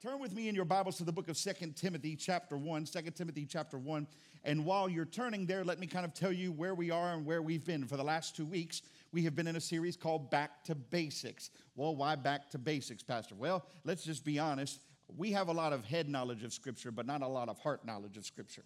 turn 0.00 0.18
with 0.18 0.34
me 0.34 0.48
in 0.48 0.54
your 0.54 0.64
Bibles 0.64 0.96
to 0.96 1.04
the 1.04 1.12
book 1.12 1.28
of 1.28 1.36
Second 1.36 1.76
Timothy, 1.76 2.16
chapter 2.16 2.56
1. 2.56 2.86
2 2.86 3.00
Timothy, 3.10 3.44
chapter 3.44 3.76
1. 3.76 4.06
And 4.44 4.64
while 4.64 4.88
you're 4.88 5.04
turning 5.04 5.44
there, 5.44 5.62
let 5.62 5.78
me 5.78 5.86
kind 5.86 6.06
of 6.06 6.14
tell 6.14 6.32
you 6.32 6.52
where 6.52 6.74
we 6.74 6.90
are 6.90 7.12
and 7.12 7.26
where 7.26 7.42
we've 7.42 7.66
been. 7.66 7.84
For 7.84 7.98
the 7.98 8.02
last 8.02 8.34
two 8.34 8.46
weeks, 8.46 8.80
we 9.12 9.24
have 9.24 9.36
been 9.36 9.46
in 9.46 9.56
a 9.56 9.60
series 9.60 9.98
called 9.98 10.30
Back 10.30 10.64
to 10.64 10.74
Basics. 10.74 11.50
Well, 11.76 11.94
why 11.94 12.16
back 12.16 12.48
to 12.52 12.58
basics, 12.58 13.02
Pastor? 13.02 13.34
Well, 13.34 13.66
let's 13.84 14.02
just 14.02 14.24
be 14.24 14.38
honest. 14.38 14.80
We 15.18 15.32
have 15.32 15.48
a 15.48 15.52
lot 15.52 15.74
of 15.74 15.84
head 15.84 16.08
knowledge 16.08 16.44
of 16.44 16.54
Scripture, 16.54 16.90
but 16.90 17.04
not 17.04 17.20
a 17.20 17.28
lot 17.28 17.50
of 17.50 17.58
heart 17.58 17.84
knowledge 17.84 18.16
of 18.16 18.24
Scripture 18.24 18.64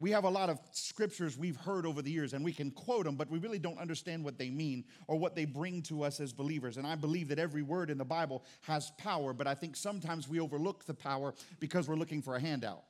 we 0.00 0.10
have 0.10 0.24
a 0.24 0.30
lot 0.30 0.50
of 0.50 0.58
scriptures 0.72 1.38
we've 1.38 1.56
heard 1.56 1.86
over 1.86 2.02
the 2.02 2.10
years 2.10 2.32
and 2.32 2.44
we 2.44 2.52
can 2.52 2.70
quote 2.70 3.04
them, 3.04 3.16
but 3.16 3.30
we 3.30 3.38
really 3.38 3.58
don't 3.58 3.78
understand 3.78 4.24
what 4.24 4.38
they 4.38 4.50
mean 4.50 4.84
or 5.06 5.16
what 5.16 5.36
they 5.36 5.44
bring 5.44 5.82
to 5.82 6.02
us 6.02 6.20
as 6.20 6.32
believers. 6.32 6.76
And 6.76 6.86
I 6.86 6.94
believe 6.94 7.28
that 7.28 7.38
every 7.38 7.62
word 7.62 7.90
in 7.90 7.98
the 7.98 8.04
Bible 8.04 8.44
has 8.62 8.90
power, 8.98 9.32
but 9.32 9.46
I 9.46 9.54
think 9.54 9.76
sometimes 9.76 10.28
we 10.28 10.40
overlook 10.40 10.84
the 10.84 10.94
power 10.94 11.34
because 11.60 11.88
we're 11.88 11.96
looking 11.96 12.22
for 12.22 12.36
a 12.36 12.40
handout. 12.40 12.82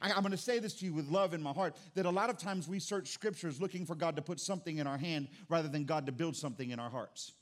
I, 0.00 0.10
am 0.10 0.20
going 0.20 0.30
to 0.30 0.36
say 0.36 0.58
this 0.58 0.74
to 0.74 0.84
you 0.84 0.92
with 0.92 1.08
love 1.08 1.34
in 1.34 1.42
my 1.42 1.52
heart 1.52 1.76
that 1.94 2.06
a 2.06 2.10
lot 2.10 2.30
of 2.30 2.38
times 2.38 2.68
we 2.68 2.78
search 2.78 3.08
scriptures 3.08 3.60
looking 3.60 3.84
for 3.84 3.94
God 3.94 4.16
to 4.16 4.22
put 4.22 4.38
something 4.38 4.78
in 4.78 4.86
our 4.86 4.98
hand 4.98 5.28
rather 5.48 5.68
than 5.68 5.84
God 5.84 6.06
to 6.06 6.12
build 6.12 6.36
something 6.36 6.70
in 6.70 6.78
our 6.78 6.90
hearts. 6.90 7.32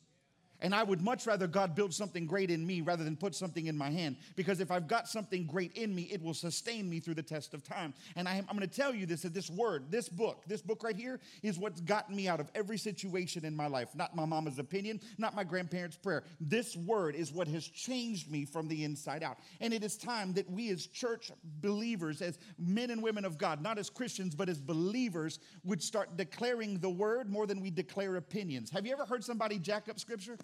And 0.61 0.75
I 0.75 0.83
would 0.83 1.03
much 1.03 1.27
rather 1.27 1.47
God 1.47 1.75
build 1.75 1.93
something 1.93 2.27
great 2.27 2.51
in 2.51 2.67
me 2.67 2.81
rather 2.81 3.05
than 3.05 3.17
put 3.17 3.35
something 3.35 3.67
in 3.67 3.77
my 3.77 3.91
hand. 3.91 4.17
Because 4.37 4.61
if 4.61 4.71
I've 4.71 4.89
got 4.89 5.09
something 5.09 5.47
great 5.47 5.73
in 5.73 5.95
me, 5.95 6.03
it 6.05 6.23
will 6.23 6.35
sustain 6.35 6.89
me 6.89 7.01
through 7.01 7.15
the 7.15 7.23
test 7.23 7.55
of 7.55 7.63
time. 7.63 7.93
And 8.17 8.29
I 8.29 8.37
am, 8.37 8.47
I'm 8.49 8.57
going 8.57 8.69
to 8.69 8.75
tell 8.75 8.95
you 8.95 9.07
this 9.07 9.23
that 9.23 9.35
this 9.35 9.51
word, 9.51 9.91
this 9.91 10.09
book, 10.09 10.45
this 10.47 10.63
book 10.63 10.83
right 10.83 10.97
here 10.97 11.21
is 11.43 11.59
what's 11.59 11.81
gotten 11.81 12.17
me 12.17 12.29
out 12.29 12.41
of 12.41 12.51
every 12.55 12.79
situation 12.79 13.45
in 13.45 13.55
my 13.55 13.67
life. 13.67 13.89
Not 13.95 14.17
my 14.17 14.25
mama's 14.25 14.59
opinion, 14.59 15.01
not 15.19 15.35
my 15.35 15.45
grandparents' 15.45 15.97
prayer. 15.97 16.25
This 16.41 16.77
word 16.77 17.15
is 17.15 17.33
what 17.33 17.49
has 17.49 17.67
changed 17.67 18.31
me 18.31 18.45
from 18.45 18.69
the 18.69 18.85
inside 18.85 19.23
out. 19.23 19.39
And 19.61 19.75
it 19.75 19.85
is 19.85 19.97
time 19.97 20.33
that 20.35 20.51
we 20.51 20.71
as 20.71 20.87
church 20.87 21.31
believers, 21.61 22.23
as 22.23 22.39
men 22.59 22.91
and 22.91 23.03
women 23.03 23.25
of 23.25 23.39
God, 23.39 23.63
not 23.63 23.79
as 23.79 23.91
Christians, 23.91 24.35
but 24.35 24.49
as 24.49 24.59
believers, 24.59 25.39
would 25.65 25.83
start 25.83 26.17
declaring 26.17 26.79
the 26.79 26.91
word 26.91 27.31
more 27.31 27.47
than 27.47 27.61
we 27.61 27.71
declare 27.71 28.17
opinions. 28.17 28.71
Have 28.71 28.87
you 28.87 28.93
ever 28.93 29.05
heard 29.05 29.25
somebody 29.25 29.59
jack 29.59 29.89
up 29.89 30.01
scripture? 30.01 30.39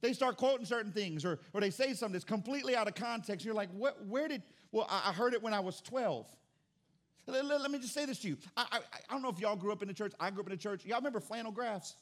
They 0.00 0.12
start 0.12 0.36
quoting 0.36 0.64
certain 0.64 0.92
things 0.92 1.24
or, 1.24 1.40
or 1.52 1.60
they 1.60 1.70
say 1.70 1.92
something 1.92 2.12
that's 2.12 2.24
completely 2.24 2.74
out 2.74 2.88
of 2.88 2.94
context. 2.94 3.44
You're 3.44 3.54
like, 3.54 3.70
what, 3.70 4.04
where 4.06 4.28
did, 4.28 4.42
well, 4.72 4.86
I, 4.88 5.10
I 5.10 5.12
heard 5.12 5.34
it 5.34 5.42
when 5.42 5.52
I 5.52 5.60
was 5.60 5.80
12. 5.82 6.26
Let, 7.26 7.44
let, 7.44 7.60
let 7.60 7.70
me 7.70 7.78
just 7.78 7.94
say 7.94 8.06
this 8.06 8.18
to 8.20 8.28
you. 8.28 8.36
I, 8.56 8.66
I, 8.72 8.78
I, 9.08 9.12
don't 9.12 9.22
know 9.22 9.28
if 9.28 9.38
y'all 9.38 9.56
grew 9.56 9.72
up 9.72 9.82
in 9.82 9.88
the 9.88 9.94
church. 9.94 10.12
I 10.18 10.30
grew 10.30 10.40
up 10.40 10.46
in 10.46 10.52
the 10.52 10.62
church. 10.62 10.84
Y'all 10.84 10.98
remember 10.98 11.20
flannel 11.20 11.52
graphs? 11.52 11.96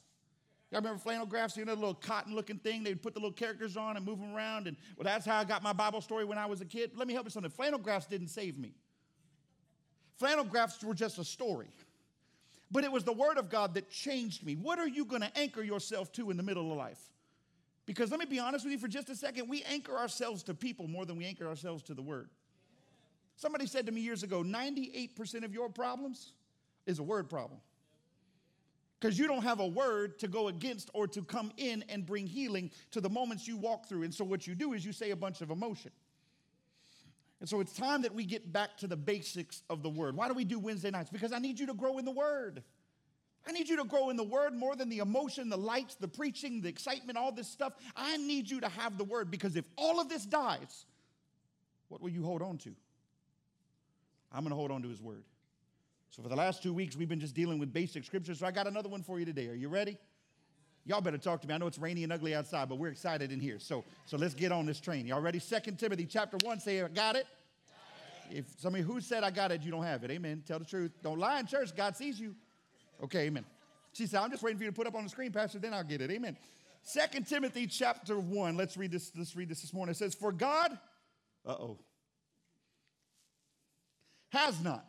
Y'all 0.71 0.79
remember 0.81 0.99
flannel 0.99 1.25
graphs? 1.25 1.57
You 1.57 1.65
know, 1.65 1.75
the 1.75 1.81
little 1.81 1.93
cotton 1.93 2.33
looking 2.33 2.57
thing? 2.57 2.83
They'd 2.83 3.01
put 3.01 3.13
the 3.13 3.19
little 3.19 3.33
characters 3.33 3.75
on 3.75 3.97
and 3.97 4.05
move 4.05 4.19
them 4.19 4.33
around. 4.33 4.67
And 4.67 4.77
well, 4.97 5.03
that's 5.03 5.25
how 5.25 5.37
I 5.37 5.43
got 5.43 5.61
my 5.61 5.73
Bible 5.73 5.99
story 5.99 6.25
when 6.25 6.37
I 6.37 6.45
was 6.45 6.61
a 6.61 6.65
kid. 6.65 6.91
Let 6.95 7.07
me 7.07 7.13
help 7.13 7.25
you 7.25 7.31
something. 7.31 7.51
Flannel 7.51 7.79
graphs 7.79 8.05
didn't 8.05 8.29
save 8.29 8.57
me. 8.57 8.73
Flannel 10.17 10.45
graphs 10.45 10.83
were 10.83 10.93
just 10.93 11.17
a 11.17 11.23
story. 11.23 11.67
But 12.71 12.83
it 12.83 12.91
was 12.91 13.03
the 13.03 13.13
Word 13.13 13.37
of 13.37 13.49
God 13.49 13.73
that 13.73 13.89
changed 13.89 14.45
me. 14.45 14.55
What 14.55 14.79
are 14.79 14.87
you 14.87 15.05
going 15.05 15.21
to 15.21 15.37
anchor 15.37 15.63
yourself 15.63 16.11
to 16.13 16.29
in 16.29 16.37
the 16.37 16.43
middle 16.43 16.71
of 16.71 16.77
life? 16.77 17.01
Because 17.89 18.11
let 18.11 18.19
me 18.19 18.27
be 18.27 18.37
honest 18.37 18.65
with 18.65 18.71
you 18.71 18.77
for 18.77 18.87
just 18.87 19.09
a 19.09 19.15
second, 19.15 19.49
we 19.49 19.63
anchor 19.63 19.97
ourselves 19.97 20.43
to 20.43 20.53
people 20.53 20.87
more 20.87 21.07
than 21.07 21.17
we 21.17 21.25
anchor 21.25 21.47
ourselves 21.47 21.81
to 21.81 21.95
the 21.95 22.03
Word. 22.03 22.29
Somebody 23.35 23.65
said 23.65 23.87
to 23.87 23.91
me 23.91 23.99
years 24.01 24.21
ago 24.21 24.43
98% 24.43 25.43
of 25.43 25.55
your 25.55 25.69
problems 25.69 26.33
is 26.85 26.99
a 26.99 27.03
word 27.03 27.31
problem. 27.31 27.59
Because 28.99 29.17
you 29.17 29.25
don't 29.25 29.41
have 29.41 29.59
a 29.59 29.65
word 29.65 30.19
to 30.19 30.27
go 30.27 30.49
against 30.49 30.91
or 30.93 31.07
to 31.07 31.23
come 31.23 31.51
in 31.57 31.83
and 31.89 32.05
bring 32.05 32.27
healing 32.27 32.69
to 32.91 33.01
the 33.01 33.09
moments 33.09 33.47
you 33.47 33.57
walk 33.57 33.87
through. 33.87 34.03
And 34.03 34.13
so 34.13 34.23
what 34.23 34.45
you 34.45 34.53
do 34.53 34.73
is 34.73 34.85
you 34.85 34.93
say 34.93 35.09
a 35.09 35.15
bunch 35.15 35.41
of 35.41 35.49
emotion. 35.49 35.91
And 37.39 37.49
so 37.49 37.59
it's 37.59 37.73
time 37.73 38.03
that 38.03 38.13
we 38.13 38.23
get 38.23 38.53
back 38.53 38.77
to 38.77 38.87
the 38.87 38.97
basics 38.97 39.63
of 39.67 39.81
the 39.81 39.89
word. 39.89 40.15
Why 40.15 40.27
do 40.27 40.35
we 40.35 40.45
do 40.45 40.59
Wednesday 40.59 40.91
nights? 40.91 41.09
Because 41.09 41.31
I 41.31 41.39
need 41.39 41.59
you 41.59 41.65
to 41.65 41.73
grow 41.73 41.97
in 41.97 42.05
the 42.05 42.11
word. 42.11 42.61
I 43.49 43.51
need 43.51 43.67
you 43.67 43.77
to 43.77 43.83
grow 43.83 44.11
in 44.11 44.15
the 44.15 44.23
word 44.23 44.53
more 44.53 44.75
than 44.75 44.89
the 44.89 44.99
emotion, 44.99 45.49
the 45.49 45.57
lights, 45.57 45.95
the 45.95 46.07
preaching, 46.07 46.61
the 46.61 46.69
excitement, 46.69 47.17
all 47.17 47.31
this 47.31 47.47
stuff. 47.47 47.73
I 47.95 48.15
need 48.17 48.47
you 48.47 48.61
to 48.61 48.69
have 48.69 48.99
the 48.99 49.03
word 49.03 49.31
because 49.31 49.55
if 49.55 49.65
all 49.75 49.99
of 49.99 50.07
this 50.07 50.23
dies, 50.23 50.85
what 51.87 51.99
will 51.99 52.11
you 52.11 52.23
hold 52.23 52.43
on 52.43 52.59
to? 52.59 52.69
I'm 54.31 54.41
going 54.41 54.51
to 54.51 54.55
hold 54.55 54.69
on 54.69 54.83
to 54.83 54.87
his 54.87 55.01
word. 55.01 55.23
So 56.11 56.21
for 56.21 56.29
the 56.29 56.35
last 56.35 56.61
two 56.61 56.73
weeks, 56.73 56.95
we've 56.95 57.09
been 57.09 57.19
just 57.19 57.33
dealing 57.33 57.57
with 57.57 57.73
basic 57.73 58.05
scriptures. 58.05 58.37
So 58.37 58.45
I 58.45 58.51
got 58.51 58.67
another 58.67 58.87
one 58.87 59.01
for 59.01 59.17
you 59.17 59.25
today. 59.25 59.47
Are 59.47 59.55
you 59.55 59.67
ready? 59.67 59.97
Y'all 60.85 61.01
better 61.01 61.17
talk 61.17 61.41
to 61.41 61.47
me. 61.47 61.55
I 61.55 61.57
know 61.57 61.65
it's 61.65 61.79
rainy 61.79 62.03
and 62.03 62.13
ugly 62.13 62.35
outside, 62.35 62.69
but 62.69 62.77
we're 62.77 62.89
excited 62.89 63.31
in 63.31 63.39
here. 63.39 63.57
So, 63.57 63.83
so 64.05 64.15
let's 64.17 64.35
get 64.35 64.51
on 64.51 64.67
this 64.67 64.79
train. 64.79 65.07
Y'all 65.07 65.21
ready? 65.21 65.39
Second 65.39 65.79
Timothy 65.79 66.05
chapter 66.05 66.37
1, 66.43 66.59
say, 66.59 66.83
I 66.83 66.87
got 66.87 67.15
it. 67.15 67.25
If 68.29 68.45
somebody 68.59 68.83
who 68.83 69.01
said 69.01 69.23
I 69.23 69.31
got 69.31 69.51
it, 69.51 69.63
you 69.63 69.71
don't 69.71 69.83
have 69.83 70.03
it. 70.03 70.11
Amen. 70.11 70.43
Tell 70.45 70.59
the 70.59 70.65
truth. 70.65 70.91
Don't 71.01 71.17
lie 71.17 71.39
in 71.39 71.47
church. 71.47 71.75
God 71.75 71.97
sees 71.97 72.19
you. 72.19 72.35
Okay, 73.03 73.21
amen. 73.21 73.45
She 73.93 74.05
said, 74.05 74.21
I'm 74.21 74.31
just 74.31 74.43
waiting 74.43 74.57
for 74.57 74.63
you 74.63 74.69
to 74.69 74.75
put 74.75 74.87
up 74.87 74.95
on 74.95 75.03
the 75.03 75.09
screen, 75.09 75.31
Pastor, 75.31 75.59
then 75.59 75.73
I'll 75.73 75.83
get 75.83 76.01
it. 76.01 76.11
Amen. 76.11 76.37
Second 76.83 77.27
Timothy 77.27 77.67
chapter 77.67 78.19
1. 78.19 78.55
Let's 78.55 78.77
read 78.77 78.91
this. 78.91 79.11
Let's 79.15 79.35
read 79.35 79.49
this 79.49 79.61
this 79.61 79.73
morning. 79.73 79.91
It 79.91 79.97
says, 79.97 80.15
For 80.15 80.31
God, 80.31 80.77
uh-oh, 81.45 81.77
has 84.29 84.61
not. 84.63 84.85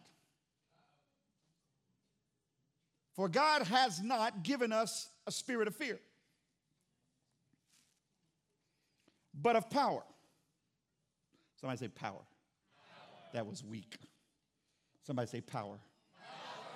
For 3.15 3.29
God 3.29 3.63
has 3.65 4.01
not 4.01 4.45
given 4.45 4.73
us 4.73 5.09
a 5.27 5.33
spirit 5.33 5.69
of 5.69 5.77
fear, 5.77 5.99
but 9.35 9.57
of 9.57 9.69
power. 9.69 10.03
Somebody 11.61 11.79
say 11.79 11.89
power. 11.89 12.13
power. 12.13 12.23
That 13.35 13.47
was 13.47 13.63
weak. 13.63 13.99
Somebody 15.07 15.29
say 15.29 15.41
power. 15.43 15.79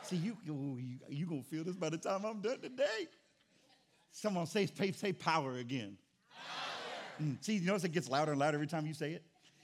See, 0.04 0.16
you, 0.16 0.36
you, 0.44 0.78
you 1.08 1.26
going 1.26 1.42
to 1.42 1.48
feel 1.48 1.64
this 1.64 1.76
by 1.76 1.88
the 1.88 1.96
time 1.96 2.24
I'm 2.24 2.40
done 2.40 2.60
today. 2.60 3.08
Someone 4.10 4.46
say, 4.46 4.66
say, 4.66 5.12
power 5.12 5.56
again. 5.56 5.96
Power. 6.30 7.26
Mm, 7.26 7.44
see, 7.44 7.54
you 7.54 7.66
notice 7.66 7.84
it 7.84 7.92
gets 7.92 8.08
louder 8.08 8.32
and 8.32 8.40
louder 8.40 8.56
every 8.56 8.66
time 8.66 8.86
you 8.86 8.94
say 8.94 9.12
it? 9.12 9.22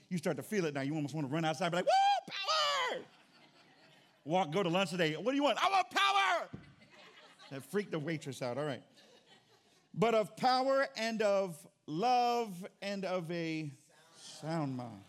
You 0.09 0.17
start 0.17 0.37
to 0.37 0.43
feel 0.43 0.65
it 0.65 0.73
now. 0.73 0.81
You 0.81 0.95
almost 0.95 1.13
want 1.13 1.27
to 1.27 1.33
run 1.33 1.45
outside 1.45 1.65
and 1.67 1.71
be 1.71 1.77
like, 1.77 1.85
woo, 1.85 2.33
power! 2.33 3.01
Walk, 4.25 4.51
go 4.51 4.63
to 4.63 4.69
lunch 4.69 4.89
today. 4.89 5.13
What 5.13 5.31
do 5.31 5.35
you 5.35 5.43
want? 5.43 5.57
I 5.63 5.69
want 5.69 5.87
power! 5.89 6.49
That 7.51 7.63
freaked 7.63 7.91
the 7.91 7.99
waitress 7.99 8.41
out. 8.41 8.57
All 8.57 8.65
right. 8.65 8.83
But 9.93 10.15
of 10.15 10.35
power 10.37 10.87
and 10.97 11.21
of 11.21 11.55
love 11.85 12.65
and 12.81 13.05
of 13.05 13.29
a 13.31 13.71
sound 14.41 14.75
mind. 14.75 15.03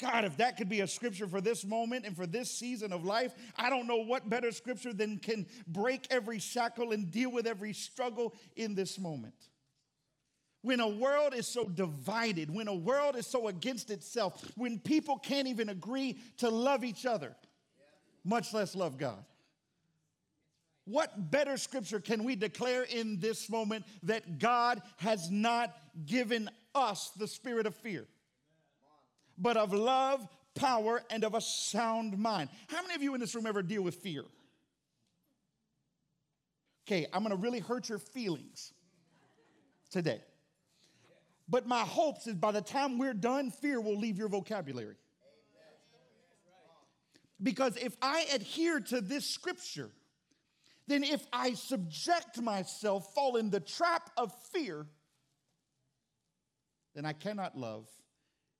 God, 0.00 0.24
if 0.24 0.36
that 0.36 0.56
could 0.56 0.68
be 0.68 0.80
a 0.80 0.86
scripture 0.86 1.26
for 1.26 1.40
this 1.40 1.64
moment 1.64 2.06
and 2.06 2.14
for 2.14 2.26
this 2.26 2.50
season 2.50 2.92
of 2.92 3.04
life, 3.04 3.34
I 3.56 3.68
don't 3.68 3.88
know 3.88 3.96
what 3.96 4.30
better 4.30 4.52
scripture 4.52 4.92
than 4.92 5.18
can 5.18 5.46
break 5.66 6.06
every 6.10 6.38
shackle 6.38 6.92
and 6.92 7.10
deal 7.10 7.32
with 7.32 7.46
every 7.46 7.72
struggle 7.72 8.34
in 8.54 8.76
this 8.76 8.98
moment. 8.98 9.34
When 10.62 10.80
a 10.80 10.88
world 10.88 11.34
is 11.34 11.48
so 11.48 11.64
divided, 11.64 12.52
when 12.52 12.68
a 12.68 12.74
world 12.74 13.16
is 13.16 13.26
so 13.26 13.48
against 13.48 13.90
itself, 13.90 14.52
when 14.56 14.78
people 14.78 15.18
can't 15.18 15.48
even 15.48 15.68
agree 15.68 16.18
to 16.38 16.48
love 16.48 16.84
each 16.84 17.04
other, 17.04 17.34
much 18.24 18.52
less 18.52 18.76
love 18.76 18.98
God. 18.98 19.24
What 20.84 21.30
better 21.30 21.56
scripture 21.56 22.00
can 22.00 22.24
we 22.24 22.34
declare 22.34 22.84
in 22.84 23.18
this 23.20 23.50
moment 23.50 23.84
that 24.04 24.38
God 24.38 24.80
has 24.96 25.30
not 25.30 25.76
given 26.06 26.48
us 26.74 27.10
the 27.10 27.26
spirit 27.26 27.66
of 27.66 27.74
fear? 27.74 28.06
But 29.38 29.56
of 29.56 29.72
love, 29.72 30.26
power, 30.54 31.02
and 31.10 31.24
of 31.24 31.34
a 31.34 31.40
sound 31.40 32.18
mind. 32.18 32.50
How 32.68 32.82
many 32.82 32.94
of 32.94 33.02
you 33.02 33.14
in 33.14 33.20
this 33.20 33.34
room 33.34 33.46
ever 33.46 33.62
deal 33.62 33.82
with 33.82 33.96
fear? 33.96 34.24
Okay, 36.86 37.06
I'm 37.12 37.22
gonna 37.22 37.36
really 37.36 37.60
hurt 37.60 37.88
your 37.88 37.98
feelings 37.98 38.72
today. 39.90 40.20
But 41.48 41.66
my 41.66 41.80
hopes 41.80 42.26
is 42.26 42.34
by 42.34 42.52
the 42.52 42.60
time 42.60 42.98
we're 42.98 43.14
done, 43.14 43.50
fear 43.50 43.80
will 43.80 43.98
leave 43.98 44.18
your 44.18 44.28
vocabulary. 44.28 44.96
Because 47.42 47.76
if 47.76 47.96
I 48.02 48.26
adhere 48.34 48.80
to 48.80 49.00
this 49.00 49.24
scripture, 49.24 49.90
then 50.88 51.04
if 51.04 51.24
I 51.32 51.54
subject 51.54 52.40
myself, 52.40 53.14
fall 53.14 53.36
in 53.36 53.50
the 53.50 53.60
trap 53.60 54.10
of 54.16 54.32
fear, 54.52 54.86
then 56.94 57.04
I 57.04 57.12
cannot 57.12 57.56
love 57.56 57.86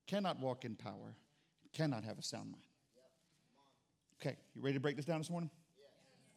cannot 0.09 0.41
walk 0.41 0.65
in 0.65 0.75
power, 0.75 1.15
cannot 1.73 2.03
have 2.03 2.19
a 2.19 2.23
sound 2.23 2.51
mind. 2.51 2.65
Okay, 4.21 4.37
you 4.55 4.63
ready 4.63 4.75
to 4.75 4.81
break 4.81 4.97
this 4.97 5.05
down 5.05 5.19
this 5.19 5.31
morning? 5.31 5.51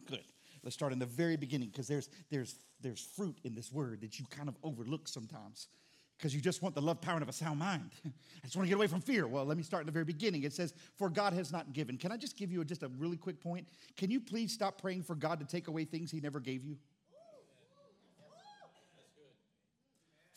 Good. 0.06 0.22
Let's 0.64 0.76
start 0.76 0.94
in 0.94 1.00
the 1.00 1.08
very 1.08 1.38
beginning 1.38 1.70
because 1.70 1.88
there's, 1.88 2.10
there's, 2.30 2.56
there's 2.82 3.02
fruit 3.16 3.38
in 3.44 3.56
this 3.56 3.72
word 3.72 4.02
that 4.02 4.20
you 4.20 4.26
kind 4.30 4.48
of 4.48 4.56
overlook 4.64 5.08
sometimes 5.08 5.70
because 6.18 6.36
you 6.36 6.42
just 6.42 6.62
want 6.62 6.76
the 6.76 6.82
love, 6.82 7.02
power, 7.02 7.16
and 7.16 7.24
of 7.24 7.30
a 7.30 7.34
sound 7.34 7.58
mind. 7.58 7.90
I 8.06 8.12
just 8.44 8.56
want 8.56 8.68
to 8.68 8.70
get 8.70 8.76
away 8.76 8.86
from 8.86 9.02
fear. 9.02 9.26
Well, 9.26 9.44
let 9.44 9.58
me 9.58 9.64
start 9.64 9.82
in 9.82 9.88
the 9.88 9.92
very 9.92 10.06
beginning. 10.06 10.44
It 10.44 10.54
says, 10.54 10.76
For 11.00 11.10
God 11.10 11.34
has 11.34 11.52
not 11.52 11.74
given. 11.74 11.98
Can 11.98 12.12
I 12.12 12.18
just 12.18 12.38
give 12.38 12.52
you 12.52 12.64
just 12.64 12.84
a 12.84 12.90
really 13.00 13.18
quick 13.18 13.42
point? 13.42 13.68
Can 13.98 14.12
you 14.12 14.20
please 14.20 14.54
stop 14.54 14.80
praying 14.80 15.02
for 15.02 15.16
God 15.16 15.40
to 15.40 15.46
take 15.46 15.68
away 15.68 15.86
things 15.86 16.12
He 16.12 16.20
never 16.20 16.40
gave 16.40 16.64
you? 16.64 16.78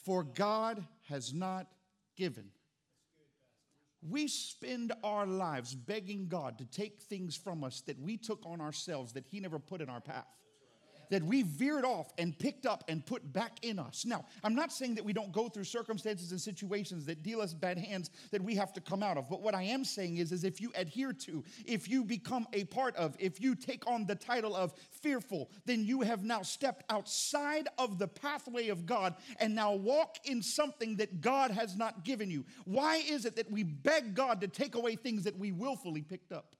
For 0.04 0.22
God 0.22 0.84
has 1.08 1.34
not 1.34 1.66
given. 2.16 2.44
We 4.08 4.28
spend 4.28 4.92
our 5.02 5.26
lives 5.26 5.74
begging 5.74 6.28
God 6.28 6.58
to 6.58 6.64
take 6.66 7.00
things 7.00 7.36
from 7.36 7.64
us 7.64 7.80
that 7.82 7.98
we 7.98 8.16
took 8.16 8.44
on 8.44 8.60
ourselves 8.60 9.12
that 9.14 9.26
He 9.26 9.40
never 9.40 9.58
put 9.58 9.80
in 9.80 9.88
our 9.88 10.00
path 10.00 10.26
that 11.10 11.22
we 11.22 11.42
veered 11.42 11.84
off 11.84 12.12
and 12.18 12.38
picked 12.38 12.66
up 12.66 12.84
and 12.88 13.04
put 13.04 13.32
back 13.32 13.58
in 13.62 13.78
us. 13.78 14.04
Now, 14.04 14.24
I'm 14.42 14.54
not 14.54 14.72
saying 14.72 14.94
that 14.96 15.04
we 15.04 15.12
don't 15.12 15.32
go 15.32 15.48
through 15.48 15.64
circumstances 15.64 16.30
and 16.30 16.40
situations 16.40 17.04
that 17.06 17.22
deal 17.22 17.40
us 17.40 17.54
bad 17.54 17.78
hands 17.78 18.10
that 18.30 18.42
we 18.42 18.54
have 18.54 18.72
to 18.74 18.80
come 18.80 19.02
out 19.02 19.16
of. 19.16 19.28
But 19.28 19.42
what 19.42 19.54
I 19.54 19.62
am 19.62 19.84
saying 19.84 20.18
is, 20.18 20.32
is 20.32 20.44
if 20.44 20.60
you 20.60 20.72
adhere 20.74 21.12
to, 21.12 21.44
if 21.66 21.88
you 21.88 22.04
become 22.04 22.46
a 22.52 22.64
part 22.64 22.96
of, 22.96 23.16
if 23.18 23.40
you 23.40 23.54
take 23.54 23.86
on 23.86 24.06
the 24.06 24.14
title 24.14 24.54
of 24.54 24.72
fearful, 24.90 25.50
then 25.66 25.84
you 25.84 26.00
have 26.02 26.24
now 26.24 26.42
stepped 26.42 26.84
outside 26.90 27.68
of 27.78 27.98
the 27.98 28.08
pathway 28.08 28.68
of 28.68 28.86
God 28.86 29.14
and 29.40 29.54
now 29.54 29.72
walk 29.72 30.18
in 30.24 30.42
something 30.42 30.96
that 30.96 31.20
God 31.20 31.50
has 31.50 31.76
not 31.76 32.04
given 32.04 32.30
you. 32.30 32.44
Why 32.64 32.96
is 32.96 33.24
it 33.24 33.36
that 33.36 33.50
we 33.50 33.62
beg 33.62 34.14
God 34.14 34.40
to 34.40 34.48
take 34.48 34.74
away 34.74 34.96
things 34.96 35.24
that 35.24 35.38
we 35.38 35.52
willfully 35.52 36.02
picked 36.02 36.32
up? 36.32 36.54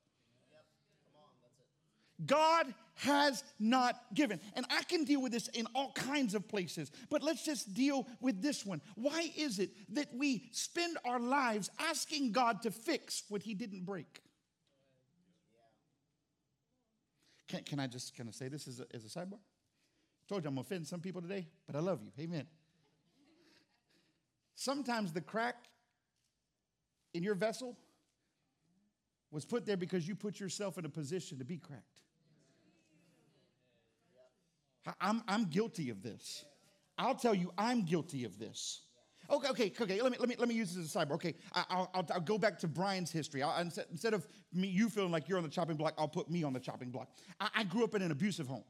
God 2.27 2.73
has 2.97 3.43
not 3.59 3.97
given. 4.15 4.41
And 4.55 4.67
I 4.71 4.83
can 4.85 5.05
deal 5.05 5.21
with 5.21 5.33
this 5.33 5.49
in 5.49 5.67
all 5.75 5.93
kinds 5.93 6.35
of 6.35 6.49
places, 6.49 6.91
but 7.11 7.23
let's 7.23 7.45
just 7.45 7.75
deal 7.75 8.07
with 8.21 8.43
this 8.43 8.65
one. 8.65 8.81
Why 8.95 9.31
is 9.37 9.59
it 9.59 9.71
that 9.95 10.15
we 10.15 10.49
spend 10.53 10.99
our 11.05 11.21
lives 11.21 11.71
asking 11.79 12.33
God 12.33 12.63
to 12.63 12.71
fix 12.71 13.25
what 13.29 13.43
He 13.43 13.55
didn't 13.55 13.85
break? 13.85 14.21
Can, 17.49 17.63
can 17.63 17.81
I 17.81 17.87
just 17.87 18.17
kind 18.17 18.29
of 18.29 18.35
say 18.35 18.49
this 18.49 18.69
as 18.69 18.81
a, 18.81 18.87
as 18.95 19.05
a 19.05 19.09
sidebar? 19.09 19.35
I 19.35 20.27
told 20.29 20.45
you 20.45 20.49
I'm 20.49 20.59
offending 20.59 20.87
some 20.87 21.01
people 21.01 21.21
today, 21.21 21.47
but 21.67 21.77
I 21.77 21.81
love 21.81 22.01
you. 22.03 22.11
Amen. 22.23 22.47
Sometimes 24.55 25.13
the 25.13 25.21
crack 25.21 25.57
in 27.13 27.23
your 27.23 27.35
vessel 27.35 27.77
was 29.31 29.45
put 29.45 29.67
there 29.67 29.77
because 29.77 30.07
you 30.07 30.15
put 30.15 30.39
yourself 30.39 30.79
in 30.79 30.85
a 30.85 30.89
position 30.89 31.39
to 31.39 31.45
be 31.45 31.59
cracked. 31.59 32.04
I'm, 35.01 35.23
I'm 35.29 35.47
guilty 35.47 35.91
of 35.91 36.03
this. 36.03 36.45
I'll 36.99 37.15
tell 37.15 37.35
you, 37.35 37.53
I'm 37.59 37.83
guilty 37.83 38.25
of 38.25 38.39
this. 38.39 38.83
Okay, 39.31 39.49
okay, 39.49 39.73
okay. 39.81 40.03
Let 40.03 40.13
me 40.13 40.19
let 40.21 40.29
me 40.29 40.37
let 40.39 40.49
me 40.49 40.55
use 40.55 40.75
this 40.75 40.85
as 40.85 40.95
a 40.95 40.99
sidebar. 40.99 41.13
Okay, 41.13 41.35
I, 41.55 41.65
will 41.95 42.07
I'll 42.13 42.21
go 42.21 42.37
back 42.37 42.59
to 42.59 42.69
Brian's 42.69 43.11
history. 43.11 43.43
I'll, 43.43 43.59
instead 43.59 44.13
of 44.13 44.27
me, 44.53 44.69
you 44.69 44.91
feeling 44.91 45.11
like 45.11 45.29
you're 45.29 45.39
on 45.39 45.45
the 45.45 45.51
chopping 45.51 45.77
block, 45.77 45.95
I'll 45.97 46.09
put 46.09 46.31
me 46.31 46.45
on 46.45 46.53
the 46.53 46.61
chopping 46.61 46.91
block. 46.91 47.09
I, 47.41 47.49
I 47.55 47.65
grew 47.65 47.85
up 47.85 47.95
in 47.95 48.03
an 48.03 48.11
abusive 48.11 48.47
home. 48.47 48.65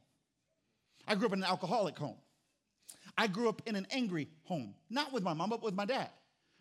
I 1.07 1.15
grew 1.15 1.27
up 1.27 1.33
in 1.33 1.39
an 1.39 1.49
alcoholic 1.49 1.97
home. 1.97 2.15
I 3.17 3.27
grew 3.27 3.49
up 3.49 3.61
in 3.65 3.75
an 3.75 3.85
angry 3.91 4.29
home, 4.43 4.75
not 4.89 5.11
with 5.11 5.23
my 5.23 5.33
mom, 5.33 5.49
but 5.49 5.61
with 5.61 5.73
my 5.73 5.85
dad. 5.85 6.09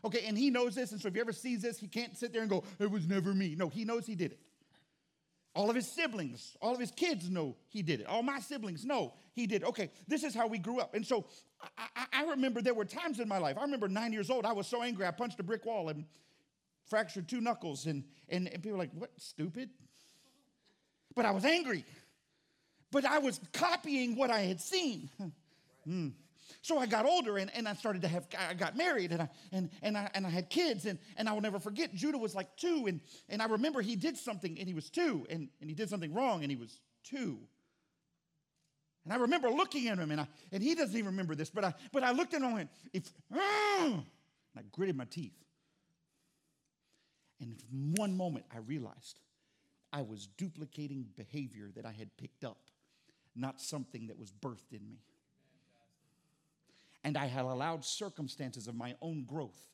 Okay, 0.04 0.24
and 0.26 0.36
he 0.36 0.50
knows 0.50 0.74
this, 0.74 0.92
and 0.92 1.00
so 1.00 1.08
if 1.08 1.14
he 1.14 1.20
ever 1.20 1.32
sees 1.32 1.62
this, 1.62 1.78
he 1.78 1.86
can't 1.86 2.16
sit 2.16 2.32
there 2.32 2.42
and 2.42 2.50
go, 2.50 2.64
"It 2.80 2.90
was 2.90 3.06
never 3.06 3.32
me." 3.32 3.54
No, 3.54 3.68
he 3.68 3.84
knows 3.84 4.06
he 4.06 4.16
did 4.16 4.32
it. 4.32 4.40
All 5.54 5.70
of 5.70 5.76
his 5.76 5.86
siblings, 5.86 6.56
all 6.60 6.74
of 6.74 6.80
his 6.80 6.90
kids 6.90 7.30
know 7.30 7.56
he 7.68 7.82
did 7.82 8.00
it. 8.00 8.06
All 8.06 8.22
my 8.22 8.40
siblings 8.40 8.84
know 8.84 9.14
he 9.32 9.46
did. 9.46 9.62
Okay, 9.62 9.90
this 10.08 10.24
is 10.24 10.34
how 10.34 10.48
we 10.48 10.58
grew 10.58 10.80
up. 10.80 10.94
And 10.94 11.06
so 11.06 11.26
I, 11.78 12.06
I, 12.12 12.24
remember 12.24 12.60
there 12.60 12.74
were 12.74 12.84
times 12.84 13.20
in 13.20 13.28
my 13.28 13.38
life. 13.38 13.56
I 13.56 13.62
remember 13.62 13.88
nine 13.88 14.12
years 14.12 14.30
old, 14.30 14.46
I 14.46 14.52
was 14.52 14.66
so 14.66 14.82
angry, 14.82 15.06
I 15.06 15.12
punched 15.12 15.38
a 15.38 15.44
brick 15.44 15.64
wall 15.64 15.90
and 15.90 16.04
fractured 16.86 17.28
two 17.28 17.40
knuckles. 17.40 17.86
And, 17.86 18.02
and, 18.28 18.48
and 18.48 18.62
people 18.62 18.72
were 18.72 18.78
like, 18.78 18.90
what, 18.94 19.10
stupid? 19.16 19.70
But 21.14 21.24
I 21.24 21.30
was 21.30 21.44
angry. 21.44 21.84
But 22.90 23.04
I 23.04 23.18
was 23.18 23.40
copying 23.52 24.16
what 24.16 24.30
I 24.30 24.40
had 24.40 24.60
seen. 24.60 25.08
Hmm. 25.84 26.08
So 26.64 26.78
I 26.78 26.86
got 26.86 27.04
older 27.04 27.36
and, 27.36 27.50
and 27.54 27.68
I 27.68 27.74
started 27.74 28.00
to 28.02 28.08
have, 28.08 28.26
I 28.38 28.54
got 28.54 28.74
married 28.74 29.12
and 29.12 29.20
I, 29.20 29.28
and, 29.52 29.68
and 29.82 29.98
I, 29.98 30.08
and 30.14 30.26
I 30.26 30.30
had 30.30 30.48
kids. 30.48 30.86
And, 30.86 30.98
and 31.18 31.28
I 31.28 31.34
will 31.34 31.42
never 31.42 31.58
forget, 31.58 31.94
Judah 31.94 32.16
was 32.16 32.34
like 32.34 32.56
two. 32.56 32.86
And, 32.88 33.02
and 33.28 33.42
I 33.42 33.44
remember 33.44 33.82
he 33.82 33.96
did 33.96 34.16
something 34.16 34.58
and 34.58 34.66
he 34.66 34.72
was 34.72 34.88
two. 34.88 35.26
And, 35.28 35.50
and 35.60 35.68
he 35.68 35.74
did 35.74 35.90
something 35.90 36.14
wrong 36.14 36.40
and 36.40 36.50
he 36.50 36.56
was 36.56 36.80
two. 37.02 37.38
And 39.04 39.12
I 39.12 39.16
remember 39.16 39.50
looking 39.50 39.88
at 39.88 39.98
him, 39.98 40.10
and, 40.10 40.22
I, 40.22 40.26
and 40.52 40.62
he 40.62 40.74
doesn't 40.74 40.96
even 40.96 41.08
remember 41.08 41.34
this, 41.34 41.50
but 41.50 41.64
I, 41.64 41.74
but 41.92 42.02
I 42.02 42.12
looked 42.12 42.32
at 42.32 42.40
him 42.40 42.46
and 42.46 42.54
went, 42.54 42.70
if, 42.94 43.12
ah, 43.30 43.84
and 43.84 44.02
I 44.56 44.62
gritted 44.72 44.96
my 44.96 45.04
teeth. 45.04 45.36
And 47.42 47.62
in 47.70 47.94
one 47.98 48.16
moment, 48.16 48.46
I 48.50 48.60
realized 48.60 49.20
I 49.92 50.00
was 50.00 50.28
duplicating 50.38 51.04
behavior 51.14 51.68
that 51.76 51.84
I 51.84 51.92
had 51.92 52.16
picked 52.16 52.42
up, 52.42 52.70
not 53.36 53.60
something 53.60 54.06
that 54.06 54.18
was 54.18 54.32
birthed 54.32 54.72
in 54.72 54.88
me 54.88 55.00
and 57.04 57.16
I 57.16 57.26
had 57.26 57.44
allowed 57.44 57.84
circumstances 57.84 58.66
of 58.66 58.74
my 58.74 58.96
own 59.00 59.24
growth 59.24 59.68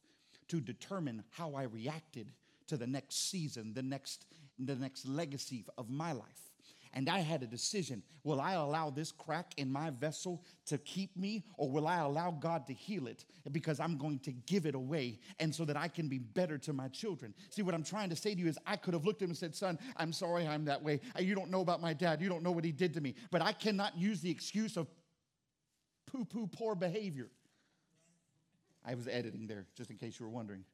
to 0.49 0.61
determine 0.61 1.23
how 1.31 1.55
I 1.55 1.63
reacted 1.63 2.33
to 2.67 2.77
the 2.77 2.87
next 2.87 3.31
season, 3.31 3.73
the 3.73 3.83
next, 3.83 4.27
the 4.59 4.75
next 4.75 5.07
legacy 5.07 5.65
of 5.79 5.89
my 5.89 6.13
life. 6.13 6.51
And 6.93 7.09
I 7.09 7.21
had 7.21 7.43
a 7.43 7.47
decision 7.47 8.03
will 8.25 8.41
I 8.41 8.53
allow 8.53 8.91
this 8.91 9.13
crack 9.13 9.55
in 9.57 9.71
my 9.71 9.91
vessel 9.91 10.43
to 10.67 10.77
keep 10.79 11.17
me, 11.17 11.45
or 11.57 11.71
will 11.71 11.87
I 11.87 11.99
allow 11.99 12.33
God 12.33 12.67
to 12.67 12.75
heal 12.75 13.07
it 13.07 13.25
because 13.53 13.81
I'm 13.81 13.97
going 13.97 14.19
to 14.21 14.33
give 14.33 14.67
it 14.67 14.75
away 14.75 15.21
and 15.39 15.55
so 15.55 15.65
that 15.65 15.77
I 15.77 15.89
can 15.89 16.09
be 16.09 16.19
better 16.19 16.59
to 16.59 16.73
my 16.73 16.89
children? 16.89 17.33
See, 17.49 17.63
what 17.63 17.75
I'm 17.75 17.85
trying 17.85 18.11
to 18.11 18.17
say 18.17 18.35
to 18.35 18.41
you 18.41 18.49
is 18.49 18.59
I 18.67 18.77
could 18.77 18.93
have 18.95 19.05
looked 19.05 19.23
at 19.23 19.27
him 19.27 19.31
and 19.31 19.39
said, 19.39 19.55
Son, 19.55 19.79
I'm 19.97 20.13
sorry 20.13 20.47
I'm 20.47 20.65
that 20.67 20.83
way. 20.83 21.01
You 21.19 21.35
don't 21.35 21.51
know 21.51 21.61
about 21.61 21.81
my 21.81 21.93
dad. 21.93 22.21
You 22.21 22.29
don't 22.29 22.43
know 22.43 22.53
what 22.53 22.65
he 22.65 22.73
did 22.73 22.93
to 22.95 23.01
me. 23.01 23.15
But 23.31 23.41
I 23.41 23.53
cannot 23.53 23.97
use 23.97 24.21
the 24.21 24.31
excuse 24.31 24.77
of 24.77 24.89
poo 26.11 26.25
poo 26.25 26.47
poor 26.47 26.75
behavior. 26.75 27.29
I 28.85 28.95
was 28.95 29.07
editing 29.09 29.47
there, 29.47 29.67
just 29.77 29.91
in 29.91 29.97
case 29.97 30.19
you 30.19 30.27
were 30.27 30.33
wondering. 30.33 30.65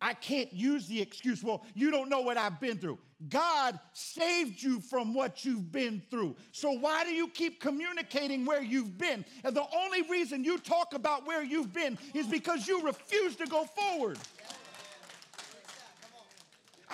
I 0.00 0.12
can't 0.14 0.52
use 0.52 0.86
the 0.86 1.00
excuse, 1.00 1.42
well, 1.42 1.64
you 1.74 1.90
don't 1.90 2.08
know 2.08 2.20
what 2.20 2.36
I've 2.36 2.60
been 2.60 2.78
through. 2.78 2.98
God 3.30 3.78
saved 3.94 4.62
you 4.62 4.80
from 4.80 5.14
what 5.14 5.44
you've 5.44 5.72
been 5.72 6.02
through. 6.10 6.36
So 6.52 6.70
why 6.70 7.04
do 7.04 7.10
you 7.10 7.28
keep 7.28 7.60
communicating 7.60 8.44
where 8.44 8.62
you've 8.62 8.98
been? 8.98 9.24
And 9.42 9.56
the 9.56 9.64
only 9.74 10.02
reason 10.02 10.44
you 10.44 10.58
talk 10.58 10.92
about 10.92 11.26
where 11.26 11.42
you've 11.42 11.72
been 11.72 11.98
is 12.12 12.26
because 12.26 12.68
you 12.68 12.82
refuse 12.82 13.36
to 13.36 13.46
go 13.46 13.64
forward. 13.64 14.18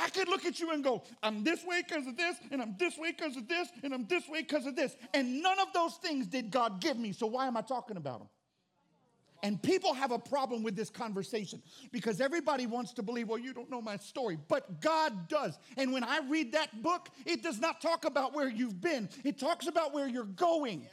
I 0.02 0.08
could 0.08 0.28
look 0.28 0.44
at 0.44 0.58
you 0.58 0.72
and 0.72 0.82
go, 0.82 1.02
I'm 1.22 1.44
this 1.44 1.64
way 1.64 1.82
because 1.86 2.06
of 2.06 2.16
this, 2.16 2.36
and 2.50 2.60
I'm 2.60 2.74
this 2.78 2.98
way 2.98 3.12
because 3.12 3.36
of 3.36 3.46
this, 3.46 3.68
and 3.84 3.94
I'm 3.94 4.06
this 4.06 4.28
way 4.28 4.40
because 4.40 4.66
of 4.66 4.74
this. 4.74 4.96
And 5.14 5.42
none 5.42 5.60
of 5.60 5.72
those 5.72 5.94
things 5.96 6.26
did 6.26 6.50
God 6.50 6.80
give 6.80 6.98
me. 6.98 7.12
So 7.12 7.26
why 7.26 7.46
am 7.46 7.56
I 7.56 7.62
talking 7.62 7.96
about 7.96 8.18
them? 8.18 8.28
And 9.44 9.60
people 9.60 9.92
have 9.92 10.12
a 10.12 10.18
problem 10.18 10.62
with 10.62 10.76
this 10.76 10.88
conversation 10.88 11.62
because 11.90 12.20
everybody 12.20 12.66
wants 12.66 12.92
to 12.94 13.02
believe, 13.02 13.28
well, 13.28 13.38
you 13.38 13.52
don't 13.52 13.70
know 13.70 13.82
my 13.82 13.96
story, 13.96 14.38
but 14.48 14.80
God 14.80 15.28
does. 15.28 15.58
And 15.76 15.92
when 15.92 16.04
I 16.04 16.20
read 16.28 16.52
that 16.52 16.82
book, 16.82 17.08
it 17.26 17.42
does 17.42 17.58
not 17.58 17.80
talk 17.80 18.04
about 18.04 18.34
where 18.34 18.48
you've 18.48 18.80
been, 18.80 19.08
it 19.24 19.38
talks 19.38 19.66
about 19.66 19.92
where 19.92 20.06
you're 20.06 20.24
going. 20.24 20.86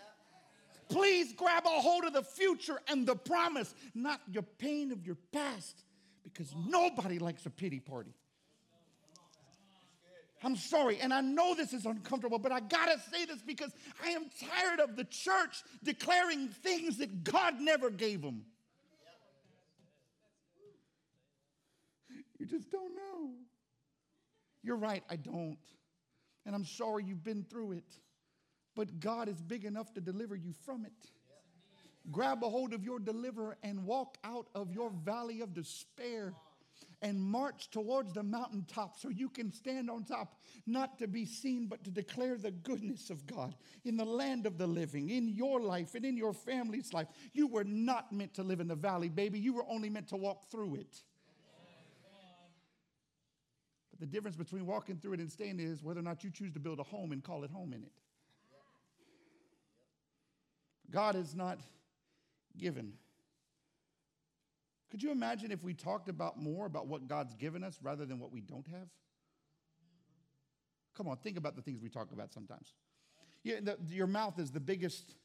Please 0.88 1.34
grab 1.34 1.66
a 1.66 1.70
hold 1.70 2.06
of 2.06 2.14
the 2.14 2.24
future 2.24 2.80
and 2.88 3.08
the 3.08 3.16
promise, 3.16 3.76
not 3.94 4.20
your 4.32 4.44
pain 4.44 4.92
of 4.92 5.06
your 5.06 5.18
past, 5.32 5.84
because 6.24 6.52
nobody 6.68 7.20
likes 7.20 7.46
a 7.46 7.52
pity 7.52 7.80
party. 7.80 8.16
I'm 10.44 10.56
sorry, 10.56 11.00
and 11.00 11.14
I 11.14 11.22
know 11.22 11.54
this 11.54 11.74
is 11.74 11.86
uncomfortable, 11.86 12.40
but 12.40 12.52
I 12.52 12.62
gotta 12.62 13.00
say 13.12 13.26
this 13.26 13.42
because 13.42 13.72
I 14.04 14.10
am 14.12 14.30
tired 14.50 14.80
of 14.80 14.96
the 14.96 15.04
church 15.04 15.64
declaring 15.84 16.48
things 16.48 16.98
that 16.98 17.24
God 17.24 17.60
never 17.60 17.90
gave 17.90 18.22
them. 18.22 18.46
You 22.38 22.46
just 22.46 22.72
don't 22.72 22.96
know. 22.96 23.32
You're 24.64 24.78
right, 24.78 25.04
I 25.10 25.18
don't. 25.18 25.58
And 26.46 26.56
I'm 26.56 26.66
sorry 26.66 27.04
you've 27.04 27.24
been 27.24 27.44
through 27.44 27.74
it. 27.74 28.00
But 28.76 29.02
God 29.02 29.28
is 29.28 29.42
big 29.42 29.66
enough 29.66 29.94
to 29.96 30.02
deliver 30.02 30.36
you 30.36 30.54
from 30.66 30.86
it. 30.86 31.12
Grab 32.12 32.44
a 32.44 32.50
hold 32.50 32.74
of 32.74 32.84
your 32.84 32.98
deliverer 32.98 33.58
and 33.62 33.86
walk 33.86 34.18
out 34.24 34.48
of 34.56 34.72
your 34.72 34.90
valley 34.90 35.42
of 35.42 35.54
despair 35.54 36.34
and 37.02 37.22
march 37.22 37.70
towards 37.70 38.14
the 38.14 38.24
mountaintop 38.24 38.98
so 38.98 39.10
you 39.10 39.30
can 39.30 39.52
stand 39.52 39.90
on 39.90 40.04
top, 40.04 40.40
not 40.68 40.98
to 41.00 41.08
be 41.08 41.26
seen, 41.26 41.68
but 41.68 41.84
to 41.84 41.92
declare 41.92 42.38
the 42.38 42.52
goodness 42.52 43.10
of 43.10 43.26
God 43.26 43.56
in 43.86 43.96
the 43.96 44.06
land 44.06 44.46
of 44.46 44.58
the 44.58 44.68
living, 44.68 45.10
in 45.10 45.30
your 45.30 45.62
life 45.62 45.96
and 45.96 46.06
in 46.06 46.18
your 46.18 46.34
family's 46.34 46.94
life. 46.94 47.08
You 47.34 47.48
were 47.48 47.64
not 47.64 48.12
meant 48.12 48.34
to 48.36 48.44
live 48.44 48.60
in 48.60 48.68
the 48.68 48.76
valley, 48.76 49.10
baby. 49.10 49.40
You 49.40 49.54
were 49.54 49.66
only 49.70 49.90
meant 49.90 50.10
to 50.10 50.18
walk 50.18 50.50
through 50.52 50.76
it. 50.76 51.02
But 53.92 54.00
the 54.00 54.06
difference 54.06 54.36
between 54.36 54.66
walking 54.66 54.98
through 54.98 55.14
it 55.14 55.20
and 55.20 55.32
staying 55.32 55.60
is 55.60 55.84
whether 55.84 56.00
or 56.00 56.04
not 56.04 56.24
you 56.24 56.32
choose 56.32 56.52
to 56.54 56.60
build 56.60 56.80
a 56.80 56.84
home 56.84 57.12
and 57.12 57.24
call 57.24 57.44
it 57.44 57.52
home 57.52 57.74
in 57.74 57.84
it. 57.84 57.92
God 60.92 61.16
is 61.16 61.36
not 61.36 61.60
given. 62.58 62.94
Could 64.90 65.04
you 65.04 65.12
imagine 65.12 65.52
if 65.52 65.64
we 65.64 65.74
talked 65.74 66.10
about 66.10 66.42
more 66.42 66.66
about 66.66 66.88
what 66.88 67.08
God's 67.08 67.34
given 67.36 67.64
us 67.64 67.78
rather 67.82 68.06
than 68.06 68.20
what 68.20 68.32
we 68.32 68.42
don't 68.42 68.68
have? 68.68 68.88
Come 70.96 71.08
on, 71.08 71.18
think 71.18 71.38
about 71.38 71.56
the 71.56 71.62
things 71.62 71.80
we 71.82 71.90
talk 71.90 72.12
about 72.12 72.34
sometimes. 72.34 72.74
Yeah, 73.44 73.60
the, 73.62 73.78
your 73.90 74.08
mouth 74.08 74.40
is 74.40 74.52
the 74.52 74.60
biggest 74.60 75.16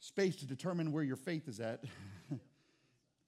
space 0.00 0.36
to 0.36 0.46
determine 0.46 0.92
where 0.92 1.02
your 1.02 1.16
faith 1.16 1.48
is 1.48 1.60
at. 1.60 1.84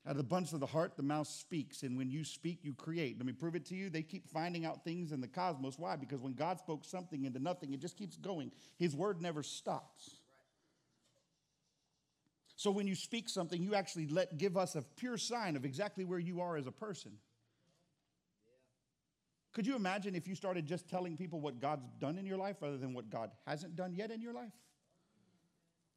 Out 0.07 0.13
of 0.13 0.17
the 0.17 0.23
bunch 0.23 0.55
of 0.55 0.61
the 0.61 0.67
heart, 0.67 0.97
the 0.97 1.03
mouth 1.03 1.27
speaks. 1.27 1.83
And 1.83 1.99
when 1.99 2.11
you 2.11 2.25
speak, 2.25 2.61
you 2.63 2.73
create. 2.73 3.19
Let 3.19 3.27
me 3.27 3.35
prove 3.35 3.55
it 3.55 3.67
to 3.67 3.75
you. 3.75 3.91
They 3.91 4.03
keep 4.03 4.27
finding 4.27 4.65
out 4.65 4.83
things 4.83 5.13
in 5.13 5.21
the 5.21 5.29
cosmos. 5.29 5.79
Why? 5.79 5.97
Because 5.97 6.23
when 6.23 6.33
God 6.33 6.59
spoke 6.59 6.87
something 6.87 7.27
into 7.27 7.39
nothing, 7.39 7.75
it 7.75 7.81
just 7.81 7.99
keeps 7.99 8.17
going. 8.17 8.51
His 8.79 8.97
word 8.97 9.21
never 9.21 9.43
stops. 9.43 10.20
So 12.61 12.71
when 12.71 12.87
you 12.87 12.95
speak 12.95 13.31
something, 13.31 13.63
you 13.63 13.75
actually 13.75 14.07
let 14.09 14.37
give 14.37 14.59
us 14.59 14.77
a 14.77 14.83
pure 14.83 15.17
sign 15.17 15.57
of 15.57 15.65
exactly 15.65 16.05
where 16.05 16.19
you 16.19 16.43
are 16.43 16.59
as 16.59 16.67
a 16.67 16.71
person. 16.71 17.13
Could 19.55 19.67
you 19.67 19.77
imagine 19.77 20.15
if 20.15 20.29
you 20.29 20.35
started 20.35 20.67
just 20.67 20.87
telling 20.87 21.17
people 21.17 21.41
what 21.41 21.59
God's 21.59 21.87
done 21.99 22.19
in 22.19 22.27
your 22.27 22.37
life 22.37 22.57
rather 22.61 22.77
than 22.77 22.93
what 22.93 23.09
God 23.09 23.31
hasn't 23.47 23.77
done 23.77 23.95
yet 23.95 24.11
in 24.11 24.21
your 24.21 24.35
life? 24.35 24.53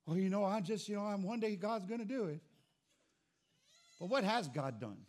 Well, 0.05 0.15
you 0.15 0.29
know, 0.29 0.45
I 0.45 0.61
just, 0.61 0.87
you 0.87 0.95
know, 0.95 1.01
I'm 1.01 1.21
one 1.21 1.41
day 1.41 1.57
God's 1.57 1.85
going 1.85 1.99
to 1.99 2.05
do 2.05 2.27
it. 2.27 2.39
But 3.99 4.07
what 4.07 4.23
has 4.23 4.47
God 4.47 4.79
done? 4.79 4.99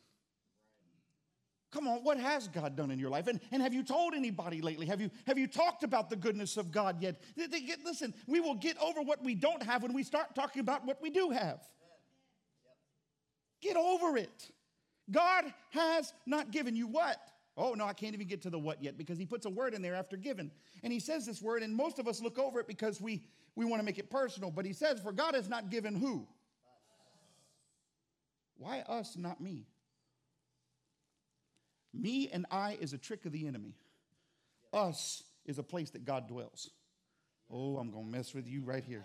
Come 1.75 1.89
on, 1.89 2.05
what 2.05 2.19
has 2.21 2.47
God 2.47 2.77
done 2.77 2.93
in 2.93 3.01
your 3.01 3.11
life? 3.11 3.27
And, 3.27 3.41
and 3.51 3.61
have 3.61 3.75
you 3.75 3.83
told 3.83 4.15
anybody 4.15 4.63
lately? 4.63 4.87
Have 4.87 5.01
you, 5.01 5.11
have 5.27 5.37
you 5.37 5.49
talked 5.49 5.83
about 5.83 6.09
the 6.09 6.15
goodness 6.15 6.57
of 6.57 6.71
God 6.71 7.03
yet? 7.03 7.21
They, 7.37 7.49
they 7.49 7.61
get, 7.63 7.85
listen, 7.85 8.15
we 8.29 8.39
will 8.39 8.55
get 8.55 8.81
over 8.81 9.03
what 9.03 9.25
we 9.25 9.35
don't 9.35 9.61
have 9.61 9.83
when 9.83 9.93
we 9.93 10.05
start 10.05 10.37
talking 10.37 10.61
about 10.61 10.87
what 10.87 11.03
we 11.03 11.11
do 11.11 11.31
have. 11.31 11.59
Get 13.61 13.77
over 13.77 14.17
it. 14.17 14.53
God 15.11 15.53
has 15.71 16.15
not 16.27 16.53
given 16.53 16.77
you 16.77 16.87
what? 16.87 17.19
Oh, 17.57 17.75
no, 17.75 17.87
I 17.87 17.93
can't 17.93 18.15
even 18.15 18.29
get 18.29 18.43
to 18.43 18.51
the 18.51 18.59
what 18.59 18.81
yet 18.81 18.97
because 18.97 19.19
he 19.19 19.27
puts 19.27 19.45
a 19.45 19.51
word 19.51 19.75
in 19.75 19.83
there 19.83 19.97
after 19.97 20.17
given. 20.17 20.53
And 20.85 20.93
he 20.93 21.01
says 21.01 21.27
this 21.27 21.43
word, 21.43 21.65
and 21.65 21.75
most 21.75 21.99
of 21.99 22.07
us 22.07 22.23
look 22.23 22.39
over 22.39 22.61
it 22.61 22.69
because 22.69 23.01
we, 23.01 23.25
we 23.57 23.65
want 23.65 23.81
to 23.81 23.85
make 23.85 23.99
it 23.99 24.11
personal. 24.11 24.53
But 24.53 24.65
he 24.65 24.73
says, 24.73 25.01
For 25.01 25.11
God 25.11 25.35
has 25.35 25.49
not 25.49 25.71
given 25.71 25.97
who? 25.97 26.29
Why 28.59 28.85
us, 28.89 29.17
not 29.17 29.41
me? 29.41 29.67
Me 31.95 32.29
and 32.33 32.45
I 32.51 32.77
is 32.81 32.93
a 32.93 32.99
trick 32.99 33.25
of 33.25 33.33
the 33.33 33.47
enemy. 33.47 33.75
Us 34.73 35.23
is 35.47 35.59
a 35.59 35.63
place 35.63 35.91
that 35.91 36.05
God 36.05 36.27
dwells. 36.29 36.71
Oh, 37.51 37.77
I'm 37.77 37.91
going 37.91 38.07
to 38.07 38.11
mess 38.11 38.35
with 38.35 38.49
you 38.49 38.63
right 38.63 38.85
here. 38.85 39.05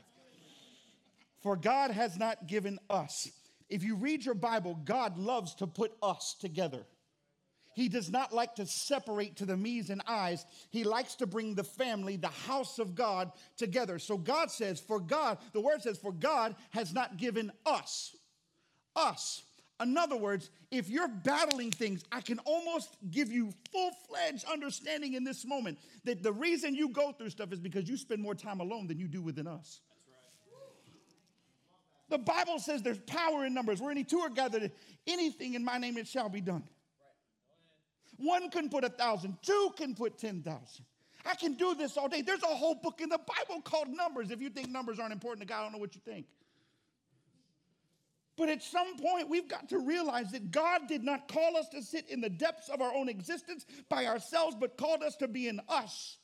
For 1.41 1.55
God 1.55 1.91
has 1.91 2.17
not 2.17 2.47
given 2.47 2.79
us. 2.89 3.29
If 3.69 3.83
you 3.83 3.95
read 3.95 4.25
your 4.25 4.35
Bible, 4.35 4.79
God 4.83 5.17
loves 5.17 5.53
to 5.55 5.67
put 5.67 5.93
us 6.01 6.35
together. 6.39 6.85
He 7.75 7.87
does 7.87 8.09
not 8.09 8.33
like 8.33 8.55
to 8.55 8.65
separate 8.65 9.37
to 9.37 9.45
the 9.45 9.55
me's 9.55 9.89
and 9.89 10.01
I's. 10.07 10.45
He 10.71 10.83
likes 10.83 11.15
to 11.15 11.27
bring 11.27 11.53
the 11.53 11.63
family, 11.63 12.17
the 12.17 12.27
house 12.27 12.79
of 12.79 12.95
God, 12.95 13.31
together. 13.55 13.99
So 13.99 14.17
God 14.17 14.51
says, 14.51 14.79
for 14.79 14.99
God, 14.99 15.37
the 15.53 15.61
word 15.61 15.81
says, 15.81 15.97
for 15.97 16.11
God 16.11 16.55
has 16.71 16.93
not 16.93 17.17
given 17.17 17.51
us, 17.65 18.15
us 18.95 19.43
in 19.81 19.97
other 19.97 20.17
words, 20.17 20.49
if 20.71 20.89
you're 20.89 21.07
battling 21.07 21.71
things, 21.71 22.03
I 22.11 22.21
can 22.21 22.39
almost 22.39 22.97
give 23.09 23.31
you 23.31 23.53
full 23.71 23.91
fledged 24.07 24.45
understanding 24.45 25.13
in 25.13 25.23
this 25.23 25.45
moment 25.45 25.79
that 26.03 26.21
the 26.21 26.33
reason 26.33 26.75
you 26.75 26.89
go 26.89 27.11
through 27.13 27.29
stuff 27.29 27.53
is 27.53 27.59
because 27.59 27.87
you 27.87 27.95
spend 27.95 28.21
more 28.21 28.35
time 28.35 28.59
alone 28.59 28.87
than 28.87 28.99
you 28.99 29.07
do 29.07 29.21
within 29.21 29.47
us. 29.47 29.79
The 32.09 32.17
Bible 32.17 32.59
says 32.59 32.81
there's 32.81 32.99
power 32.99 33.45
in 33.45 33.53
numbers. 33.53 33.79
Where 33.79 33.91
any 33.91 34.03
two 34.03 34.19
are 34.19 34.29
gathered, 34.29 34.71
anything 35.07 35.53
in 35.53 35.63
my 35.63 35.77
name 35.77 35.97
it 35.97 36.07
shall 36.07 36.27
be 36.27 36.41
done. 36.41 36.63
One 38.17 38.49
can 38.49 38.67
put 38.69 38.83
a 38.83 38.89
thousand, 38.89 39.37
two 39.41 39.71
can 39.77 39.95
put 39.95 40.17
10,000. 40.17 40.85
I 41.25 41.35
can 41.35 41.53
do 41.53 41.75
this 41.75 41.95
all 41.97 42.09
day. 42.09 42.21
There's 42.21 42.43
a 42.43 42.47
whole 42.47 42.75
book 42.75 43.01
in 43.01 43.09
the 43.09 43.19
Bible 43.19 43.61
called 43.61 43.89
Numbers. 43.89 44.31
If 44.31 44.41
you 44.41 44.49
think 44.49 44.69
numbers 44.69 44.99
aren't 44.99 45.13
important 45.13 45.47
to 45.47 45.47
God, 45.47 45.59
I 45.59 45.63
don't 45.63 45.73
know 45.73 45.77
what 45.77 45.93
you 45.95 46.01
think. 46.03 46.25
But 48.39 48.47
at 48.47 48.63
some 48.63 48.95
point, 48.95 49.29
we've 49.29 49.49
got 49.49 49.67
to 49.67 49.79
realize 49.79 50.31
that 50.31 50.49
God 50.49 50.87
did 50.87 51.03
not 51.03 51.27
call 51.27 51.57
us 51.57 51.67
to 51.69 51.83
sit 51.83 52.09
in 52.09 52.21
the 52.21 52.29
depths 52.29 52.69
of 52.69 52.79
our 52.79 52.95
own 52.95 53.09
existence 53.09 53.65
by 53.89 54.05
ourselves, 54.05 54.55
but 54.57 54.77
called 54.77 55.03
us 55.03 55.17
to 55.17 55.27
be 55.27 55.49
in 55.49 55.59
us. 55.67 56.17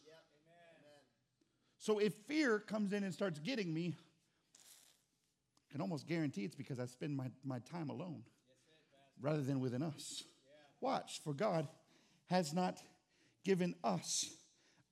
So 1.78 2.00
if 2.00 2.14
fear 2.26 2.58
comes 2.58 2.94
in 2.94 3.04
and 3.04 3.14
starts 3.14 3.38
getting 3.40 3.74
me, 3.74 3.98
I 5.70 5.72
can 5.74 5.82
almost 5.82 6.08
guarantee 6.08 6.46
it's 6.46 6.56
because 6.56 6.80
I 6.80 6.86
spend 6.86 7.18
my, 7.18 7.30
my 7.44 7.60
time 7.60 7.90
alone 7.90 8.24
rather 9.22 9.42
than 9.42 9.60
within 9.60 9.84
us. 9.84 10.24
Watch, 10.80 11.20
for 11.22 11.34
God 11.34 11.68
has 12.28 12.54
not 12.54 12.78
given 13.44 13.76
us, 13.84 14.26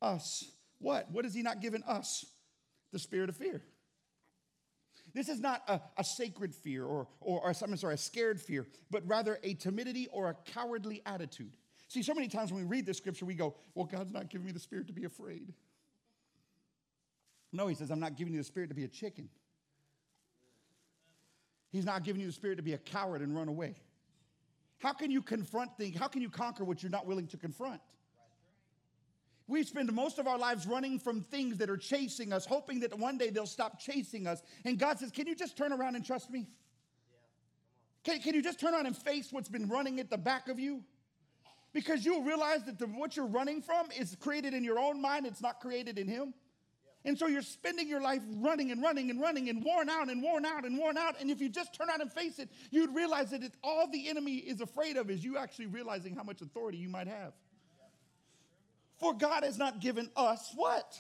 us, 0.02 0.44
what? 0.80 1.10
What 1.10 1.24
has 1.24 1.34
He 1.34 1.42
not 1.42 1.62
given 1.62 1.84
us? 1.88 2.26
The 2.92 3.00
spirit 3.00 3.30
of 3.30 3.38
fear. 3.38 3.64
This 5.14 5.30
is 5.30 5.40
not 5.40 5.62
a, 5.68 5.80
a 5.98 6.04
sacred 6.04 6.56
fear 6.56 6.86
or, 6.86 7.08
or, 7.22 7.42
or, 7.42 7.54
I'm 7.62 7.78
sorry, 7.78 7.94
a 7.94 7.98
scared 7.98 8.42
fear, 8.42 8.66
but 8.90 9.08
rather 9.08 9.40
a 9.44 9.54
timidity 9.54 10.08
or 10.12 10.30
a 10.30 10.52
cowardly 10.52 11.02
attitude. 11.06 11.56
See, 11.88 12.02
so 12.02 12.16
many 12.16 12.28
times 12.28 12.52
when 12.52 12.62
we 12.64 12.68
read 12.68 12.86
this 12.86 12.98
scripture, 12.98 13.26
we 13.26 13.36
go, 13.36 13.56
Well, 13.76 13.86
God's 13.86 14.12
not 14.12 14.30
giving 14.30 14.48
me 14.48 14.52
the 14.52 14.60
spirit 14.60 14.88
to 14.88 14.94
be 14.94 15.04
afraid. 15.04 15.54
No, 17.52 17.68
He 17.68 17.76
says, 17.76 17.92
I'm 17.92 18.00
not 18.00 18.16
giving 18.16 18.34
you 18.34 18.40
the 18.40 18.46
spirit 18.46 18.70
to 18.70 18.76
be 18.76 18.84
a 18.84 18.88
chicken. 18.88 19.30
He's 21.72 21.86
not 21.86 22.04
giving 22.04 22.22
you 22.22 22.28
the 22.28 22.34
spirit 22.34 22.56
to 22.56 22.64
be 22.64 22.74
a 22.74 22.78
coward 22.78 23.22
and 23.22 23.36
run 23.36 23.48
away. 23.48 23.76
How 24.80 24.94
can 24.94 25.12
you 25.12 25.22
confront 25.22 25.78
things? 25.78 25.98
How 25.98 26.08
can 26.08 26.22
you 26.22 26.30
conquer 26.30 26.64
what 26.64 26.84
you're 26.84 26.92
not 26.92 27.06
willing 27.06 27.28
to 27.28 27.38
confront? 27.38 27.82
We 29.48 29.64
spend 29.64 29.92
most 29.92 30.20
of 30.20 30.28
our 30.28 30.38
lives 30.38 30.66
running 30.66 31.00
from 31.00 31.22
things 31.22 31.58
that 31.58 31.70
are 31.70 31.78
chasing 31.78 32.32
us, 32.32 32.46
hoping 32.46 32.80
that 32.82 32.98
one 32.98 33.18
day 33.18 33.30
they'll 33.30 33.46
stop 33.46 33.80
chasing 33.80 34.26
us. 34.26 34.42
And 34.64 34.80
God 34.80 35.00
says, 35.00 35.12
Can 35.12 35.28
you 35.28 35.36
just 35.36 35.58
turn 35.58 35.74
around 35.74 35.96
and 35.96 36.06
trust 36.06 36.32
me? 36.32 36.48
Can, 38.04 38.20
can 38.20 38.36
you 38.36 38.42
just 38.42 38.60
turn 38.60 38.74
around 38.74 38.86
and 38.86 38.96
face 38.96 39.30
what's 39.32 39.50
been 39.50 39.68
running 39.68 40.00
at 40.00 40.10
the 40.10 40.18
back 40.18 40.48
of 40.48 40.60
you? 40.60 40.84
Because 41.74 42.06
you'll 42.06 42.24
realize 42.24 42.64
that 42.66 42.78
the, 42.78 42.86
what 42.86 43.18
you're 43.18 43.26
running 43.26 43.62
from 43.62 43.88
is 43.98 44.16
created 44.20 44.54
in 44.54 44.64
your 44.64 44.80
own 44.80 45.02
mind, 45.02 45.26
it's 45.26 45.42
not 45.42 45.60
created 45.60 45.98
in 45.98 46.08
Him. 46.08 46.34
And 47.06 47.18
so 47.18 47.28
you're 47.28 47.42
spending 47.42 47.90
your 47.90 48.02
life 48.02 48.22
running 48.38 48.72
and 48.72 48.82
running 48.82 49.10
and 49.10 49.20
running 49.20 49.50
and 49.50 49.64
worn 49.64 49.90
out 49.90 50.10
and 50.10 50.24
worn 50.24 50.46
out 50.46 50.64
and 50.64 50.78
worn 50.78 50.98
out. 50.98 51.20
And 51.20 51.30
if 51.30 51.42
you 51.42 51.50
just 51.50 51.74
turn 51.74 51.90
out 51.90 52.00
and 52.00 52.12
face 52.12 52.40
it, 52.40 52.50
you'd 52.72 52.96
realize 52.96 53.32
that 53.32 53.42
all 53.62 53.90
the 53.92 54.08
enemy 54.08 54.36
is 54.36 54.62
afraid 54.62 54.96
of 54.96 55.10
is 55.10 55.24
you 55.24 55.38
actually 55.38 55.66
realizing 55.66 56.16
how 56.16 56.24
much 56.24 56.42
authority 56.42 56.78
you 56.78 56.88
might 56.88 57.08
have. 57.08 57.34
For 59.04 59.14
God 59.14 59.44
has 59.44 59.58
not 59.58 59.82
given 59.82 60.10
us 60.16 60.54
what? 60.56 60.98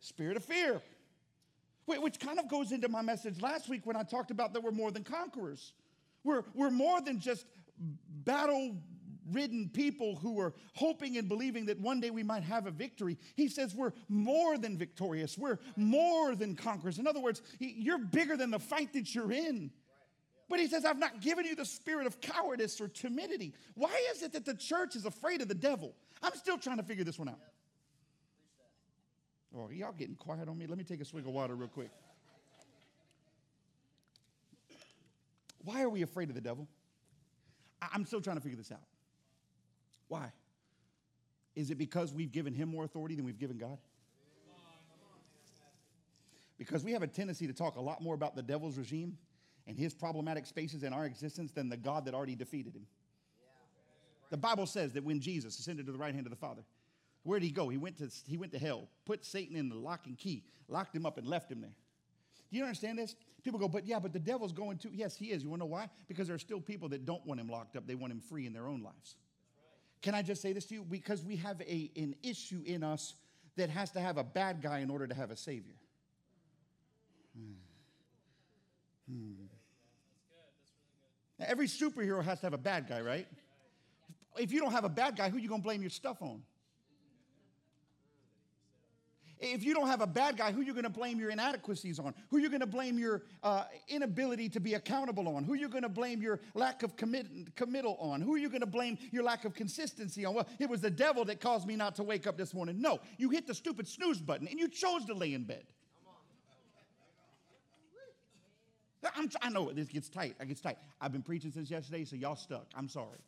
Spirit 0.00 0.36
of 0.36 0.44
fear. 0.44 0.82
Which 1.86 2.20
kind 2.20 2.38
of 2.38 2.46
goes 2.46 2.72
into 2.72 2.90
my 2.90 3.00
message 3.00 3.40
last 3.40 3.70
week 3.70 3.86
when 3.86 3.96
I 3.96 4.02
talked 4.02 4.30
about 4.30 4.52
that 4.52 4.62
we're 4.62 4.70
more 4.70 4.90
than 4.90 5.02
conquerors. 5.02 5.72
We're, 6.24 6.42
we're 6.52 6.70
more 6.70 7.00
than 7.00 7.18
just 7.18 7.46
battle 7.78 8.76
ridden 9.32 9.70
people 9.72 10.16
who 10.16 10.38
are 10.38 10.52
hoping 10.74 11.16
and 11.16 11.26
believing 11.26 11.64
that 11.66 11.80
one 11.80 12.00
day 12.00 12.10
we 12.10 12.22
might 12.22 12.42
have 12.42 12.66
a 12.66 12.70
victory. 12.70 13.16
He 13.34 13.48
says 13.48 13.74
we're 13.74 13.94
more 14.10 14.58
than 14.58 14.76
victorious, 14.76 15.38
we're 15.38 15.58
more 15.74 16.34
than 16.34 16.54
conquerors. 16.54 16.98
In 16.98 17.06
other 17.06 17.20
words, 17.20 17.40
you're 17.58 17.98
bigger 17.98 18.36
than 18.36 18.50
the 18.50 18.58
fight 18.58 18.92
that 18.92 19.14
you're 19.14 19.32
in. 19.32 19.70
But 20.48 20.60
he 20.60 20.68
says, 20.68 20.84
I've 20.84 20.98
not 20.98 21.20
given 21.20 21.44
you 21.44 21.56
the 21.56 21.64
spirit 21.64 22.06
of 22.06 22.20
cowardice 22.20 22.80
or 22.80 22.88
timidity. 22.88 23.52
Why 23.74 24.00
is 24.12 24.22
it 24.22 24.32
that 24.32 24.44
the 24.44 24.54
church 24.54 24.94
is 24.94 25.04
afraid 25.04 25.42
of 25.42 25.48
the 25.48 25.54
devil? 25.54 25.94
I'm 26.22 26.34
still 26.34 26.56
trying 26.56 26.76
to 26.76 26.82
figure 26.82 27.04
this 27.04 27.18
one 27.18 27.28
out. 27.28 27.40
Oh, 29.56 29.70
y'all 29.70 29.92
getting 29.92 30.14
quiet 30.14 30.48
on 30.48 30.56
me? 30.56 30.66
Let 30.66 30.78
me 30.78 30.84
take 30.84 31.00
a 31.00 31.04
swig 31.04 31.26
of 31.26 31.32
water 31.32 31.54
real 31.54 31.68
quick. 31.68 31.90
Why 35.64 35.82
are 35.82 35.88
we 35.88 36.02
afraid 36.02 36.28
of 36.28 36.36
the 36.36 36.40
devil? 36.40 36.68
I'm 37.80 38.04
still 38.04 38.20
trying 38.20 38.36
to 38.36 38.42
figure 38.42 38.56
this 38.56 38.70
out. 38.70 38.82
Why? 40.08 40.30
Is 41.56 41.70
it 41.70 41.78
because 41.78 42.12
we've 42.12 42.30
given 42.30 42.54
him 42.54 42.68
more 42.68 42.84
authority 42.84 43.16
than 43.16 43.24
we've 43.24 43.38
given 43.38 43.58
God? 43.58 43.78
Because 46.58 46.84
we 46.84 46.92
have 46.92 47.02
a 47.02 47.06
tendency 47.06 47.46
to 47.46 47.52
talk 47.52 47.76
a 47.76 47.80
lot 47.80 48.00
more 48.00 48.14
about 48.14 48.36
the 48.36 48.42
devil's 48.42 48.78
regime 48.78 49.18
and 49.66 49.78
his 49.78 49.94
problematic 49.94 50.46
spaces 50.46 50.82
in 50.82 50.92
our 50.92 51.04
existence 51.06 51.52
than 51.52 51.68
the 51.68 51.76
God 51.76 52.04
that 52.04 52.14
already 52.14 52.36
defeated 52.36 52.74
him. 52.74 52.86
The 54.30 54.36
Bible 54.36 54.66
says 54.66 54.92
that 54.92 55.04
when 55.04 55.20
Jesus 55.20 55.58
ascended 55.58 55.86
to 55.86 55.92
the 55.92 55.98
right 55.98 56.14
hand 56.14 56.26
of 56.26 56.30
the 56.30 56.36
Father, 56.36 56.62
where 57.22 57.38
did 57.38 57.46
he 57.46 57.52
go? 57.52 57.68
He 57.68 57.76
went 57.76 57.98
to, 57.98 58.08
he 58.28 58.36
went 58.36 58.52
to 58.52 58.58
hell, 58.58 58.88
put 59.04 59.24
Satan 59.24 59.56
in 59.56 59.68
the 59.68 59.74
lock 59.74 60.06
and 60.06 60.16
key, 60.16 60.44
locked 60.68 60.94
him 60.94 61.06
up, 61.06 61.18
and 61.18 61.26
left 61.26 61.50
him 61.50 61.60
there. 61.60 61.74
Do 62.50 62.56
you 62.56 62.62
understand 62.62 62.98
this? 62.98 63.16
People 63.42 63.58
go, 63.58 63.68
but 63.68 63.86
yeah, 63.86 63.98
but 63.98 64.12
the 64.12 64.18
devil's 64.18 64.52
going 64.52 64.78
to. 64.78 64.94
Yes, 64.94 65.16
he 65.16 65.26
is. 65.26 65.42
You 65.42 65.50
want 65.50 65.60
to 65.60 65.66
know 65.66 65.72
why? 65.72 65.88
Because 66.08 66.26
there 66.26 66.36
are 66.36 66.40
still 66.40 66.60
people 66.60 66.88
that 66.90 67.04
don't 67.04 67.24
want 67.26 67.40
him 67.40 67.48
locked 67.48 67.76
up, 67.76 67.86
they 67.86 67.94
want 67.94 68.12
him 68.12 68.20
free 68.20 68.46
in 68.46 68.52
their 68.52 68.68
own 68.68 68.82
lives. 68.82 69.16
Can 70.02 70.14
I 70.14 70.22
just 70.22 70.42
say 70.42 70.52
this 70.52 70.66
to 70.66 70.74
you? 70.74 70.82
Because 70.82 71.24
we 71.24 71.36
have 71.36 71.60
a, 71.62 71.90
an 71.96 72.14
issue 72.22 72.62
in 72.64 72.84
us 72.84 73.14
that 73.56 73.70
has 73.70 73.90
to 73.92 74.00
have 74.00 74.18
a 74.18 74.24
bad 74.24 74.62
guy 74.62 74.80
in 74.80 74.90
order 74.90 75.06
to 75.06 75.14
have 75.14 75.30
a 75.30 75.36
savior. 75.36 75.74
Hmm. 79.08 79.14
Hmm. 79.14 79.55
Now, 81.38 81.46
every 81.48 81.66
superhero 81.66 82.24
has 82.24 82.40
to 82.40 82.46
have 82.46 82.54
a 82.54 82.58
bad 82.58 82.88
guy, 82.88 83.00
right? 83.00 83.26
if 84.38 84.52
you 84.52 84.60
don't 84.60 84.72
have 84.72 84.84
a 84.84 84.90
bad 84.90 85.16
guy, 85.16 85.30
who 85.30 85.38
you 85.38 85.48
going 85.48 85.60
to 85.60 85.64
blame 85.64 85.80
your 85.80 85.90
stuff 85.90 86.20
on? 86.20 86.42
If 89.38 89.62
you 89.62 89.74
don't 89.74 89.88
have 89.88 90.00
a 90.00 90.06
bad 90.06 90.38
guy, 90.38 90.50
who 90.50 90.62
are 90.62 90.64
you 90.64 90.72
going 90.72 90.84
to 90.84 90.90
blame 90.90 91.20
your 91.20 91.28
inadequacies 91.28 91.98
on? 91.98 92.14
Who 92.30 92.38
are 92.38 92.40
you 92.40 92.48
going 92.48 92.60
to 92.60 92.66
blame 92.66 92.98
your 92.98 93.22
uh, 93.42 93.64
inability 93.86 94.48
to 94.50 94.60
be 94.60 94.74
accountable 94.74 95.28
on? 95.28 95.44
Who 95.44 95.52
are 95.52 95.56
you 95.56 95.68
going 95.68 95.82
to 95.82 95.90
blame 95.90 96.22
your 96.22 96.40
lack 96.54 96.82
of 96.82 96.96
commit- 96.96 97.54
committal 97.54 97.98
on? 98.00 98.22
Who 98.22 98.34
are 98.34 98.38
you 98.38 98.48
going 98.48 98.62
to 98.62 98.66
blame 98.66 98.96
your 99.12 99.22
lack 99.22 99.44
of 99.44 99.52
consistency 99.52 100.24
on? 100.24 100.32
Well, 100.32 100.48
it 100.58 100.70
was 100.70 100.80
the 100.80 100.90
devil 100.90 101.22
that 101.26 101.40
caused 101.40 101.66
me 101.66 101.76
not 101.76 101.96
to 101.96 102.02
wake 102.02 102.26
up 102.26 102.38
this 102.38 102.54
morning. 102.54 102.80
No, 102.80 102.98
you 103.18 103.28
hit 103.28 103.46
the 103.46 103.54
stupid 103.54 103.86
snooze 103.86 104.22
button 104.22 104.48
and 104.48 104.58
you 104.58 104.68
chose 104.68 105.04
to 105.04 105.14
lay 105.14 105.34
in 105.34 105.44
bed. 105.44 105.66
I'm, 109.14 109.30
I 109.42 109.50
know 109.50 109.70
this 109.72 109.88
gets 109.88 110.08
tight. 110.08 110.36
I 110.40 110.44
gets 110.44 110.60
tight. 110.60 110.78
I've 111.00 111.12
been 111.12 111.22
preaching 111.22 111.52
since 111.52 111.70
yesterday, 111.70 112.04
so 112.04 112.16
y'all 112.16 112.36
stuck. 112.36 112.66
I'm 112.74 112.88
sorry. 112.88 113.18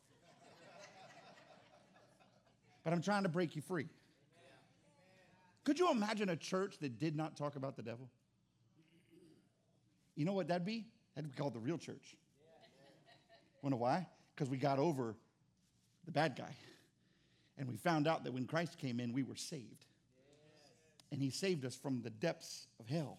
But 2.83 2.93
I'm 2.93 3.01
trying 3.01 3.23
to 3.23 3.29
break 3.29 3.55
you 3.55 3.61
free. 3.61 3.87
Could 5.63 5.77
you 5.79 5.91
imagine 5.91 6.29
a 6.29 6.35
church 6.35 6.77
that 6.79 6.97
did 6.97 7.15
not 7.15 7.35
talk 7.35 7.55
about 7.55 7.75
the 7.75 7.83
devil? 7.83 8.09
You 10.15 10.25
know 10.25 10.33
what 10.33 10.47
that'd 10.47 10.65
be? 10.65 10.85
That'd 11.15 11.31
be 11.31 11.37
called 11.37 11.53
the 11.53 11.59
real 11.59 11.77
church. 11.77 12.15
Know 13.61 13.75
why? 13.75 14.07
Because 14.33 14.49
we 14.49 14.57
got 14.57 14.79
over 14.79 15.15
the 16.05 16.11
bad 16.11 16.35
guy. 16.35 16.55
And 17.57 17.67
we 17.69 17.75
found 17.75 18.07
out 18.07 18.23
that 18.23 18.33
when 18.33 18.45
Christ 18.45 18.77
came 18.77 18.99
in, 18.99 19.13
we 19.13 19.21
were 19.21 19.35
saved. 19.35 19.85
And 21.11 21.21
he 21.21 21.29
saved 21.29 21.65
us 21.65 21.75
from 21.75 22.01
the 22.01 22.09
depths 22.09 22.67
of 22.79 22.87
hell. 22.87 23.17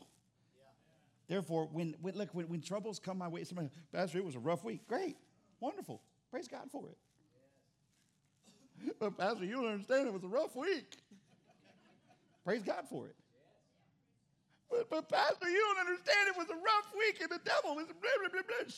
Therefore, 1.30 1.68
when, 1.70 1.94
when 2.02 2.16
look, 2.16 2.34
when, 2.34 2.48
when 2.48 2.60
troubles 2.60 2.98
come 2.98 3.16
my 3.16 3.28
way, 3.28 3.44
somebody, 3.44 3.70
Pastor, 3.92 4.18
it 4.18 4.24
was 4.24 4.34
a 4.34 4.40
rough 4.40 4.64
week. 4.64 4.88
Great, 4.88 5.16
wonderful. 5.60 6.02
Praise 6.28 6.48
God 6.48 6.68
for 6.72 6.88
it. 6.88 6.98
But 8.98 9.16
Pastor, 9.16 9.44
you 9.44 9.52
don't 9.52 9.66
understand, 9.66 10.08
it 10.08 10.12
was 10.12 10.24
a 10.24 10.28
rough 10.28 10.56
week. 10.56 10.96
Praise 12.44 12.64
God 12.64 12.82
for 12.90 13.06
it. 13.06 13.14
But, 14.68 14.90
but 14.90 15.08
Pastor, 15.08 15.48
you 15.48 15.60
don't 15.60 15.86
understand, 15.86 16.18
it 16.28 16.36
was 16.36 16.48
a 16.48 16.54
rough 16.54 16.92
week 16.98 17.20
and 17.20 17.30
the 17.30 17.40
devil 17.44 17.76
was 17.76 17.86
blah, 17.86 18.10
blah, 18.20 18.28
blah, 18.32 18.42
blah. 18.48 18.72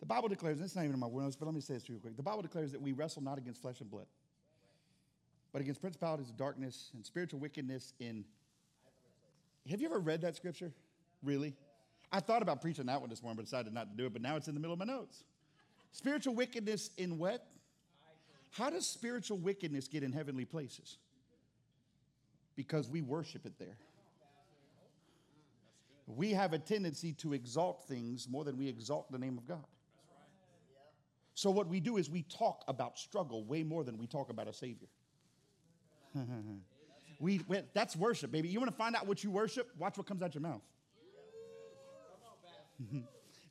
The 0.00 0.06
Bible 0.06 0.28
declares, 0.28 0.58
this 0.58 0.70
is 0.70 0.76
not 0.76 0.84
even 0.84 0.94
in 0.94 1.00
my 1.00 1.06
words, 1.06 1.36
but 1.36 1.44
let 1.44 1.54
me 1.54 1.60
say 1.60 1.74
this 1.74 1.90
real 1.90 1.98
quick. 1.98 2.16
The 2.16 2.22
Bible 2.22 2.40
declares 2.40 2.72
that 2.72 2.80
we 2.80 2.92
wrestle 2.92 3.22
not 3.22 3.36
against 3.36 3.60
flesh 3.60 3.82
and 3.82 3.90
blood, 3.90 4.06
but 5.52 5.60
against 5.60 5.80
principalities 5.80 6.28
of 6.28 6.36
darkness 6.36 6.90
and 6.94 7.04
spiritual 7.04 7.40
wickedness 7.40 7.94
in. 8.00 8.24
Have 9.70 9.80
you 9.80 9.88
ever 9.88 9.98
read 9.98 10.22
that 10.22 10.36
scripture? 10.36 10.72
Really? 11.22 11.54
I 12.10 12.20
thought 12.20 12.42
about 12.42 12.62
preaching 12.62 12.86
that 12.86 13.00
one 13.00 13.10
this 13.10 13.22
morning, 13.22 13.36
but 13.36 13.44
decided 13.44 13.72
not 13.72 13.90
to 13.90 13.96
do 13.96 14.06
it, 14.06 14.12
but 14.12 14.22
now 14.22 14.36
it's 14.36 14.48
in 14.48 14.54
the 14.54 14.60
middle 14.60 14.72
of 14.72 14.78
my 14.78 14.86
notes. 14.86 15.24
Spiritual 15.92 16.34
wickedness 16.34 16.90
in 16.96 17.18
what? 17.18 17.46
How 18.50 18.70
does 18.70 18.86
spiritual 18.86 19.38
wickedness 19.38 19.88
get 19.88 20.02
in 20.02 20.12
heavenly 20.12 20.44
places? 20.44 20.96
Because 22.56 22.88
we 22.88 23.02
worship 23.02 23.44
it 23.46 23.58
there. 23.58 23.76
We 26.06 26.30
have 26.32 26.54
a 26.54 26.58
tendency 26.58 27.12
to 27.14 27.34
exalt 27.34 27.86
things 27.86 28.26
more 28.28 28.42
than 28.44 28.56
we 28.56 28.68
exalt 28.68 29.12
the 29.12 29.18
name 29.18 29.36
of 29.36 29.46
God. 29.46 29.64
So, 31.34 31.50
what 31.50 31.68
we 31.68 31.78
do 31.78 31.98
is 31.98 32.10
we 32.10 32.22
talk 32.22 32.64
about 32.66 32.98
struggle 32.98 33.44
way 33.44 33.62
more 33.62 33.84
than 33.84 33.98
we 33.98 34.06
talk 34.06 34.30
about 34.30 34.48
a 34.48 34.52
Savior. 34.52 34.88
we, 37.20 37.40
we, 37.48 37.60
that's 37.74 37.96
worship, 37.96 38.30
baby. 38.30 38.48
You 38.48 38.60
want 38.60 38.70
to 38.70 38.76
find 38.76 38.96
out 38.96 39.06
what 39.06 39.22
you 39.24 39.30
worship? 39.30 39.70
Watch 39.78 39.96
what 39.96 40.06
comes 40.06 40.22
out 40.22 40.34
your 40.34 40.42
mouth. 40.42 40.62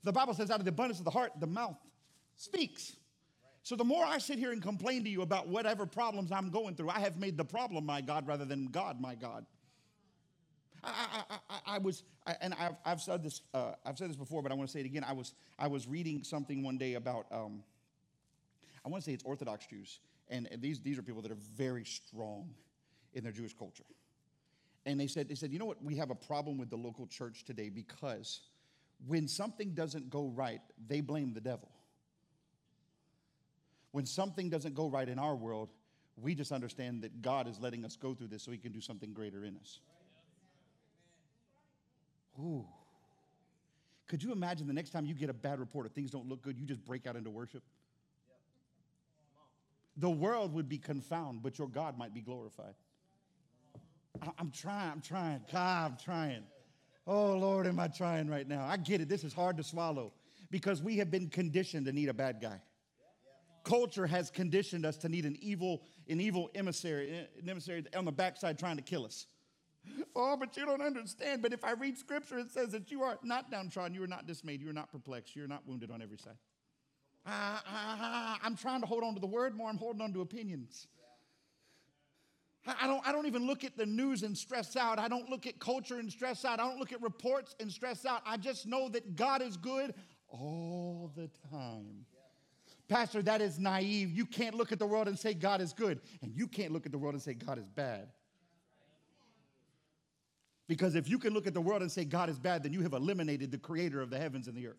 the 0.03 0.11
Bible 0.11 0.33
says, 0.33 0.49
out 0.51 0.59
of 0.59 0.65
the 0.65 0.69
abundance 0.69 0.99
of 0.99 1.05
the 1.05 1.11
heart, 1.11 1.31
the 1.39 1.47
mouth 1.47 1.77
speaks. 2.35 2.95
So 3.63 3.75
the 3.75 3.83
more 3.83 4.05
I 4.05 4.17
sit 4.17 4.39
here 4.39 4.53
and 4.53 4.61
complain 4.61 5.03
to 5.03 5.09
you 5.09 5.21
about 5.21 5.49
whatever 5.49 5.85
problems 5.85 6.31
I'm 6.31 6.49
going 6.49 6.75
through, 6.75 6.89
I 6.89 6.99
have 6.99 7.17
made 7.17 7.37
the 7.37 7.43
problem 7.43 7.85
my 7.85 7.99
God 7.99 8.25
rather 8.25 8.45
than 8.45 8.67
God 8.67 9.01
my 9.01 9.15
God. 9.15 9.45
I, 10.83 11.23
I, 11.29 11.35
I, 11.49 11.59
I 11.75 11.77
was, 11.79 12.03
and 12.39 12.53
I've, 12.53 12.75
I've 12.85 13.01
said 13.01 13.23
this, 13.23 13.41
uh, 13.53 13.73
I've 13.85 13.97
said 13.97 14.09
this 14.09 14.15
before, 14.15 14.41
but 14.41 14.51
I 14.51 14.55
want 14.55 14.69
to 14.69 14.71
say 14.71 14.79
it 14.79 14.85
again. 14.85 15.03
I 15.03 15.11
was, 15.11 15.33
I 15.59 15.67
was 15.67 15.87
reading 15.87 16.23
something 16.23 16.63
one 16.63 16.77
day 16.77 16.93
about, 16.93 17.25
um, 17.31 17.63
I 18.85 18.89
want 18.89 19.03
to 19.03 19.09
say 19.09 19.13
it's 19.13 19.23
Orthodox 19.23 19.65
Jews, 19.65 19.99
and 20.29 20.47
these, 20.59 20.81
these 20.81 20.97
are 20.97 21.03
people 21.03 21.21
that 21.21 21.31
are 21.31 21.37
very 21.55 21.85
strong 21.85 22.49
in 23.13 23.23
their 23.23 23.31
Jewish 23.31 23.53
culture. 23.53 23.85
And 24.85 24.99
they 24.99 25.07
said, 25.07 25.27
they 25.27 25.35
said, 25.35 25.51
you 25.51 25.59
know 25.59 25.65
what? 25.65 25.83
We 25.83 25.95
have 25.97 26.09
a 26.09 26.15
problem 26.15 26.57
with 26.57 26.69
the 26.69 26.77
local 26.77 27.07
church 27.07 27.43
today 27.43 27.69
because 27.69 28.41
when 29.05 29.27
something 29.27 29.73
doesn't 29.73 30.09
go 30.09 30.27
right, 30.27 30.61
they 30.87 31.01
blame 31.01 31.33
the 31.33 31.41
devil. 31.41 31.69
When 33.91 34.05
something 34.05 34.49
doesn't 34.49 34.75
go 34.75 34.87
right 34.87 35.07
in 35.07 35.19
our 35.19 35.35
world, 35.35 35.69
we 36.15 36.35
just 36.35 36.51
understand 36.51 37.03
that 37.03 37.21
God 37.21 37.47
is 37.47 37.59
letting 37.59 37.85
us 37.85 37.95
go 37.95 38.13
through 38.13 38.27
this 38.27 38.43
so 38.43 38.51
he 38.51 38.57
can 38.57 38.71
do 38.71 38.81
something 38.81 39.13
greater 39.13 39.43
in 39.43 39.57
us. 39.57 39.79
Ooh. 42.39 42.65
Could 44.07 44.23
you 44.23 44.31
imagine 44.31 44.67
the 44.67 44.73
next 44.73 44.91
time 44.91 45.05
you 45.05 45.13
get 45.13 45.29
a 45.29 45.33
bad 45.33 45.59
report 45.59 45.85
or 45.85 45.89
things 45.89 46.11
don't 46.11 46.27
look 46.27 46.41
good, 46.41 46.57
you 46.57 46.65
just 46.65 46.83
break 46.85 47.05
out 47.05 47.15
into 47.15 47.29
worship? 47.29 47.63
The 49.97 50.09
world 50.09 50.53
would 50.53 50.69
be 50.69 50.77
confounded, 50.77 51.43
but 51.43 51.57
your 51.57 51.67
God 51.67 51.97
might 51.97 52.13
be 52.13 52.21
glorified. 52.21 52.75
I'm 54.37 54.51
trying, 54.51 54.91
I'm 54.91 55.01
trying. 55.01 55.41
God, 55.51 55.91
I'm 55.91 55.97
trying. 56.03 56.43
Oh, 57.05 57.37
Lord, 57.37 57.67
am 57.67 57.79
I 57.79 57.87
trying 57.87 58.29
right 58.29 58.47
now? 58.47 58.65
I 58.65 58.77
get 58.77 59.01
it. 59.01 59.09
This 59.09 59.23
is 59.23 59.33
hard 59.33 59.57
to 59.57 59.63
swallow 59.63 60.13
because 60.51 60.81
we 60.81 60.97
have 60.97 61.09
been 61.09 61.29
conditioned 61.29 61.85
to 61.85 61.91
need 61.91 62.09
a 62.09 62.13
bad 62.13 62.41
guy. 62.41 62.61
Culture 63.63 64.07
has 64.07 64.29
conditioned 64.29 64.85
us 64.85 64.97
to 64.97 65.09
need 65.09 65.25
an 65.25 65.37
evil, 65.41 65.81
an 66.07 66.21
evil 66.21 66.49
emissary, 66.55 67.11
eh, 67.11 67.41
an 67.41 67.49
emissary 67.49 67.83
on 67.95 68.05
the 68.05 68.11
backside 68.11 68.57
trying 68.57 68.77
to 68.77 68.81
kill 68.81 69.05
us. 69.05 69.27
Oh, 70.15 70.35
but 70.37 70.55
you 70.57 70.65
don't 70.65 70.81
understand. 70.81 71.41
But 71.41 71.53
if 71.53 71.63
I 71.63 71.71
read 71.71 71.97
scripture, 71.97 72.39
it 72.39 72.51
says 72.51 72.69
that 72.69 72.91
you 72.91 73.03
are 73.03 73.17
not 73.23 73.51
downtrodden, 73.51 73.93
you 73.93 74.03
are 74.03 74.07
not 74.07 74.25
dismayed, 74.25 74.61
you 74.61 74.69
are 74.69 74.73
not 74.73 74.91
perplexed, 74.91 75.35
you 75.35 75.43
are 75.43 75.47
not 75.47 75.65
wounded 75.65 75.91
on 75.91 76.01
every 76.01 76.17
side. 76.17 76.37
I'm 77.27 78.55
trying 78.55 78.81
to 78.81 78.87
hold 78.87 79.03
on 79.03 79.13
to 79.15 79.19
the 79.19 79.27
word 79.27 79.55
more, 79.55 79.69
I'm 79.69 79.77
holding 79.77 80.01
on 80.01 80.13
to 80.13 80.21
opinions. 80.21 80.87
I 82.81 82.85
don't, 82.85 83.07
I 83.07 83.13
don't 83.13 83.27
even 83.27 83.47
look 83.47 83.63
at 83.63 83.77
the 83.77 83.85
news 83.85 84.23
and 84.23 84.37
stress 84.37 84.75
out. 84.75 84.99
I 84.99 85.07
don't 85.07 85.29
look 85.29 85.47
at 85.47 85.57
culture 85.57 85.99
and 85.99 86.11
stress 86.11 86.43
out. 86.43 86.59
I 86.59 86.63
don't 86.67 86.79
look 86.79 86.91
at 86.91 87.01
reports 87.01 87.55
and 87.61 87.71
stress 87.71 88.05
out. 88.05 88.21
I 88.25 88.35
just 88.35 88.67
know 88.67 88.89
that 88.89 89.15
God 89.15 89.41
is 89.41 89.55
good 89.55 89.93
all 90.27 91.11
the 91.15 91.29
time. 91.49 92.05
Pastor, 92.89 93.21
that 93.21 93.41
is 93.41 93.57
naive. 93.57 94.11
You 94.11 94.25
can't 94.25 94.55
look 94.55 94.71
at 94.71 94.79
the 94.79 94.85
world 94.85 95.07
and 95.07 95.17
say 95.17 95.33
God 95.33 95.61
is 95.61 95.73
good, 95.73 96.01
and 96.21 96.33
you 96.35 96.47
can't 96.47 96.71
look 96.71 96.85
at 96.85 96.91
the 96.91 96.97
world 96.97 97.13
and 97.13 97.23
say 97.23 97.33
God 97.33 97.57
is 97.57 97.69
bad. 97.69 98.09
Because 100.67 100.95
if 100.95 101.09
you 101.09 101.19
can 101.19 101.33
look 101.33 101.47
at 101.47 101.53
the 101.53 101.61
world 101.61 101.81
and 101.81 101.91
say 101.91 102.03
God 102.03 102.29
is 102.29 102.39
bad, 102.39 102.63
then 102.63 102.73
you 102.73 102.81
have 102.81 102.93
eliminated 102.93 103.51
the 103.51 103.57
creator 103.57 104.01
of 104.01 104.09
the 104.09 104.17
heavens 104.17 104.47
and 104.47 104.55
the 104.55 104.67
earth. 104.67 104.75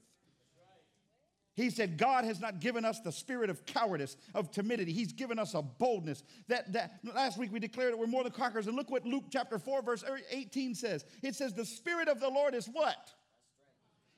He 1.59 1.71
said, 1.71 1.99
God 1.99 2.25
has 2.25 2.41
not 2.41 2.61
given 2.61 2.85
us 2.85 3.01
the 3.01 3.11
spirit 3.11 3.51
of 3.51 3.67
cowardice, 3.67 4.17
of 4.33 4.53
timidity. 4.53 4.93
He's 4.93 5.13
given 5.13 5.41
us 5.41 5.55
a 5.55 5.63
boldness. 5.63 6.23
That, 6.47 6.73
that 6.73 7.01
last 7.03 7.37
week 7.37 7.53
we 7.53 7.59
declared 7.59 7.93
that 7.93 7.99
we're 7.99 8.07
more 8.07 8.23
than 8.23 8.31
conquerors. 8.31 8.69
And 8.69 8.77
look 8.77 8.93
what 8.93 9.05
Luke 9.05 9.25
chapter 9.29 9.59
4, 9.59 9.83
verse 9.83 10.05
18 10.31 10.77
says. 10.77 11.05
It 11.21 11.35
says, 11.35 11.55
The 11.55 11.65
spirit 11.65 12.07
of 12.07 12.21
the 12.21 12.29
Lord 12.29 12.55
is 12.55 12.67
what? 12.67 13.13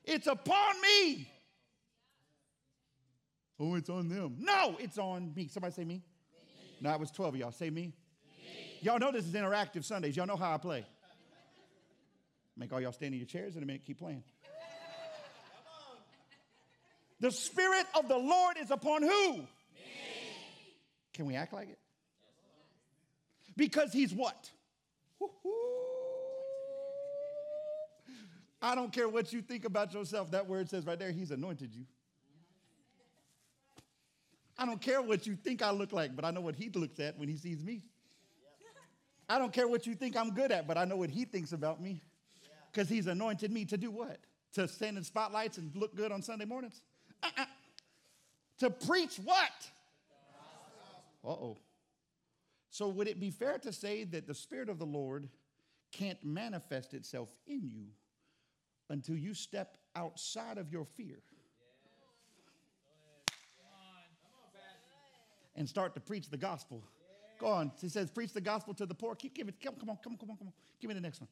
It's 0.03 0.27
upon 0.27 0.81
me. 0.81 1.27
Oh, 3.59 3.73
it's 3.73 3.89
on 3.89 4.07
them. 4.07 4.35
No, 4.37 4.75
it's 4.79 4.99
on 4.99 5.33
me. 5.35 5.47
Somebody 5.47 5.73
say 5.73 5.83
me. 5.83 5.95
me. 5.95 6.03
No, 6.79 6.93
it 6.93 6.99
was 6.99 7.09
12 7.09 7.33
of 7.33 7.39
y'all. 7.39 7.51
Say 7.51 7.71
me. 7.71 7.81
me. 7.81 7.93
Y'all 8.81 8.99
know 8.99 9.11
this 9.11 9.25
is 9.25 9.33
interactive 9.33 9.83
Sundays. 9.83 10.15
Y'all 10.15 10.27
know 10.27 10.35
how 10.35 10.53
I 10.53 10.57
play. 10.59 10.85
Make 12.55 12.71
all 12.71 12.79
y'all 12.79 12.91
stand 12.91 13.15
in 13.15 13.19
your 13.19 13.27
chairs 13.27 13.55
in 13.55 13.63
a 13.63 13.65
minute. 13.65 13.81
Keep 13.83 13.97
playing. 13.97 14.23
The 17.21 17.31
Spirit 17.31 17.85
of 17.97 18.07
the 18.07 18.17
Lord 18.17 18.57
is 18.59 18.71
upon 18.71 19.03
who? 19.03 19.33
Me. 19.33 19.45
Can 21.13 21.27
we 21.27 21.35
act 21.35 21.53
like 21.53 21.69
it? 21.69 21.77
Because 23.55 23.93
He's 23.93 24.11
what? 24.11 24.49
I 28.59 28.73
don't 28.73 28.91
care 28.91 29.07
what 29.07 29.31
you 29.31 29.41
think 29.41 29.65
about 29.65 29.93
yourself. 29.93 30.31
That 30.31 30.47
word 30.47 30.69
says 30.69 30.85
right 30.85 30.97
there, 30.97 31.11
He's 31.11 31.29
anointed 31.29 31.73
you. 31.75 31.85
I 34.57 34.65
don't 34.65 34.81
care 34.81 35.01
what 35.01 35.27
you 35.27 35.35
think 35.35 35.61
I 35.61 35.71
look 35.71 35.91
like, 35.93 36.15
but 36.15 36.25
I 36.25 36.31
know 36.31 36.41
what 36.41 36.55
He 36.55 36.69
looks 36.69 36.99
at 36.99 37.19
when 37.19 37.29
He 37.29 37.37
sees 37.37 37.63
me. 37.63 37.83
I 39.29 39.37
don't 39.37 39.53
care 39.53 39.67
what 39.67 39.85
you 39.85 39.93
think 39.93 40.17
I'm 40.17 40.33
good 40.33 40.51
at, 40.51 40.67
but 40.67 40.77
I 40.77 40.85
know 40.85 40.97
what 40.97 41.11
He 41.11 41.25
thinks 41.25 41.51
about 41.51 41.79
me 41.79 42.01
because 42.71 42.89
He's 42.89 43.05
anointed 43.05 43.51
me 43.51 43.65
to 43.65 43.77
do 43.77 43.91
what? 43.91 44.17
To 44.53 44.67
stand 44.67 44.97
in 44.97 45.03
spotlights 45.03 45.59
and 45.59 45.71
look 45.75 45.95
good 45.95 46.11
on 46.11 46.23
Sunday 46.23 46.45
mornings? 46.45 46.81
To 48.59 48.69
preach 48.69 49.17
what? 49.17 49.69
Uh 51.23 51.29
oh. 51.29 51.57
So, 52.69 52.89
would 52.89 53.07
it 53.07 53.19
be 53.19 53.31
fair 53.31 53.57
to 53.59 53.73
say 53.73 54.03
that 54.05 54.27
the 54.27 54.35
Spirit 54.35 54.69
of 54.69 54.77
the 54.77 54.85
Lord 54.85 55.27
can't 55.91 56.23
manifest 56.23 56.93
itself 56.93 57.33
in 57.47 57.67
you 57.67 57.87
until 58.89 59.17
you 59.17 59.33
step 59.33 59.77
outside 59.95 60.57
of 60.57 60.71
your 60.71 60.85
fear? 60.85 61.17
and 65.55 65.67
start 65.67 65.93
to 65.93 65.99
preach 65.99 66.29
the 66.29 66.37
gospel. 66.37 66.83
Go 67.39 67.47
on. 67.47 67.71
He 67.81 67.89
says, 67.89 68.09
preach 68.09 68.33
the 68.33 68.41
gospel 68.41 68.73
to 68.75 68.85
the 68.85 68.93
poor. 68.93 69.15
Keep 69.15 69.35
giving. 69.35 69.53
Come, 69.63 69.75
come 69.75 69.89
on, 69.89 69.97
come 70.03 70.13
on, 70.13 70.17
come 70.17 70.31
on, 70.31 70.37
come 70.37 70.47
on. 70.47 70.53
Give 70.79 70.87
me 70.87 70.93
the 70.93 71.01
next 71.01 71.21
one. 71.21 71.27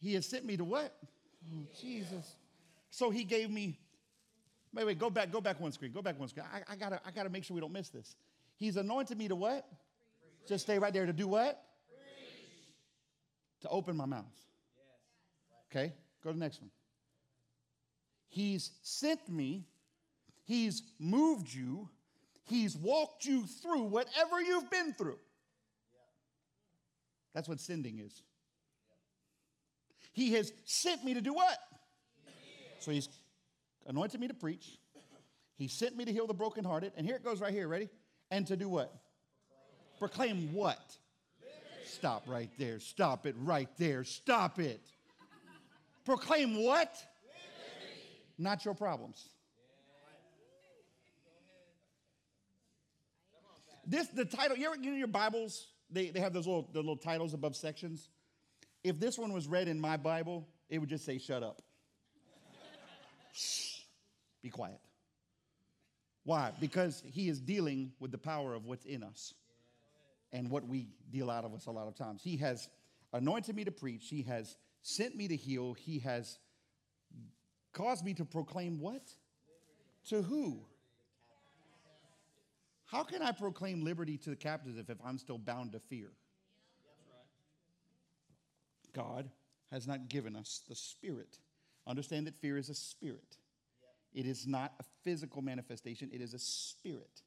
He 0.00 0.14
has 0.14 0.26
sent 0.26 0.44
me 0.44 0.56
to 0.56 0.64
what? 0.64 0.94
Oh, 1.52 1.66
Jesus. 1.80 2.36
So 2.90 3.10
he 3.10 3.24
gave 3.24 3.50
me. 3.50 3.78
Wait, 4.74 4.84
wait, 4.84 4.98
go 4.98 5.10
back, 5.10 5.32
go 5.32 5.40
back 5.40 5.60
one 5.60 5.72
screen. 5.72 5.92
Go 5.92 6.02
back 6.02 6.18
one 6.18 6.28
screen. 6.28 6.46
I, 6.52 6.72
I 6.72 6.76
gotta, 6.76 7.00
I 7.06 7.10
gotta 7.10 7.30
make 7.30 7.44
sure 7.44 7.54
we 7.54 7.60
don't 7.60 7.72
miss 7.72 7.88
this. 7.88 8.16
He's 8.56 8.76
anointed 8.76 9.16
me 9.16 9.28
to 9.28 9.36
what? 9.36 9.66
Preach. 9.68 10.48
Just 10.48 10.64
stay 10.64 10.78
right 10.78 10.92
there 10.92 11.06
to 11.06 11.12
do 11.12 11.28
what? 11.28 11.62
Preach. 11.88 13.62
To 13.62 13.68
open 13.68 13.96
my 13.96 14.06
mouth. 14.06 14.24
Yes. 14.26 15.82
Okay, 15.82 15.92
go 16.22 16.30
to 16.30 16.34
the 16.34 16.40
next 16.40 16.60
one. 16.60 16.70
He's 18.28 18.70
sent 18.82 19.28
me, 19.28 19.64
He's 20.44 20.82
moved 20.98 21.52
you, 21.52 21.88
He's 22.44 22.76
walked 22.76 23.26
you 23.26 23.46
through 23.46 23.82
whatever 23.84 24.40
you've 24.40 24.70
been 24.70 24.94
through. 24.94 25.18
That's 27.34 27.48
what 27.48 27.60
sending 27.60 27.98
is. 27.98 28.22
He 30.12 30.32
has 30.32 30.52
sent 30.64 31.04
me 31.04 31.14
to 31.14 31.20
do 31.20 31.34
what? 31.34 31.58
So 32.80 32.90
He's 32.90 33.08
anointed 33.88 34.20
me 34.20 34.28
to 34.28 34.34
preach. 34.34 34.78
He 35.56 35.66
sent 35.66 35.96
me 35.96 36.04
to 36.04 36.12
heal 36.12 36.28
the 36.28 36.34
brokenhearted. 36.34 36.92
And 36.96 37.04
here 37.04 37.16
it 37.16 37.24
goes 37.24 37.40
right 37.40 37.52
here. 37.52 37.66
Ready? 37.66 37.88
And 38.30 38.46
to 38.46 38.56
do 38.56 38.68
what? 38.68 38.94
Proclaim, 39.98 40.36
Proclaim 40.36 40.54
what? 40.54 40.96
Liberty. 41.40 41.88
Stop 41.88 42.22
right 42.28 42.50
there. 42.58 42.78
Stop 42.78 43.26
it 43.26 43.34
right 43.40 43.68
there. 43.76 44.04
Stop 44.04 44.60
it. 44.60 44.80
Proclaim 46.04 46.62
what? 46.62 46.94
not 48.38 48.64
your 48.64 48.74
problems. 48.74 49.28
This 53.84 54.06
the 54.08 54.24
title. 54.24 54.56
You 54.56 54.66
ever 54.66 54.76
get 54.76 54.92
in 54.92 54.98
your 54.98 55.08
Bibles? 55.08 55.66
They, 55.90 56.10
they 56.10 56.20
have 56.20 56.32
those 56.34 56.46
little 56.46 56.68
the 56.72 56.78
little 56.78 56.96
titles 56.96 57.32
above 57.34 57.56
sections. 57.56 58.10
If 58.84 59.00
this 59.00 59.18
one 59.18 59.32
was 59.32 59.48
read 59.48 59.66
in 59.66 59.80
my 59.80 59.96
Bible, 59.96 60.46
it 60.68 60.78
would 60.78 60.90
just 60.90 61.04
say 61.04 61.18
"Shut 61.18 61.42
up." 61.42 61.62
Shh. 63.32 63.77
Be 64.42 64.50
quiet. 64.50 64.80
Why? 66.24 66.52
Because 66.60 67.02
he 67.06 67.28
is 67.28 67.40
dealing 67.40 67.92
with 68.00 68.10
the 68.10 68.18
power 68.18 68.54
of 68.54 68.66
what's 68.66 68.84
in 68.84 69.02
us 69.02 69.34
and 70.32 70.50
what 70.50 70.66
we 70.66 70.88
deal 71.10 71.30
out 71.30 71.44
of 71.44 71.54
us 71.54 71.66
a 71.66 71.70
lot 71.70 71.88
of 71.88 71.94
times. 71.94 72.22
He 72.22 72.36
has 72.36 72.68
anointed 73.12 73.56
me 73.56 73.64
to 73.64 73.70
preach. 73.70 74.08
He 74.08 74.22
has 74.22 74.56
sent 74.82 75.16
me 75.16 75.28
to 75.28 75.36
heal. 75.36 75.74
He 75.74 76.00
has 76.00 76.38
caused 77.72 78.04
me 78.04 78.14
to 78.14 78.24
proclaim 78.24 78.78
what? 78.78 79.02
To 80.10 80.22
who? 80.22 80.60
How 82.86 83.02
can 83.02 83.22
I 83.22 83.32
proclaim 83.32 83.84
liberty 83.84 84.16
to 84.18 84.30
the 84.30 84.36
captives 84.36 84.78
if, 84.78 84.86
I'm 85.04 85.18
still 85.18 85.38
bound 85.38 85.72
to 85.72 85.78
fear? 85.78 86.08
God 88.94 89.28
has 89.70 89.86
not 89.86 90.08
given 90.08 90.34
us 90.34 90.62
the 90.68 90.74
spirit. 90.74 91.38
Understand 91.86 92.26
that 92.26 92.34
fear 92.34 92.56
is 92.56 92.70
a 92.70 92.74
spirit. 92.74 93.36
It 94.12 94.26
is 94.26 94.46
not 94.46 94.72
a 94.80 94.84
physical 95.04 95.42
manifestation, 95.42 96.10
it 96.12 96.20
is 96.20 96.34
a 96.34 96.38
spirit. 96.38 97.22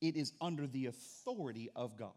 It 0.00 0.16
is 0.16 0.32
under 0.40 0.66
the 0.66 0.86
authority 0.86 1.68
of 1.76 1.98
God. 1.98 2.12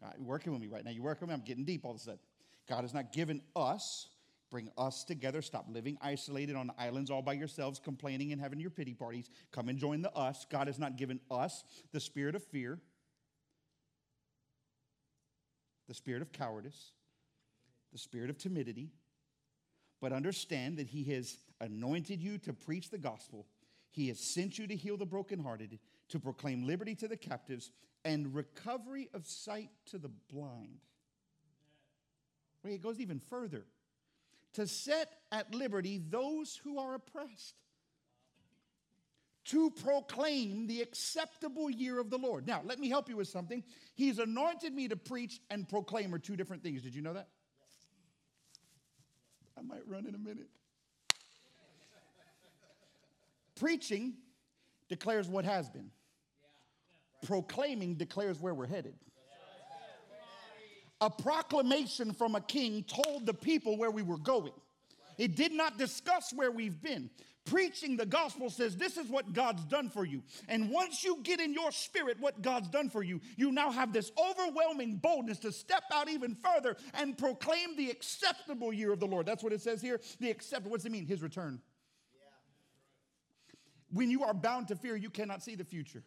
God, 0.00 0.14
you're 0.16 0.26
working 0.26 0.52
with 0.52 0.62
me 0.62 0.68
right 0.68 0.84
now. 0.84 0.92
You're 0.92 1.02
working 1.02 1.26
with 1.26 1.30
me. 1.30 1.34
I'm 1.34 1.44
getting 1.44 1.64
deep 1.64 1.84
all 1.84 1.90
of 1.90 1.96
a 1.96 2.00
sudden. 2.00 2.20
God 2.68 2.82
has 2.82 2.94
not 2.94 3.12
given 3.12 3.42
us 3.56 4.06
Bring 4.54 4.70
us 4.78 5.02
together. 5.02 5.42
Stop 5.42 5.66
living 5.68 5.98
isolated 6.00 6.54
on 6.54 6.70
islands 6.78 7.10
all 7.10 7.22
by 7.22 7.32
yourselves, 7.32 7.80
complaining 7.82 8.30
and 8.30 8.40
having 8.40 8.60
your 8.60 8.70
pity 8.70 8.94
parties. 8.94 9.28
Come 9.50 9.68
and 9.68 9.76
join 9.76 10.00
the 10.00 10.12
us. 10.12 10.46
God 10.48 10.68
has 10.68 10.78
not 10.78 10.96
given 10.96 11.18
us 11.28 11.64
the 11.90 11.98
spirit 11.98 12.36
of 12.36 12.44
fear, 12.44 12.78
the 15.88 15.94
spirit 15.94 16.22
of 16.22 16.30
cowardice, 16.30 16.92
the 17.92 17.98
spirit 17.98 18.30
of 18.30 18.38
timidity, 18.38 18.90
but 20.00 20.12
understand 20.12 20.76
that 20.76 20.86
He 20.86 21.02
has 21.14 21.36
anointed 21.60 22.20
you 22.20 22.38
to 22.38 22.52
preach 22.52 22.90
the 22.90 22.98
gospel. 22.98 23.46
He 23.90 24.08
has 24.08 24.18
sent 24.18 24.58
you 24.58 24.66
to 24.66 24.76
heal 24.76 24.96
the 24.96 25.06
brokenhearted, 25.06 25.78
to 26.08 26.18
proclaim 26.18 26.66
liberty 26.66 26.94
to 26.96 27.08
the 27.08 27.16
captives, 27.16 27.70
and 28.04 28.34
recovery 28.34 29.08
of 29.14 29.26
sight 29.26 29.70
to 29.86 29.98
the 29.98 30.10
blind. 30.32 30.80
Wait, 32.62 32.74
it 32.74 32.82
goes 32.82 33.00
even 33.00 33.18
further 33.18 33.64
to 34.54 34.66
set 34.66 35.12
at 35.32 35.54
liberty 35.54 35.98
those 35.98 36.56
who 36.64 36.78
are 36.78 36.94
oppressed, 36.94 37.54
to 39.46 39.70
proclaim 39.70 40.66
the 40.66 40.80
acceptable 40.80 41.68
year 41.68 42.00
of 42.00 42.08
the 42.08 42.16
Lord. 42.16 42.46
Now, 42.46 42.62
let 42.64 42.78
me 42.78 42.88
help 42.88 43.08
you 43.10 43.16
with 43.16 43.28
something. 43.28 43.62
He's 43.94 44.18
anointed 44.18 44.72
me 44.72 44.88
to 44.88 44.96
preach 44.96 45.40
and 45.50 45.68
proclaim 45.68 46.14
are 46.14 46.18
two 46.18 46.36
different 46.36 46.62
things. 46.62 46.82
Did 46.82 46.94
you 46.94 47.02
know 47.02 47.12
that? 47.12 47.28
I 49.58 49.62
might 49.62 49.86
run 49.86 50.06
in 50.06 50.14
a 50.14 50.18
minute. 50.18 50.48
Preaching 53.56 54.14
declares 54.88 55.28
what 55.28 55.44
has 55.44 55.68
been. 55.68 55.90
Proclaiming 57.24 57.94
declares 57.94 58.40
where 58.40 58.54
we're 58.54 58.66
headed 58.66 58.94
a 61.04 61.10
proclamation 61.10 62.12
from 62.12 62.34
a 62.34 62.40
king 62.40 62.84
told 62.84 63.26
the 63.26 63.34
people 63.34 63.76
where 63.76 63.90
we 63.90 64.02
were 64.02 64.18
going. 64.18 64.52
It 65.18 65.36
did 65.36 65.52
not 65.52 65.78
discuss 65.78 66.32
where 66.32 66.50
we've 66.50 66.80
been. 66.82 67.10
Preaching 67.44 67.98
the 67.98 68.06
gospel 68.06 68.48
says, 68.48 68.74
This 68.76 68.96
is 68.96 69.08
what 69.08 69.34
God's 69.34 69.64
done 69.66 69.90
for 69.90 70.06
you. 70.06 70.22
And 70.48 70.70
once 70.70 71.04
you 71.04 71.18
get 71.22 71.40
in 71.40 71.52
your 71.52 71.70
spirit 71.72 72.16
what 72.18 72.40
God's 72.40 72.68
done 72.68 72.88
for 72.88 73.02
you, 73.02 73.20
you 73.36 73.52
now 73.52 73.70
have 73.70 73.92
this 73.92 74.10
overwhelming 74.18 74.96
boldness 74.96 75.38
to 75.40 75.52
step 75.52 75.84
out 75.92 76.08
even 76.08 76.34
further 76.34 76.76
and 76.94 77.18
proclaim 77.18 77.76
the 77.76 77.90
acceptable 77.90 78.72
year 78.72 78.92
of 78.92 78.98
the 78.98 79.06
Lord. 79.06 79.26
That's 79.26 79.44
what 79.44 79.52
it 79.52 79.60
says 79.60 79.82
here. 79.82 80.00
The 80.20 80.30
acceptable, 80.30 80.70
what 80.70 80.78
does 80.78 80.86
it 80.86 80.92
mean? 80.92 81.06
His 81.06 81.22
return. 81.22 81.60
When 83.94 84.10
you 84.10 84.24
are 84.24 84.34
bound 84.34 84.68
to 84.68 84.76
fear, 84.76 84.96
you 84.96 85.08
cannot 85.08 85.42
see 85.42 85.54
the 85.54 85.64
future. 85.64 86.02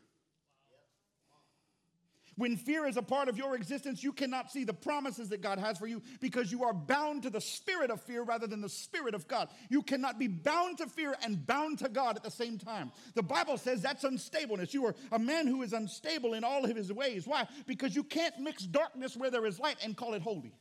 When 2.35 2.55
fear 2.55 2.85
is 2.85 2.97
a 2.97 3.01
part 3.01 3.29
of 3.29 3.37
your 3.37 3.55
existence, 3.55 4.03
you 4.03 4.13
cannot 4.13 4.51
see 4.51 4.63
the 4.63 4.73
promises 4.73 5.29
that 5.29 5.41
God 5.41 5.57
has 5.57 5.79
for 5.79 5.87
you 5.87 6.03
because 6.19 6.51
you 6.51 6.63
are 6.65 6.73
bound 6.73 7.23
to 7.23 7.31
the 7.31 7.41
spirit 7.41 7.89
of 7.89 7.99
fear 8.01 8.21
rather 8.21 8.45
than 8.45 8.61
the 8.61 8.69
spirit 8.69 9.15
of 9.15 9.27
God. 9.27 9.49
You 9.69 9.81
cannot 9.81 10.19
be 10.19 10.27
bound 10.27 10.77
to 10.77 10.85
fear 10.85 11.15
and 11.23 11.43
bound 11.47 11.79
to 11.79 11.89
God 11.89 12.15
at 12.15 12.21
the 12.21 12.29
same 12.29 12.59
time. 12.59 12.91
The 13.15 13.23
Bible 13.23 13.57
says 13.57 13.81
that's 13.81 14.03
unstableness. 14.03 14.71
You 14.71 14.85
are 14.85 14.95
a 15.11 15.17
man 15.17 15.47
who 15.47 15.63
is 15.63 15.73
unstable 15.73 16.35
in 16.35 16.43
all 16.43 16.63
of 16.63 16.75
his 16.75 16.93
ways. 16.93 17.25
Why? 17.25 17.47
Because 17.65 17.95
you 17.95 18.03
can't 18.03 18.37
mix 18.37 18.63
darkness 18.63 19.17
where 19.17 19.31
there 19.31 19.47
is 19.47 19.59
light 19.59 19.77
and 19.83 19.97
call 19.97 20.13
it 20.13 20.21
holy. 20.21 20.53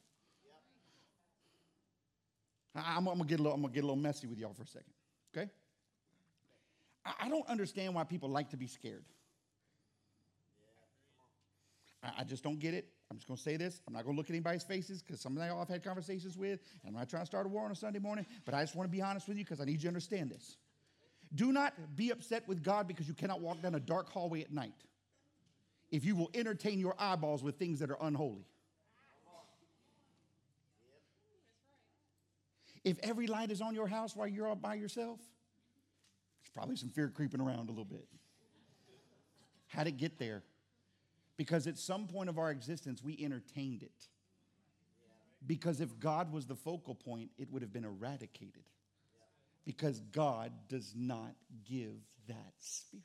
I'm, 2.75 3.07
I'm, 3.07 3.19
gonna 3.19 3.25
get 3.25 3.41
a 3.41 3.43
little, 3.43 3.55
I'm 3.55 3.63
gonna 3.63 3.75
get 3.75 3.85
a 3.85 3.87
little 3.87 4.01
messy 4.01 4.27
with 4.27 4.39
y'all 4.39 4.55
for 4.55 4.63
a 4.63 4.67
second? 4.67 4.93
I 7.21 7.29
don't 7.29 7.47
understand 7.49 7.95
why 7.95 8.05
people 8.05 8.29
like 8.29 8.51
to 8.51 8.57
be 8.57 8.67
scared. 8.67 9.05
I, 12.03 12.25
just 12.25 12.43
don't 12.43 12.59
get 12.59 12.75
it. 12.75 12.89
I'm 13.11 13.17
just 13.17 13.27
going 13.27 13.37
to 13.37 13.43
say 13.43 13.57
this. 13.57 13.81
I'm 13.87 13.95
not 13.95 14.05
going 14.05 14.15
to 14.15 14.17
look 14.17 14.27
at 14.27 14.35
anybody's 14.35 14.63
faces 14.63 15.03
because 15.03 15.21
some 15.21 15.37
of 15.37 15.45
y'all 15.45 15.61
I've 15.61 15.69
had 15.69 15.83
conversations 15.83 16.37
with, 16.37 16.61
and 16.85 16.95
I'm 16.95 16.95
not 16.95 17.09
trying 17.09 17.23
to 17.23 17.27
start 17.27 17.47
a 17.47 17.49
war 17.49 17.65
on 17.65 17.73
a 17.73 17.75
Sunday 17.75 17.99
morning, 17.99 18.27
but 18.45 18.55
I 18.55 18.63
just 18.63 18.77
want 18.77 18.91
to 18.91 18.97
be 18.97 19.03
honest 19.03 19.29
with 19.29 19.39
you 19.39 19.45
because 19.45 19.61
I 19.61 19.65
need 19.65 19.75
you 19.75 19.83
to 19.83 19.89
understand 19.89 20.31
this. 20.31 20.57
Do 21.35 21.53
not 21.53 21.75
be 21.97 22.11
upset 22.11 22.47
with 22.47 22.63
God 22.63 22.87
because 22.87 23.09
you 23.09 23.15
cannot 23.15 23.41
walk 23.41 23.61
down 23.63 23.75
a 23.75 23.81
dark 23.81 24.09
hallway 24.11 24.43
at 24.43 24.53
night 24.53 24.85
if 25.91 26.05
you 26.05 26.15
will 26.17 26.31
entertain 26.35 26.79
your 26.79 26.95
eyeballs 26.99 27.43
with 27.43 27.57
things 27.57 27.81
that 27.81 27.91
are 27.91 27.99
unholy. 28.01 28.47
If 32.85 32.99
every 33.03 33.27
light 33.27 33.51
is 33.51 33.61
on 33.61 33.75
your 33.75 33.89
house 33.89 34.15
while 34.15 34.29
you're 34.29 34.47
all 34.47 34.55
by 34.55 34.75
yourself, 34.75 35.19
probably 36.57 36.77
some 36.77 36.89
fear 36.89 37.09
creeping 37.09 37.41
around 37.41 37.69
a 37.69 37.73
little 37.73 37.85
bit. 37.85 38.09
How'd 39.67 39.89
it 39.89 39.99
get 39.99 40.19
there? 40.19 40.43
Because 41.37 41.67
at 41.67 41.77
some 41.77 42.07
point 42.07 42.31
of 42.31 42.39
our 42.39 42.51
existence, 42.51 43.05
we 43.05 43.19
entertained 43.23 43.83
it. 43.83 44.09
Because 45.47 45.83
if 45.83 46.01
God 46.01 46.33
was 46.33 46.47
the 46.47 46.55
focal 46.55 46.95
point, 46.95 47.29
it 47.37 47.53
would 47.53 47.61
have 47.61 47.75
been 47.75 47.85
eradicated. 47.85 48.63
Because 49.67 50.01
God 50.13 50.51
does 50.69 50.95
not 50.97 51.35
give 51.69 52.01
that 52.27 52.55
spirit. 52.59 53.05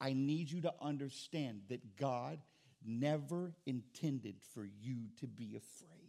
I 0.00 0.14
need 0.14 0.50
you 0.50 0.62
to 0.62 0.72
understand 0.80 1.60
that 1.68 1.96
God 1.96 2.38
never 2.82 3.52
intended 3.66 4.36
for 4.54 4.64
you 4.64 4.96
to 5.20 5.26
be 5.26 5.56
afraid. 5.56 5.99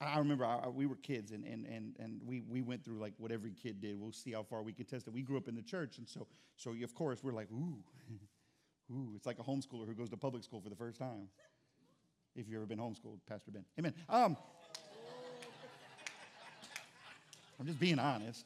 I 0.00 0.18
remember 0.18 0.44
I, 0.44 0.68
we 0.68 0.86
were 0.86 0.94
kids 0.96 1.32
and, 1.32 1.44
and, 1.44 1.66
and, 1.66 1.96
and 1.98 2.20
we, 2.24 2.42
we 2.48 2.62
went 2.62 2.84
through 2.84 3.00
like 3.00 3.14
what 3.18 3.32
every 3.32 3.52
kid 3.52 3.80
did. 3.80 4.00
We'll 4.00 4.12
see 4.12 4.32
how 4.32 4.44
far 4.44 4.62
we 4.62 4.72
can 4.72 4.84
test 4.86 5.08
it. 5.08 5.12
We 5.12 5.22
grew 5.22 5.36
up 5.36 5.48
in 5.48 5.56
the 5.56 5.62
church, 5.62 5.98
and 5.98 6.08
so, 6.08 6.26
so 6.56 6.72
of 6.82 6.94
course, 6.94 7.24
we're 7.24 7.32
like, 7.32 7.48
ooh, 7.52 7.78
ooh. 8.92 9.12
It's 9.16 9.26
like 9.26 9.40
a 9.40 9.42
homeschooler 9.42 9.86
who 9.86 9.94
goes 9.94 10.08
to 10.10 10.16
public 10.16 10.44
school 10.44 10.60
for 10.60 10.68
the 10.68 10.76
first 10.76 10.98
time. 10.98 11.28
If 12.36 12.46
you've 12.46 12.58
ever 12.58 12.66
been 12.66 12.78
homeschooled, 12.78 13.18
Pastor 13.28 13.50
Ben. 13.50 13.64
Amen. 13.78 13.92
Um, 14.08 14.36
I'm 17.58 17.66
just 17.66 17.80
being 17.80 17.98
honest. 17.98 18.44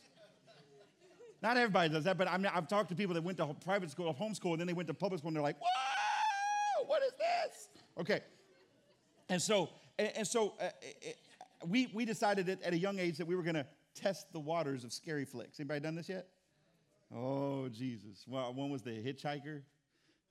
Not 1.43 1.59
everybody 1.59 1.91
does 1.91 2.05
that, 2.05 2.17
but 2.17 2.29
I 2.29 2.39
I've 2.55 2.69
talked 2.69 2.89
to 2.91 2.95
people 2.95 3.15
that 3.15 3.23
went 3.23 3.37
to 3.39 3.55
private 3.63 3.91
school, 3.91 4.15
homeschool, 4.19 4.53
and 4.53 4.61
then 4.61 4.67
they 4.67 4.73
went 4.73 4.87
to 4.89 4.95
public 4.95 5.19
school, 5.19 5.29
and 5.29 5.37
they're 5.37 5.43
like, 5.43 5.61
"Whoa, 5.61 6.87
what 6.87 7.03
is 7.03 7.13
this?" 7.19 7.69
Okay, 7.99 8.21
and 9.29 9.43
so 9.43 9.69
and, 9.99 10.13
and 10.17 10.27
so 10.27 10.55
uh, 10.61 10.69
it, 10.81 11.19
we 11.69 11.91
we 11.93 12.05
decided 12.05 12.49
at, 12.49 12.63
at 12.63 12.73
a 12.73 12.79
young 12.79 12.99
age 12.99 13.19
that 13.19 13.27
we 13.27 13.37
were 13.37 13.43
going 13.43 13.55
to 13.55 13.67
test 13.95 14.33
the 14.33 14.41
waters 14.41 14.85
of 14.85 14.93
scary 14.93 15.25
flicks. 15.25 15.61
Anybody 15.61 15.81
done 15.81 15.95
this 15.95 16.09
yet? 16.09 16.29
Oh 17.15 17.69
Jesus! 17.69 18.25
Well, 18.27 18.53
one 18.55 18.71
was 18.71 18.83
the 18.83 18.91
Hitchhiker. 18.91 19.63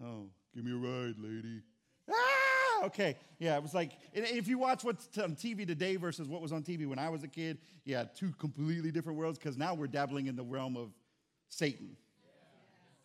Oh, 0.03 0.27
give 0.53 0.65
me 0.65 0.71
a 0.71 0.75
ride, 0.75 1.15
lady. 1.19 1.61
Ah, 2.09 2.85
okay. 2.85 3.17
Yeah, 3.39 3.55
it 3.57 3.63
was 3.63 3.73
like, 3.73 3.91
if 4.13 4.47
you 4.47 4.57
watch 4.57 4.83
what's 4.83 5.17
on 5.17 5.35
TV 5.35 5.65
today 5.67 5.95
versus 5.95 6.27
what 6.27 6.41
was 6.41 6.51
on 6.51 6.63
TV 6.63 6.87
when 6.87 6.99
I 6.99 7.09
was 7.09 7.23
a 7.23 7.27
kid, 7.27 7.59
yeah, 7.85 8.05
two 8.15 8.31
completely 8.39 8.91
different 8.91 9.19
worlds 9.19 9.37
because 9.37 9.57
now 9.57 9.73
we're 9.73 9.87
dabbling 9.87 10.27
in 10.27 10.35
the 10.35 10.43
realm 10.43 10.75
of 10.75 10.91
Satan. 11.49 11.95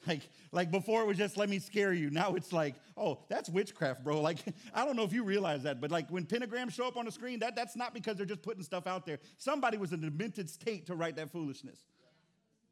Like, 0.07 0.23
like 0.53 0.71
before 0.71 1.03
it 1.03 1.07
was 1.07 1.17
just 1.17 1.37
let 1.37 1.49
me 1.49 1.59
scare 1.59 1.93
you. 1.93 2.11
Now 2.11 2.35
it's 2.35 2.53
like, 2.53 2.77
oh, 2.97 3.19
that's 3.29 3.49
witchcraft, 3.49 4.05
bro. 4.05 4.21
Like, 4.21 4.39
I 4.75 4.85
don't 4.85 4.97
know 4.97 5.05
if 5.05 5.13
you 5.13 5.25
realize 5.25 5.63
that, 5.65 5.81
but 5.81 5.91
like 5.91 6.09
when 6.11 6.25
pentagrams 6.25 6.73
show 6.73 6.87
up 6.87 6.97
on 6.97 7.05
the 7.05 7.11
screen, 7.11 7.41
that, 7.41 7.57
that's 7.57 7.77
not 7.77 7.93
because 7.95 8.17
they're 8.17 8.27
just 8.27 8.43
putting 8.43 8.63
stuff 8.63 8.87
out 8.87 9.07
there. 9.07 9.19
Somebody 9.39 9.79
was 9.79 9.93
in 9.93 10.03
a 10.05 10.11
demented 10.11 10.49
state 10.49 10.87
to 10.87 10.95
write 10.95 11.17
that 11.17 11.31
foolishness. 11.31 11.79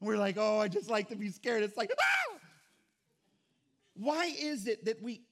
We're 0.01 0.19
like, 0.19 0.37
oh, 0.39 0.59
I 0.59 0.69
just 0.69 0.91
like 0.91 1.09
to 1.09 1.17
be 1.17 1.31
scared. 1.31 1.63
It's 1.63 1.77
like, 1.77 1.91
ah! 1.99 2.37
Why 3.95 4.27
is 4.39 4.67
it 4.67 4.85
that 4.85 5.03
we 5.03 5.23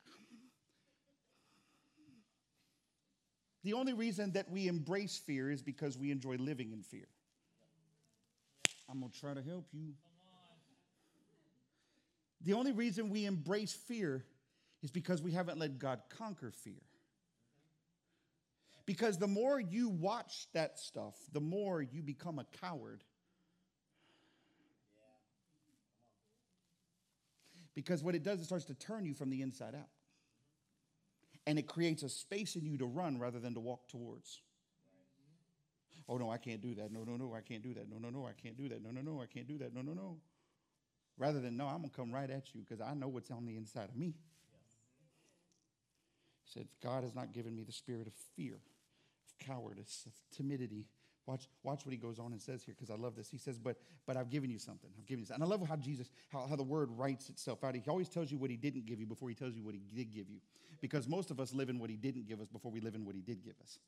The 3.64 3.74
only 3.74 3.92
reason 3.92 4.32
that 4.32 4.50
we 4.50 4.66
embrace 4.66 5.18
fear 5.18 5.50
is 5.50 5.62
because 5.62 5.96
we 5.96 6.10
enjoy 6.10 6.36
living 6.36 6.72
in 6.72 6.82
fear. 6.82 7.06
I'm 8.90 9.00
to 9.00 9.20
try 9.20 9.34
to 9.34 9.42
help 9.42 9.66
you. 9.72 9.94
The 12.44 12.54
only 12.54 12.72
reason 12.72 13.10
we 13.10 13.24
embrace 13.24 13.72
fear 13.72 14.24
is 14.82 14.90
because 14.90 15.22
we 15.22 15.32
haven't 15.32 15.58
let 15.58 15.78
God 15.78 16.00
conquer 16.08 16.50
fear. 16.50 16.82
Because 18.84 19.16
the 19.16 19.28
more 19.28 19.60
you 19.60 19.88
watch 19.88 20.48
that 20.54 20.78
stuff, 20.78 21.14
the 21.32 21.40
more 21.40 21.80
you 21.80 22.02
become 22.02 22.40
a 22.40 22.46
coward. 22.60 23.04
Because 27.74 28.02
what 28.02 28.14
it 28.14 28.24
does, 28.24 28.40
it 28.40 28.44
starts 28.44 28.64
to 28.66 28.74
turn 28.74 29.04
you 29.04 29.14
from 29.14 29.30
the 29.30 29.40
inside 29.40 29.74
out 29.74 29.88
and 31.46 31.58
it 31.58 31.66
creates 31.66 32.02
a 32.02 32.08
space 32.08 32.56
in 32.56 32.64
you 32.64 32.76
to 32.78 32.86
run 32.86 33.18
rather 33.18 33.40
than 33.40 33.54
to 33.54 33.60
walk 33.60 33.88
towards. 33.88 34.40
Oh, 36.08 36.18
no, 36.18 36.30
I 36.30 36.36
can't 36.36 36.60
do 36.60 36.74
that. 36.74 36.92
No, 36.92 37.04
no, 37.04 37.16
no, 37.16 37.34
I 37.34 37.40
can't 37.40 37.62
do 37.62 37.74
that. 37.74 37.88
No, 37.88 37.98
no, 37.98 38.10
no, 38.10 38.26
I 38.26 38.32
can't 38.32 38.56
do 38.56 38.68
that. 38.68 38.82
No, 38.82 38.90
no, 38.90 39.00
no, 39.00 39.22
I 39.22 39.26
can't 39.26 39.46
do 39.46 39.58
that. 39.58 39.74
No, 39.74 39.82
no, 39.82 39.92
no. 39.92 40.16
Rather 41.22 41.40
than, 41.40 41.56
no, 41.56 41.66
I'm 41.66 41.78
going 41.78 41.90
to 41.90 41.96
come 41.96 42.10
right 42.12 42.28
at 42.28 42.52
you 42.52 42.62
because 42.68 42.80
I 42.80 42.94
know 42.94 43.06
what's 43.06 43.30
on 43.30 43.46
the 43.46 43.56
inside 43.56 43.88
of 43.88 43.96
me. 43.96 44.14
He 46.44 46.50
said, 46.58 46.66
God 46.82 47.04
has 47.04 47.14
not 47.14 47.32
given 47.32 47.54
me 47.54 47.62
the 47.62 47.72
spirit 47.72 48.08
of 48.08 48.12
fear, 48.34 48.54
of 48.54 49.46
cowardice, 49.46 50.02
of 50.06 50.12
timidity, 50.36 50.86
Watch, 51.26 51.46
watch 51.62 51.86
what 51.86 51.92
he 51.92 51.98
goes 51.98 52.18
on 52.18 52.32
and 52.32 52.42
says 52.42 52.64
here, 52.64 52.74
because 52.76 52.90
I 52.90 53.00
love 53.00 53.14
this. 53.14 53.30
He 53.30 53.38
says, 53.38 53.56
but, 53.56 53.76
but 54.06 54.16
I've 54.16 54.28
given 54.28 54.50
you 54.50 54.58
something. 54.58 54.90
I've 54.98 55.06
given 55.06 55.20
you 55.20 55.26
something. 55.26 55.44
And 55.44 55.52
I 55.52 55.56
love 55.56 55.66
how 55.68 55.76
Jesus, 55.76 56.10
how, 56.32 56.46
how 56.48 56.56
the 56.56 56.64
word 56.64 56.90
writes 56.96 57.28
itself 57.28 57.62
out. 57.62 57.76
He 57.76 57.82
always 57.88 58.08
tells 58.08 58.32
you 58.32 58.38
what 58.38 58.50
he 58.50 58.56
didn't 58.56 58.86
give 58.86 58.98
you 58.98 59.06
before 59.06 59.28
he 59.28 59.34
tells 59.36 59.54
you 59.54 59.62
what 59.62 59.74
he 59.74 59.82
did 59.94 60.12
give 60.12 60.28
you. 60.28 60.40
Because 60.80 61.06
most 61.06 61.30
of 61.30 61.38
us 61.38 61.54
live 61.54 61.68
in 61.68 61.78
what 61.78 61.90
he 61.90 61.96
didn't 61.96 62.26
give 62.26 62.40
us 62.40 62.48
before 62.48 62.72
we 62.72 62.80
live 62.80 62.96
in 62.96 63.04
what 63.04 63.14
he 63.14 63.20
did 63.20 63.44
give 63.44 63.54
us. 63.62 63.78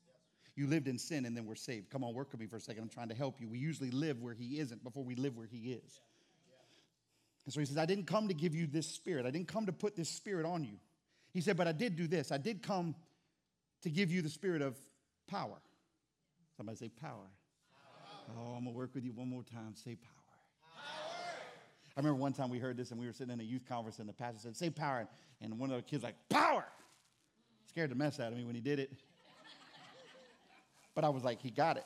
You 0.55 0.67
lived 0.67 0.87
in 0.87 0.97
sin 0.97 1.25
and 1.25 1.35
then 1.35 1.45
we're 1.45 1.55
saved. 1.55 1.89
Come 1.89 2.05
on, 2.05 2.13
work 2.13 2.31
with 2.31 2.39
me 2.39 2.47
for 2.47 2.55
a 2.55 2.61
second. 2.61 2.83
I'm 2.83 2.89
trying 2.89 3.09
to 3.09 3.15
help 3.15 3.41
you. 3.41 3.49
We 3.49 3.59
usually 3.59 3.91
live 3.91 4.21
where 4.21 4.33
he 4.33 4.59
isn't 4.59 4.81
before 4.81 5.03
we 5.03 5.15
live 5.15 5.35
where 5.35 5.47
he 5.47 5.73
is. 5.73 5.99
And 7.45 7.53
so 7.53 7.59
he 7.59 7.65
says, 7.65 7.77
I 7.77 7.85
didn't 7.85 8.05
come 8.05 8.27
to 8.27 8.33
give 8.33 8.55
you 8.55 8.67
this 8.67 8.87
spirit. 8.87 9.25
I 9.25 9.31
didn't 9.31 9.47
come 9.47 9.67
to 9.67 9.71
put 9.71 9.95
this 9.95 10.09
spirit 10.09 10.45
on 10.45 10.63
you. 10.63 10.77
He 11.31 11.41
said, 11.41 11.57
but 11.57 11.67
I 11.67 11.71
did 11.71 11.95
do 11.95 12.07
this. 12.07 12.31
I 12.31 12.37
did 12.37 12.63
come 12.63 12.95
to 13.83 13.89
give 13.89 14.11
you 14.11 14.21
the 14.21 14.29
spirit 14.29 14.61
of 14.61 14.75
power. 15.27 15.57
Somebody 16.57 16.77
say 16.77 16.89
power. 16.89 17.29
Oh, 18.29 18.55
I'm 18.55 18.63
going 18.63 18.65
to 18.65 18.71
work 18.71 18.95
with 18.95 19.03
you 19.03 19.11
one 19.11 19.29
more 19.29 19.43
time. 19.43 19.75
Say 19.75 19.95
power. 19.95 20.11
power. 20.75 21.41
I 21.95 21.99
remember 21.99 22.19
one 22.19 22.33
time 22.33 22.49
we 22.49 22.57
heard 22.57 22.77
this 22.77 22.91
and 22.91 22.99
we 22.99 23.05
were 23.05 23.13
sitting 23.13 23.33
in 23.33 23.39
a 23.39 23.43
youth 23.43 23.67
conference 23.67 23.99
and 23.99 24.09
the 24.09 24.13
pastor 24.13 24.39
said, 24.39 24.57
Say 24.57 24.69
power. 24.71 25.07
And 25.41 25.59
one 25.59 25.69
of 25.69 25.75
the 25.75 25.83
kids, 25.83 26.03
like, 26.03 26.15
Power! 26.29 26.65
Scared 27.67 27.91
the 27.91 27.95
mess 27.95 28.19
out 28.19 28.31
of 28.31 28.37
me 28.37 28.45
when 28.45 28.55
he 28.55 28.61
did 28.61 28.79
it. 28.79 28.91
But 30.95 31.03
I 31.03 31.09
was 31.09 31.23
like, 31.23 31.41
He 31.41 31.51
got 31.51 31.77
it. 31.77 31.85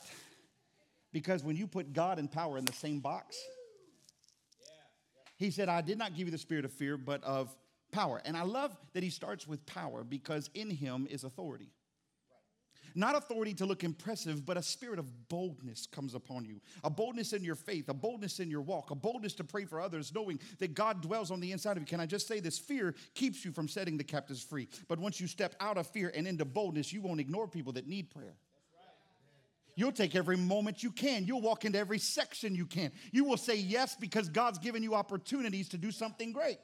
Because 1.11 1.43
when 1.43 1.55
you 1.55 1.67
put 1.67 1.91
God 1.91 2.19
and 2.19 2.31
power 2.31 2.57
in 2.57 2.65
the 2.65 2.73
same 2.73 2.99
box, 2.99 3.35
he 5.39 5.51
said, 5.51 5.69
I 5.69 5.81
did 5.81 5.97
not 5.97 6.15
give 6.15 6.27
you 6.27 6.31
the 6.31 6.37
spirit 6.37 6.65
of 6.65 6.71
fear, 6.73 6.97
but 6.97 7.23
of 7.23 7.55
power. 7.91 8.21
And 8.25 8.37
I 8.37 8.43
love 8.43 8.75
that 8.93 9.03
he 9.03 9.09
starts 9.09 9.47
with 9.47 9.65
power 9.65 10.03
because 10.03 10.49
in 10.53 10.69
him 10.69 11.07
is 11.09 11.23
authority. 11.23 11.71
Not 12.95 13.15
authority 13.15 13.53
to 13.55 13.65
look 13.65 13.83
impressive, 13.83 14.45
but 14.45 14.57
a 14.57 14.63
spirit 14.63 14.99
of 14.99 15.29
boldness 15.29 15.85
comes 15.85 16.15
upon 16.15 16.43
you. 16.45 16.59
A 16.83 16.89
boldness 16.89 17.33
in 17.33 17.43
your 17.43 17.55
faith, 17.55 17.87
a 17.87 17.93
boldness 17.93 18.39
in 18.39 18.49
your 18.49 18.61
walk, 18.61 18.91
a 18.91 18.95
boldness 18.95 19.33
to 19.35 19.43
pray 19.43 19.63
for 19.65 19.79
others, 19.79 20.13
knowing 20.13 20.39
that 20.57 20.73
God 20.73 21.01
dwells 21.01 21.31
on 21.31 21.39
the 21.39 21.51
inside 21.51 21.77
of 21.77 21.83
you. 21.83 21.87
Can 21.87 21.99
I 21.99 22.05
just 22.05 22.27
say 22.27 22.39
this? 22.39 22.57
Fear 22.57 22.95
keeps 23.13 23.45
you 23.45 23.51
from 23.51 23.67
setting 23.67 23.97
the 23.97 24.03
captives 24.03 24.43
free. 24.43 24.67
But 24.87 24.99
once 24.99 25.21
you 25.21 25.27
step 25.27 25.55
out 25.59 25.77
of 25.77 25.87
fear 25.87 26.11
and 26.15 26.27
into 26.27 26.45
boldness, 26.45 26.91
you 26.91 27.01
won't 27.01 27.19
ignore 27.19 27.47
people 27.47 27.73
that 27.73 27.87
need 27.87 28.09
prayer. 28.09 28.35
You'll 29.79 29.93
take 29.93 30.13
every 30.13 30.35
moment 30.35 30.83
you 30.83 30.91
can. 30.91 31.23
You'll 31.23 31.39
walk 31.39 31.63
into 31.63 31.79
every 31.79 31.99
section 31.99 32.53
you 32.53 32.65
can. 32.65 32.91
You 33.13 33.23
will 33.23 33.37
say 33.37 33.55
yes 33.55 33.95
because 33.95 34.27
God's 34.27 34.59
given 34.59 34.83
you 34.83 34.93
opportunities 34.93 35.69
to 35.69 35.77
do 35.77 35.89
something 35.89 36.33
great. 36.33 36.57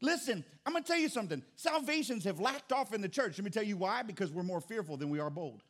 Listen, 0.00 0.44
I'm 0.64 0.72
going 0.72 0.84
to 0.84 0.86
tell 0.86 1.00
you 1.00 1.08
something. 1.08 1.42
Salvations 1.56 2.22
have 2.22 2.38
lacked 2.38 2.70
off 2.70 2.94
in 2.94 3.00
the 3.00 3.08
church. 3.08 3.36
Let 3.36 3.44
me 3.44 3.50
tell 3.50 3.64
you 3.64 3.76
why. 3.76 4.02
Because 4.02 4.30
we're 4.30 4.44
more 4.44 4.60
fearful 4.60 4.96
than 4.96 5.10
we 5.10 5.18
are 5.18 5.28
bold. 5.28 5.64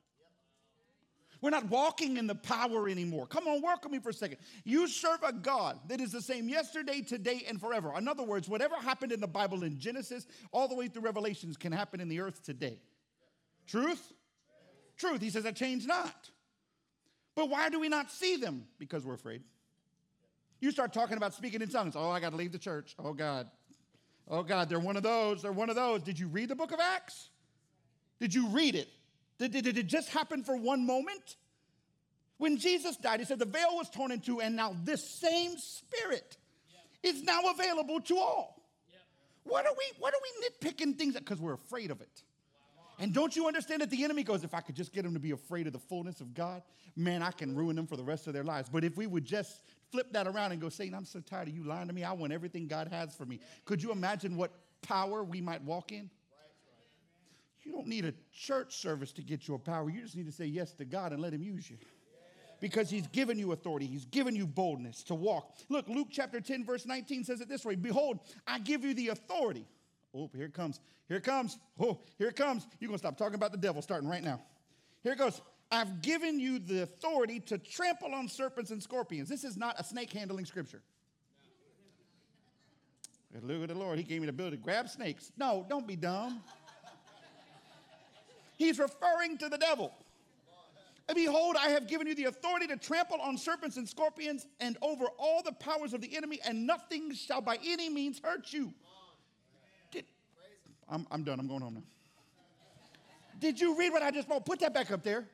We're 1.41 1.49
not 1.49 1.71
walking 1.71 2.19
in 2.19 2.27
the 2.27 2.35
power 2.35 2.91
anymore. 2.91 3.27
Come 3.27 3.49
on, 3.49 3.63
work 3.63 3.83
with 3.83 3.93
me 3.93 3.99
for 3.99 4.11
a 4.11 4.13
second. 4.13 4.37
You 4.65 4.87
serve 4.87 5.23
a 5.23 5.33
God 5.33 5.81
that 5.89 6.03
is 6.03 6.13
the 6.13 6.21
same 6.21 6.47
yesterday, 6.47 7.01
today, 7.01 7.47
and 7.49 7.59
forever. 7.59 7.95
In 7.97 8.07
other 8.07 8.23
words, 8.23 8.51
whatever 8.51 8.75
happened 8.75 9.13
in 9.13 9.21
the 9.21 9.27
Bible 9.27 9.65
in 9.65 9.79
Genesis 9.79 10.27
all 10.53 10.69
the 10.69 10.75
way 10.75 10.89
through 10.89 11.03
Revelations 11.03 11.57
can 11.57 11.73
happen 11.73 12.03
in 12.03 12.11
the 12.11 12.21
earth 12.21 12.43
today. 12.43 12.81
Truth? 13.67 14.13
Truth. 14.99 15.23
He 15.23 15.31
says, 15.31 15.47
I 15.47 15.53
change 15.53 15.87
not. 15.87 16.33
But 17.37 17.51
why 17.51 17.69
do 17.69 17.79
we 17.79 17.89
not 17.89 18.11
see 18.11 18.37
them? 18.37 18.65
Because 18.79 19.05
we're 19.05 19.15
afraid. 19.15 19.43
You 20.59 20.71
start 20.73 20.93
talking 20.93 21.19
about 21.19 21.35
speaking 21.35 21.61
in 21.61 21.69
tongues. 21.69 21.95
Oh, 21.95 22.11
I 22.11 22.19
got 22.19 22.31
to 22.31 22.37
leave 22.37 22.51
the 22.51 22.59
church. 22.59 22.97
Oh, 22.99 23.13
God. 23.13 23.49
Oh, 24.27 24.43
God, 24.43 24.69
they're 24.69 24.81
one 24.81 24.97
of 24.97 25.03
those. 25.03 25.43
They're 25.43 25.53
one 25.53 25.69
of 25.69 25.77
those. 25.77 26.03
Did 26.03 26.19
you 26.19 26.29
read 26.29 26.49
the 26.49 26.57
book 26.57 26.73
of 26.73 26.81
Acts? 26.81 27.29
Did 28.19 28.35
you 28.35 28.49
read 28.49 28.75
it? 28.75 28.89
Did, 29.39 29.53
did, 29.53 29.65
did 29.65 29.77
it 29.77 29.87
just 29.87 30.09
happen 30.09 30.43
for 30.43 30.57
one 30.57 30.87
moment? 30.87 31.37
When 32.39 32.57
Jesus 32.57 32.97
died, 32.97 33.21
he 33.21 33.27
said 33.27 33.39
the 33.39 33.45
veil 33.45 33.69
was 33.73 33.91
torn 33.91 34.13
in 34.13 34.21
two, 34.21 34.41
and 34.41 34.57
now 34.57 34.75
this 34.85 35.09
same 35.09 35.57
spirit 35.59 36.37
yep. 36.71 37.15
is 37.15 37.23
now 37.23 37.41
available 37.51 38.01
to 38.01 38.19
all. 38.19 38.63
Yep. 38.91 39.01
What 39.45 39.67
are 39.67 39.73
we, 39.73 39.85
what 39.99 40.15
are 40.15 40.21
we 40.23 40.71
nitpicking 40.71 40.97
things 40.97 41.15
because 41.15 41.39
we're 41.39 41.55
afraid 41.55 41.91
of 41.91 42.01
it? 42.01 42.23
And 42.99 43.13
don't 43.13 43.37
you 43.37 43.47
understand 43.47 43.83
that 43.83 43.91
the 43.91 44.05
enemy 44.05 44.23
goes, 44.23 44.43
if 44.43 44.55
I 44.55 44.61
could 44.61 44.75
just 44.75 44.93
get 44.93 45.05
them 45.05 45.13
to 45.15 45.21
be 45.21 45.33
afraid 45.33 45.67
of 45.67 45.73
the 45.73 45.79
fullness 45.79 46.21
of 46.21 46.33
God, 46.33 46.63
man, 46.97 47.23
I 47.23 47.31
can 47.31 47.55
ruin 47.55 47.77
them 47.77 47.87
for 47.87 47.97
the 47.97 48.05
rest 48.05 48.27
of 48.27 48.33
their 48.33 48.45
lives. 48.45 48.69
But 48.71 48.85
if 48.85 48.97
we 48.97 49.07
would 49.07 49.25
just 49.25 49.63
flip 49.91 50.13
that 50.13 50.27
around 50.27 50.53
and 50.53 50.61
go, 50.61 50.69
Satan, 50.69 50.95
I'm 50.95 51.05
so 51.05 51.21
tired 51.21 51.49
of 51.49 51.55
you 51.55 51.65
lying 51.65 51.89
to 51.89 51.93
me. 51.93 52.05
I 52.05 52.13
want 52.13 52.33
everything 52.33 52.67
God 52.67 52.89
has 52.89 53.15
for 53.15 53.27
me. 53.27 53.41
Could 53.67 53.83
you 53.83 53.93
imagine 53.93 54.37
what 54.37 54.53
power 54.81 55.23
we 55.23 55.41
might 55.41 55.63
walk 55.63 55.93
in? 55.93 56.11
You 57.63 57.73
don't 57.73 57.89
need 57.89 58.05
a 58.05 58.15
church 58.33 58.77
service 58.77 59.13
to 59.13 59.23
get 59.23 59.49
your 59.49 59.59
power. 59.59 59.91
You 59.91 60.01
just 60.01 60.17
need 60.17 60.27
to 60.27 60.33
say 60.33 60.47
yes 60.47 60.73
to 60.75 60.85
God 60.85 61.13
and 61.13 61.21
let 61.21 61.35
Him 61.35 61.43
use 61.43 61.69
you. 61.69 61.77
Because 62.61 62.89
He's 62.89 63.09
given 63.09 63.39
you 63.39 63.53
authority, 63.53 63.87
He's 63.87 64.07
given 64.07 64.35
you 64.37 64.47
boldness 64.47 65.03
to 65.05 65.15
walk. 65.15 65.59
Look, 65.69 65.89
Luke 65.89 66.09
chapter 66.11 66.41
10, 66.41 66.65
verse 66.65 66.87
19 66.87 67.25
says 67.25 67.41
it 67.41 67.49
this 67.49 67.65
way 67.65 67.75
Behold, 67.75 68.21
I 68.47 68.61
give 68.61 68.85
you 68.85 68.95
the 68.95 69.09
authority. 69.09 69.67
Oh, 70.17 70.31
here 70.35 70.47
it 70.47 70.55
comes. 70.55 70.81
Here 71.09 71.19
it 71.19 71.25
comes. 71.25 71.59
Oh, 71.79 72.01
here 72.17 72.29
it 72.29 72.37
comes. 72.37 72.67
You're 72.81 72.89
going 72.89 72.99
to 72.99 73.05
stop 73.05 73.19
talking 73.19 73.35
about 73.35 73.53
the 73.53 73.59
devil 73.59 73.83
starting 73.83 74.09
right 74.09 74.25
now. 74.25 74.41
Here 75.03 75.13
it 75.13 75.19
goes. 75.19 75.41
I've 75.71 76.01
given 76.01 76.41
you 76.41 76.59
the 76.59 76.83
authority 76.83 77.41
to 77.41 77.59
trample 77.59 78.15
on 78.15 78.29
serpents 78.29 78.71
and 78.71 78.83
scorpions. 78.83 79.29
This 79.29 79.45
is 79.45 79.57
not 79.57 79.79
a 79.79 79.85
snake 79.85 80.13
handling 80.13 80.47
scripture. 80.47 80.81
Look 83.43 83.63
at 83.63 83.69
the 83.69 83.75
Lord. 83.75 83.99
He 83.99 84.05
gave 84.05 84.21
me 84.23 84.27
the 84.27 84.31
ability 84.31 84.57
to 84.57 84.63
grab 84.63 84.89
snakes. 84.89 85.33
No, 85.37 85.67
don't 85.69 85.87
be 85.87 85.97
dumb. 85.97 86.41
He's 88.57 88.79
referring 88.79 89.37
to 89.39 89.51
the 89.51 89.59
devil. 89.59 89.93
And 91.09 91.15
behold, 91.15 91.57
I 91.61 91.69
have 91.69 91.87
given 91.87 92.07
you 92.07 92.15
the 92.15 92.25
authority 92.25 92.67
to 92.69 92.77
trample 92.77 93.21
on 93.21 93.37
serpents 93.37 93.77
and 93.77 93.87
scorpions 93.87 94.47
and 94.61 94.79
over 94.81 95.05
all 95.19 95.43
the 95.43 95.53
powers 95.53 95.93
of 95.93 96.01
the 96.01 96.17
enemy, 96.17 96.41
and 96.47 96.67
nothing 96.67 97.13
shall 97.13 97.43
by 97.43 97.59
any 97.65 97.91
means 97.91 98.21
hurt 98.25 98.53
you. 98.53 98.73
I'm, 100.89 101.07
I'm 101.11 101.25
done. 101.25 101.41
I'm 101.41 101.49
going 101.49 101.63
home 101.63 101.75
now. 101.75 101.83
Did 103.39 103.61
you 103.61 103.79
read 103.79 103.93
what 103.93 104.03
I 104.03 104.11
just 104.11 104.29
wrote? 104.29 104.45
Put 104.45 104.61
that 104.61 104.73
back 104.73 104.91
up 104.91 105.03
there. 105.03 105.25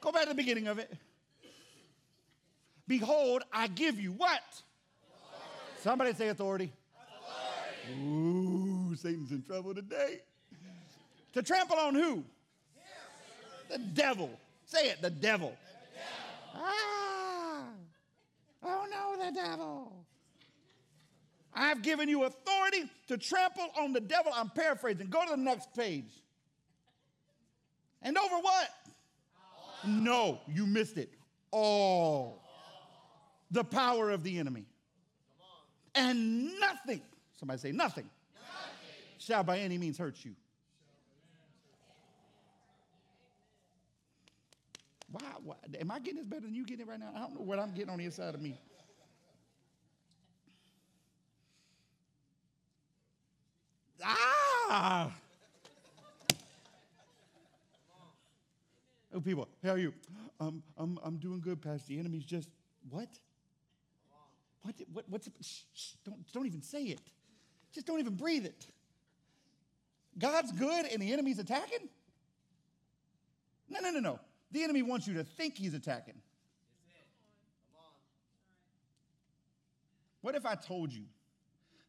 Go 0.00 0.12
back 0.12 0.22
to 0.22 0.28
the 0.30 0.34
beginning 0.34 0.66
of 0.66 0.78
it. 0.78 0.92
Behold, 2.88 3.42
I 3.52 3.66
give 3.66 3.98
you 3.98 4.12
what? 4.12 4.40
Authority. 4.40 5.82
Somebody 5.82 6.12
say 6.14 6.28
authority. 6.28 6.72
authority. 7.86 8.02
Ooh, 8.02 8.94
Satan's 8.94 9.32
in 9.32 9.42
trouble 9.42 9.74
today. 9.74 10.20
To 11.34 11.42
trample 11.42 11.76
on 11.76 11.94
who? 11.94 12.24
The 13.68 13.78
devil. 13.78 14.30
Say 14.64 14.88
it, 14.90 15.02
the 15.02 15.10
devil. 15.10 15.56
the 16.54 16.60
devil. 16.60 16.68
Ah. 16.68 17.64
Oh 18.62 18.86
no, 18.90 19.24
the 19.24 19.32
devil. 19.32 19.92
I've 21.56 21.80
given 21.80 22.08
you 22.08 22.24
authority 22.24 22.84
to 23.08 23.16
trample 23.16 23.68
on 23.80 23.94
the 23.94 24.00
devil. 24.00 24.30
I'm 24.34 24.50
paraphrasing. 24.50 25.08
Go 25.08 25.24
to 25.24 25.30
the 25.30 25.36
next 25.38 25.74
page. 25.74 26.12
And 28.02 28.16
over 28.18 28.36
what? 28.36 28.68
All. 29.84 29.90
No, 29.90 30.40
you 30.46 30.66
missed 30.66 30.98
it. 30.98 31.10
All. 31.50 32.42
The 33.50 33.64
power 33.64 34.10
of 34.10 34.22
the 34.22 34.38
enemy. 34.38 34.66
And 35.94 36.60
nothing, 36.60 37.00
somebody 37.38 37.58
say 37.58 37.72
nothing, 37.72 38.04
nothing, 38.34 39.04
shall 39.18 39.42
by 39.42 39.58
any 39.58 39.78
means 39.78 39.96
hurt 39.96 40.22
you. 40.22 40.32
Why, 45.10 45.22
why? 45.42 45.54
Am 45.80 45.90
I 45.90 46.00
getting 46.00 46.18
this 46.18 46.26
better 46.26 46.42
than 46.42 46.54
you 46.54 46.66
getting 46.66 46.86
it 46.86 46.90
right 46.90 47.00
now? 47.00 47.12
I 47.16 47.20
don't 47.20 47.34
know 47.34 47.40
what 47.40 47.58
I'm 47.58 47.72
getting 47.72 47.88
on 47.88 47.98
the 47.98 48.04
inside 48.04 48.34
of 48.34 48.42
me. 48.42 48.58
Ah! 54.04 55.12
Oh, 59.14 59.20
people, 59.20 59.48
how 59.64 59.70
are 59.70 59.78
you? 59.78 59.94
Um, 60.40 60.62
I'm, 60.76 60.98
I'm 61.02 61.16
doing 61.16 61.40
good, 61.40 61.62
Pastor. 61.62 61.88
The 61.88 61.98
enemy's 61.98 62.24
just, 62.24 62.48
what? 62.90 63.08
What, 64.62 64.74
what 64.92 65.04
what's, 65.08 65.28
shh, 65.40 65.62
shh, 65.74 65.92
don't, 66.04 66.32
don't 66.32 66.46
even 66.46 66.60
say 66.60 66.82
it. 66.84 67.00
Just 67.72 67.86
don't 67.86 68.00
even 68.00 68.14
breathe 68.14 68.44
it. 68.44 68.66
God's 70.18 70.52
good 70.52 70.86
and 70.86 71.00
the 71.00 71.12
enemy's 71.12 71.38
attacking? 71.38 71.88
No, 73.68 73.80
no, 73.80 73.90
no, 73.90 74.00
no. 74.00 74.20
The 74.52 74.62
enemy 74.64 74.82
wants 74.82 75.06
you 75.06 75.14
to 75.14 75.24
think 75.24 75.56
he's 75.56 75.74
attacking. 75.74 76.14
What 80.20 80.34
if 80.34 80.44
I 80.44 80.56
told 80.56 80.92
you 80.92 81.04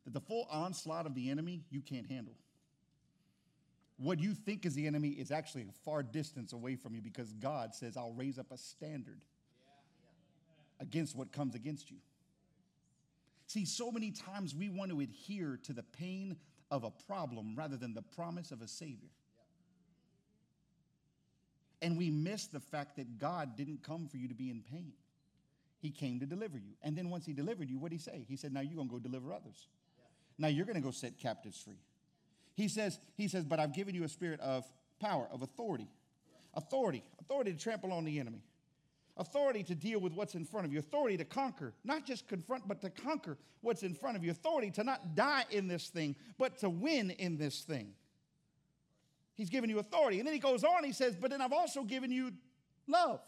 that 0.07 0.13
the 0.13 0.21
full 0.21 0.47
onslaught 0.49 1.05
of 1.05 1.15
the 1.15 1.29
enemy 1.29 1.65
you 1.69 1.81
can't 1.81 2.09
handle? 2.09 2.33
What 3.97 4.19
you 4.19 4.33
think 4.33 4.65
is 4.65 4.73
the 4.73 4.87
enemy 4.87 5.09
is 5.09 5.31
actually 5.31 5.63
a 5.63 5.73
far 5.83 6.01
distance 6.01 6.53
away 6.53 6.77
from 6.77 6.95
you 6.95 7.01
because 7.01 7.33
God 7.33 7.75
says, 7.75 7.97
I'll 7.97 8.13
raise 8.13 8.39
up 8.39 8.45
a 8.53 8.57
standard 8.57 9.19
against 10.79 11.13
what 11.13 11.33
comes 11.33 11.55
against 11.55 11.91
you. 11.91 11.97
See, 13.47 13.65
so 13.65 13.91
many 13.91 14.11
times 14.11 14.55
we 14.55 14.69
want 14.69 14.91
to 14.91 15.01
adhere 15.01 15.59
to 15.63 15.73
the 15.73 15.83
pain 15.83 16.37
of 16.71 16.85
a 16.85 16.91
problem 17.05 17.55
rather 17.57 17.75
than 17.75 17.93
the 17.93 18.01
promise 18.01 18.51
of 18.51 18.61
a 18.61 18.67
Savior. 18.67 19.09
And 21.81 21.97
we 21.97 22.09
miss 22.09 22.47
the 22.47 22.61
fact 22.61 22.95
that 22.95 23.17
God 23.17 23.57
didn't 23.57 23.83
come 23.83 24.07
for 24.07 24.15
you 24.15 24.29
to 24.29 24.33
be 24.33 24.49
in 24.49 24.63
pain. 24.71 24.93
He 25.79 25.91
came 25.91 26.21
to 26.21 26.25
deliver 26.25 26.57
you. 26.57 26.75
And 26.81 26.95
then 26.95 27.09
once 27.09 27.25
he 27.25 27.33
delivered 27.33 27.69
you, 27.69 27.77
what 27.77 27.91
did 27.91 27.97
he 27.97 28.01
say? 28.01 28.25
He 28.29 28.37
said, 28.37 28.53
Now 28.53 28.61
you're 28.61 28.75
going 28.75 28.87
to 28.87 28.93
go 28.93 28.99
deliver 28.99 29.33
others. 29.33 29.67
Now 30.37 30.47
you're 30.47 30.65
going 30.65 30.75
to 30.75 30.81
go 30.81 30.91
set 30.91 31.17
captives 31.17 31.59
free. 31.59 31.79
He 32.55 32.67
says, 32.67 32.99
he 33.15 33.27
says, 33.27 33.43
but 33.43 33.59
I've 33.59 33.73
given 33.73 33.95
you 33.95 34.03
a 34.03 34.09
spirit 34.09 34.39
of 34.39 34.65
power, 34.99 35.27
of 35.31 35.41
authority. 35.41 35.87
Authority, 36.53 37.03
authority 37.19 37.53
to 37.53 37.59
trample 37.59 37.93
on 37.93 38.03
the 38.03 38.19
enemy. 38.19 38.41
Authority 39.17 39.63
to 39.63 39.75
deal 39.75 39.99
with 39.99 40.13
what's 40.13 40.35
in 40.35 40.45
front 40.45 40.65
of 40.65 40.73
you. 40.73 40.79
Authority 40.79 41.17
to 41.17 41.25
conquer, 41.25 41.73
not 41.83 42.05
just 42.05 42.27
confront, 42.27 42.67
but 42.67 42.81
to 42.81 42.89
conquer 42.89 43.37
what's 43.61 43.83
in 43.83 43.93
front 43.93 44.15
of 44.15 44.23
you. 44.23 44.31
Authority 44.31 44.71
to 44.71 44.83
not 44.83 45.15
die 45.15 45.45
in 45.49 45.67
this 45.67 45.87
thing, 45.89 46.15
but 46.37 46.57
to 46.59 46.69
win 46.69 47.11
in 47.11 47.37
this 47.37 47.61
thing. 47.61 47.93
He's 49.35 49.49
given 49.49 49.69
you 49.69 49.79
authority. 49.79 50.19
And 50.19 50.27
then 50.27 50.33
he 50.33 50.39
goes 50.39 50.63
on, 50.63 50.83
he 50.83 50.91
says, 50.91 51.15
But 51.15 51.31
then 51.31 51.41
I've 51.41 51.53
also 51.53 51.83
given 51.83 52.11
you 52.11 52.31
love. 52.87 53.21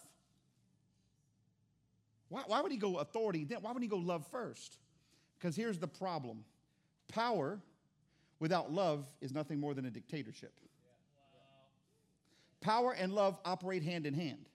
Why, 2.29 2.43
why 2.45 2.61
would 2.61 2.71
he 2.71 2.77
go 2.77 2.97
authority? 2.97 3.43
Then 3.43 3.59
why 3.61 3.71
would 3.71 3.81
he 3.81 3.89
go 3.89 3.97
love 3.97 4.25
first? 4.31 4.77
Because 5.37 5.55
here's 5.55 5.79
the 5.79 5.87
problem 5.87 6.43
power 7.09 7.59
without 8.39 8.71
love 8.71 9.05
is 9.19 9.33
nothing 9.33 9.59
more 9.59 9.73
than 9.73 9.85
a 9.85 9.91
dictatorship. 9.91 10.53
Power 12.61 12.93
and 12.93 13.13
love 13.13 13.37
operate 13.43 13.83
hand 13.83 14.05
in 14.05 14.13
hand. 14.13 14.45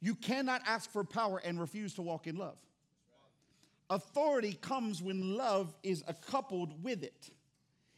You 0.00 0.14
cannot 0.14 0.62
ask 0.66 0.90
for 0.90 1.04
power 1.04 1.40
and 1.44 1.60
refuse 1.60 1.94
to 1.94 2.02
walk 2.02 2.26
in 2.26 2.36
love. 2.36 2.56
Authority 3.88 4.54
comes 4.54 5.02
when 5.02 5.36
love 5.36 5.74
is 5.82 6.02
coupled 6.28 6.82
with 6.82 7.02
it. 7.02 7.30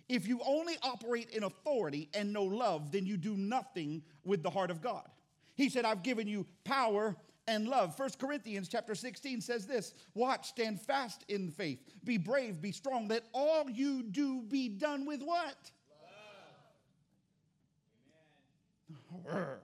If 0.09 0.27
you 0.27 0.41
only 0.47 0.75
operate 0.83 1.31
in 1.31 1.45
authority 1.45 2.09
and 2.15 2.33
no 2.33 2.45
love, 2.45 2.93
then 2.93 3.07
you 3.07 3.17
do 3.17 3.37
nothing 3.37 4.03
with 4.25 4.43
the 4.43 4.51
heart 4.51 4.71
of 4.71 4.81
God. 4.81 5.07
He 5.55 5.69
said, 5.69 5.85
I've 5.85 6.03
given 6.03 6.27
you 6.29 6.47
power 6.65 7.17
and 7.49 7.67
love. 7.67 7.97
First 7.97 8.21
Corinthians 8.21 8.69
chapter 8.69 8.95
16 8.95 9.41
says 9.41 9.67
this 9.67 9.95
Watch, 10.15 10.49
stand 10.51 10.81
fast 10.81 11.25
in 11.29 11.51
faith, 11.51 11.81
be 12.05 12.19
brave, 12.19 12.61
be 12.61 12.71
strong. 12.71 13.09
Let 13.09 13.25
all 13.33 13.69
you 13.69 14.05
do 14.05 14.43
be 14.43 14.69
done 14.69 15.07
with 15.07 15.23
what? 15.23 15.57
Love. 19.27 19.59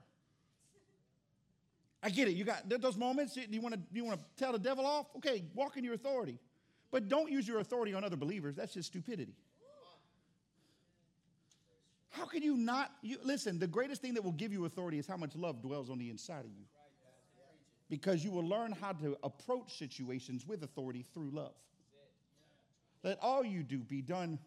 I 2.02 2.10
get 2.10 2.28
it. 2.28 2.32
You 2.32 2.44
got 2.44 2.68
those 2.68 2.96
moments. 2.96 3.36
You 3.36 3.60
want 3.60 3.74
to 3.74 3.80
you 3.92 4.04
want 4.04 4.18
to 4.18 4.24
tell 4.36 4.52
the 4.52 4.58
devil 4.58 4.84
off? 4.84 5.06
Okay, 5.16 5.44
walk 5.54 5.76
in 5.76 5.84
your 5.84 5.94
authority, 5.94 6.38
but 6.90 7.08
don't 7.08 7.30
use 7.30 7.46
your 7.46 7.60
authority 7.60 7.94
on 7.94 8.04
other 8.04 8.16
believers. 8.16 8.56
That's 8.56 8.74
just 8.74 8.88
stupidity. 8.88 9.34
How 12.10 12.26
can 12.26 12.42
you 12.42 12.56
not? 12.56 12.92
You, 13.02 13.18
listen, 13.24 13.58
the 13.58 13.66
greatest 13.66 14.00
thing 14.00 14.14
that 14.14 14.22
will 14.22 14.32
give 14.32 14.52
you 14.52 14.66
authority 14.66 14.98
is 14.98 15.06
how 15.06 15.16
much 15.16 15.34
love 15.34 15.62
dwells 15.62 15.90
on 15.90 15.98
the 15.98 16.10
inside 16.10 16.44
of 16.44 16.52
you. 16.56 16.64
Because 17.94 18.24
you 18.24 18.32
will 18.32 18.44
learn 18.44 18.72
how 18.72 18.90
to 18.90 19.16
approach 19.22 19.78
situations 19.78 20.44
with 20.48 20.64
authority 20.64 21.04
through 21.14 21.30
love. 21.30 21.54
Let 23.04 23.18
all 23.22 23.44
you 23.44 23.62
do 23.62 23.78
be 23.78 24.02
done 24.02 24.40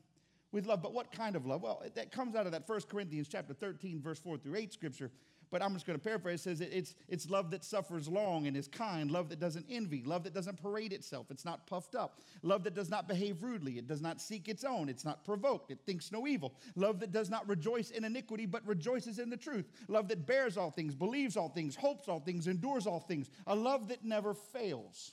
with 0.52 0.66
love. 0.66 0.82
But 0.82 0.94
what 0.94 1.14
kind 1.14 1.34
of 1.38 1.46
love? 1.46 1.62
Well, 1.62 1.82
that 1.96 2.12
comes 2.12 2.36
out 2.36 2.46
of 2.46 2.52
that 2.52 2.68
First 2.68 2.90
Corinthians 2.90 3.30
chapter 3.30 3.54
13, 3.54 4.02
verse 4.02 4.20
4 4.20 4.38
through 4.38 4.58
8 4.58 4.74
scripture 4.74 5.12
but 5.52 5.62
I'm 5.62 5.74
just 5.74 5.86
going 5.86 5.98
to 5.98 6.04
paraphrase. 6.04 6.42
It 6.42 6.44
says 6.44 6.62
it's, 6.62 6.96
it's 7.08 7.30
love 7.30 7.52
that 7.52 7.64
suffers 7.64 8.08
long 8.08 8.48
and 8.48 8.56
is 8.56 8.68
kind, 8.68 9.10
love 9.12 9.30
that 9.30 9.40
doesn't 9.40 9.66
envy, 9.70 10.04
love 10.04 10.24
that 10.24 10.34
doesn't 10.34 10.62
parade 10.62 10.94
itself, 10.94 11.28
it's 11.32 11.46
not 11.46 11.66
puffed 11.68 11.96
up, 11.96 12.22
love 12.44 12.64
that 12.64 12.74
does 12.74 12.90
not 12.90 13.08
behave 13.08 13.44
rudely, 13.44 13.78
it 13.78 13.88
does 13.88 14.02
not 14.02 14.22
seek 14.22 14.48
its 14.48 14.64
own, 14.64 14.90
it's 14.90 15.06
not 15.06 15.24
provoked, 15.26 15.72
it 15.72 15.80
thinks 15.86 16.12
no 16.12 16.28
evil, 16.28 16.54
love 16.76 17.00
that 17.00 17.12
does 17.12 17.30
not 17.30 17.48
rejoice 17.48 17.92
in 17.92 18.04
iniquity 18.04 18.46
but 18.46 18.66
rejoices 18.66 19.20
in 19.20 19.30
the 19.30 19.38
truth, 19.38 19.68
love 19.88 20.08
that 20.08 20.26
bears 20.26 20.58
all 20.58 20.72
things, 20.72 20.96
believes 20.96 21.38
all 21.38 21.50
things, 21.50 21.76
hopes 21.76 22.08
all 22.08 22.20
things, 22.20 22.48
endures 22.48 22.88
all 22.88 23.00
things, 23.00 23.30
a 23.48 23.56
love 23.56 23.88
that 23.88 24.04
never 24.04 24.34
fails. 24.34 25.12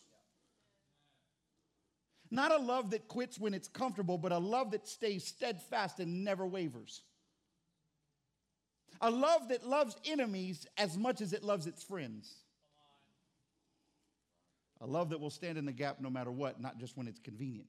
Not 2.31 2.51
a 2.51 2.59
love 2.59 2.91
that 2.91 3.07
quits 3.07 3.39
when 3.39 3.55
it's 3.55 3.69
comfortable, 3.69 4.19
but 4.19 4.33
a 4.33 4.39
love 4.39 4.73
that 4.73 4.89
stays 4.89 5.25
steadfast 5.25 6.01
and 6.01 6.25
never 6.25 6.47
wavers. 6.47 7.03
A 9.05 9.11
love 9.11 9.49
that 9.51 9.67
loves 9.67 9.97
enemies 10.07 10.67
as 10.79 10.97
much 10.97 11.21
as 11.21 11.35
it 11.35 11.45
loves 11.45 11.67
its 11.67 11.83
friends. 11.83 12.37
A 14.81 14.87
love 14.87 15.11
that 15.11 15.21
will 15.21 15.29
stand 15.29 15.59
in 15.59 15.67
the 15.67 15.73
gap 15.73 16.01
no 16.01 16.09
matter 16.09 16.31
what, 16.31 16.59
not 16.59 16.79
just 16.79 16.97
when 16.97 17.07
it's 17.07 17.21
convenient. 17.21 17.69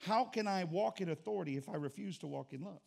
How 0.00 0.24
can 0.24 0.48
I 0.48 0.64
walk 0.64 1.00
in 1.00 1.10
authority 1.10 1.56
if 1.56 1.68
I 1.68 1.76
refuse 1.76 2.18
to 2.18 2.26
walk 2.26 2.52
in 2.52 2.62
love? 2.62 2.80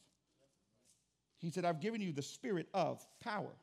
He 1.38 1.52
said, 1.52 1.64
I've 1.64 1.80
given 1.80 2.02
you 2.02 2.12
the 2.12 2.22
spirit 2.22 2.68
of 2.74 3.02
power 3.24 3.56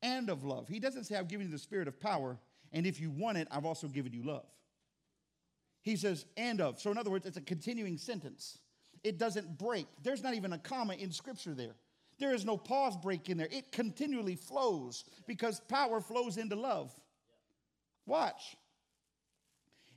and 0.00 0.30
of 0.30 0.42
love. 0.42 0.68
He 0.68 0.80
doesn't 0.80 1.04
say, 1.04 1.16
I've 1.16 1.28
given 1.28 1.48
you 1.48 1.52
the 1.52 1.58
spirit 1.58 1.86
of 1.86 2.00
power, 2.00 2.38
and 2.72 2.86
if 2.86 2.98
you 2.98 3.10
want 3.10 3.36
it, 3.36 3.46
I've 3.50 3.66
also 3.66 3.88
given 3.88 4.14
you 4.14 4.22
love. 4.22 4.46
He 5.82 5.96
says, 5.96 6.24
and 6.38 6.62
of. 6.62 6.80
So, 6.80 6.90
in 6.90 6.96
other 6.96 7.10
words, 7.10 7.26
it's 7.26 7.36
a 7.36 7.42
continuing 7.42 7.98
sentence 7.98 8.60
it 9.04 9.18
doesn't 9.18 9.58
break. 9.58 9.86
There's 10.02 10.22
not 10.22 10.34
even 10.34 10.54
a 10.54 10.58
comma 10.58 10.94
in 10.94 11.12
scripture 11.12 11.54
there. 11.54 11.76
There 12.18 12.34
is 12.34 12.44
no 12.44 12.56
pause 12.56 12.96
break 12.96 13.28
in 13.28 13.36
there. 13.36 13.48
It 13.50 13.70
continually 13.70 14.36
flows 14.36 15.04
because 15.26 15.60
power 15.60 16.00
flows 16.00 16.38
into 16.38 16.56
love. 16.56 16.92
Watch. 18.06 18.56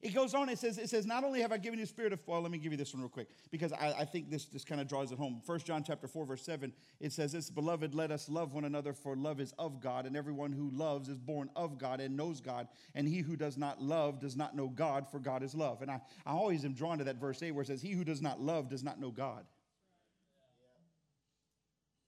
It 0.01 0.13
goes 0.13 0.35
on, 0.35 0.47
it 0.47 0.59
says, 0.59 0.77
it 0.77 0.89
says, 0.89 1.07
not 1.07 1.23
only 1.23 1.41
have 1.41 1.51
I 1.51 1.57
given 1.57 1.79
you 1.79 1.83
a 1.83 1.87
spirit 1.87 2.13
of, 2.13 2.19
well, 2.27 2.41
let 2.41 2.51
me 2.51 2.59
give 2.59 2.71
you 2.71 2.77
this 2.77 2.93
one 2.93 3.01
real 3.01 3.09
quick, 3.09 3.29
because 3.49 3.73
I, 3.73 3.95
I 3.99 4.05
think 4.05 4.29
this, 4.29 4.45
this 4.45 4.63
kind 4.63 4.79
of 4.79 4.87
draws 4.87 5.11
it 5.11 5.17
home. 5.17 5.41
First 5.43 5.65
John 5.65 5.83
chapter 5.83 6.07
4, 6.07 6.25
verse 6.25 6.43
7, 6.43 6.71
it 6.99 7.11
says 7.11 7.31
this, 7.31 7.49
Beloved, 7.49 7.95
let 7.95 8.11
us 8.11 8.29
love 8.29 8.53
one 8.53 8.65
another, 8.65 8.93
for 8.93 9.15
love 9.15 9.39
is 9.39 9.53
of 9.57 9.79
God, 9.81 10.05
and 10.05 10.15
everyone 10.15 10.51
who 10.51 10.69
loves 10.69 11.09
is 11.09 11.17
born 11.17 11.49
of 11.55 11.79
God 11.79 11.99
and 11.99 12.15
knows 12.15 12.41
God, 12.41 12.67
and 12.93 13.07
he 13.07 13.19
who 13.19 13.35
does 13.35 13.57
not 13.57 13.81
love 13.81 14.19
does 14.19 14.35
not 14.35 14.55
know 14.55 14.67
God, 14.67 15.09
for 15.09 15.19
God 15.19 15.41
is 15.41 15.55
love. 15.55 15.81
And 15.81 15.89
I, 15.89 15.99
I 16.27 16.31
always 16.31 16.63
am 16.63 16.73
drawn 16.73 16.99
to 16.99 17.03
that 17.05 17.15
verse 17.15 17.41
8 17.41 17.51
where 17.51 17.63
it 17.63 17.67
says, 17.67 17.81
He 17.81 17.91
who 17.91 18.03
does 18.03 18.21
not 18.21 18.39
love 18.39 18.69
does 18.69 18.83
not 18.83 18.99
know 18.99 19.09
God. 19.09 19.45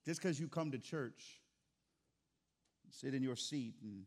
Just 0.06 0.22
because 0.22 0.38
you 0.38 0.46
come 0.46 0.70
to 0.70 0.78
church, 0.78 1.40
sit 2.90 3.14
in 3.14 3.22
your 3.22 3.36
seat 3.36 3.74
and 3.82 4.04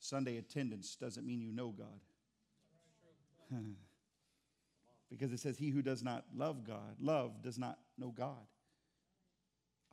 Sunday 0.00 0.38
attendance 0.38 0.96
doesn't 0.96 1.26
mean 1.26 1.40
you 1.40 1.52
know 1.52 1.68
God. 1.68 2.00
because 5.10 5.32
it 5.32 5.40
says, 5.40 5.58
He 5.58 5.70
who 5.70 5.82
does 5.82 6.02
not 6.02 6.24
love 6.34 6.66
God, 6.66 6.96
love 7.00 7.42
does 7.42 7.58
not 7.58 7.78
know 7.98 8.12
God. 8.16 8.46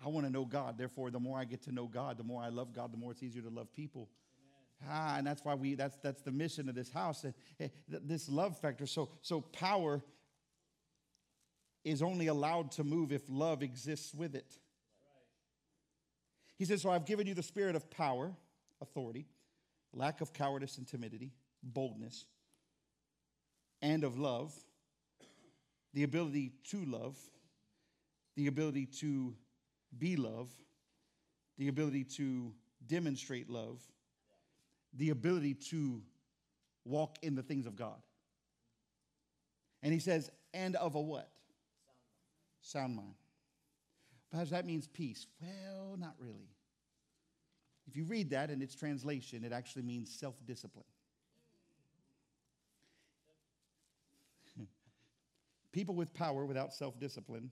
I 0.03 0.09
want 0.09 0.27
to 0.27 0.31
know 0.31 0.45
God. 0.45 0.77
Therefore, 0.77 1.09
the 1.09 1.19
more 1.19 1.39
I 1.39 1.45
get 1.45 1.63
to 1.63 1.71
know 1.71 1.87
God, 1.87 2.17
the 2.17 2.23
more 2.23 2.41
I 2.41 2.49
love 2.49 2.73
God, 2.73 2.93
the 2.93 2.97
more 2.97 3.11
it's 3.11 3.23
easier 3.23 3.41
to 3.41 3.49
love 3.49 3.73
people. 3.73 4.09
Ah, 4.87 5.17
and 5.17 5.25
that's 5.25 5.43
why 5.43 5.55
we 5.55 5.73
that's 5.73 5.97
that's 6.03 6.21
the 6.21 6.31
mission 6.31 6.69
of 6.69 6.75
this 6.75 6.91
house. 6.91 7.25
This 7.87 8.29
love 8.29 8.59
factor. 8.59 8.85
So 8.85 9.09
so 9.21 9.41
power 9.41 10.03
is 11.83 12.01
only 12.01 12.27
allowed 12.27 12.71
to 12.71 12.83
move 12.83 13.11
if 13.11 13.23
love 13.27 13.63
exists 13.63 14.13
with 14.13 14.35
it. 14.35 14.59
He 16.57 16.65
says, 16.65 16.81
So 16.81 16.89
I've 16.89 17.05
given 17.05 17.27
you 17.27 17.33
the 17.33 17.43
spirit 17.43 17.75
of 17.75 17.89
power, 17.89 18.33
authority, 18.81 19.27
lack 19.93 20.21
of 20.21 20.33
cowardice 20.33 20.77
and 20.77 20.87
timidity, 20.87 21.31
boldness, 21.63 22.25
and 23.81 24.03
of 24.03 24.17
love, 24.17 24.53
the 25.93 26.03
ability 26.03 26.53
to 26.71 26.83
love, 26.85 27.17
the 28.35 28.47
ability 28.47 28.85
to 28.85 29.35
be 29.97 30.15
love, 30.15 30.49
the 31.57 31.67
ability 31.67 32.03
to 32.03 32.53
demonstrate 32.85 33.49
love, 33.49 33.81
the 34.93 35.09
ability 35.09 35.53
to 35.53 36.01
walk 36.85 37.17
in 37.21 37.35
the 37.35 37.43
things 37.43 37.65
of 37.65 37.75
God. 37.75 38.01
And 39.83 39.93
he 39.93 39.99
says, 39.99 40.29
and 40.53 40.75
of 40.75 40.95
a 40.95 41.01
what? 41.01 41.29
Sound 42.61 42.95
mind. 42.95 43.15
Perhaps 44.31 44.49
that 44.51 44.65
means 44.65 44.87
peace. 44.87 45.25
Well, 45.41 45.95
not 45.97 46.15
really. 46.19 46.49
If 47.87 47.95
you 47.95 48.03
read 48.03 48.31
that 48.31 48.49
in 48.49 48.61
its 48.61 48.75
translation, 48.75 49.43
it 49.45 49.53
actually 49.53 49.83
means 49.83 50.13
self 50.13 50.35
discipline. 50.45 50.85
People 55.77 55.93
with 55.93 56.11
power 56.15 56.43
without 56.43 56.73
self 56.73 56.99
discipline 56.99 57.51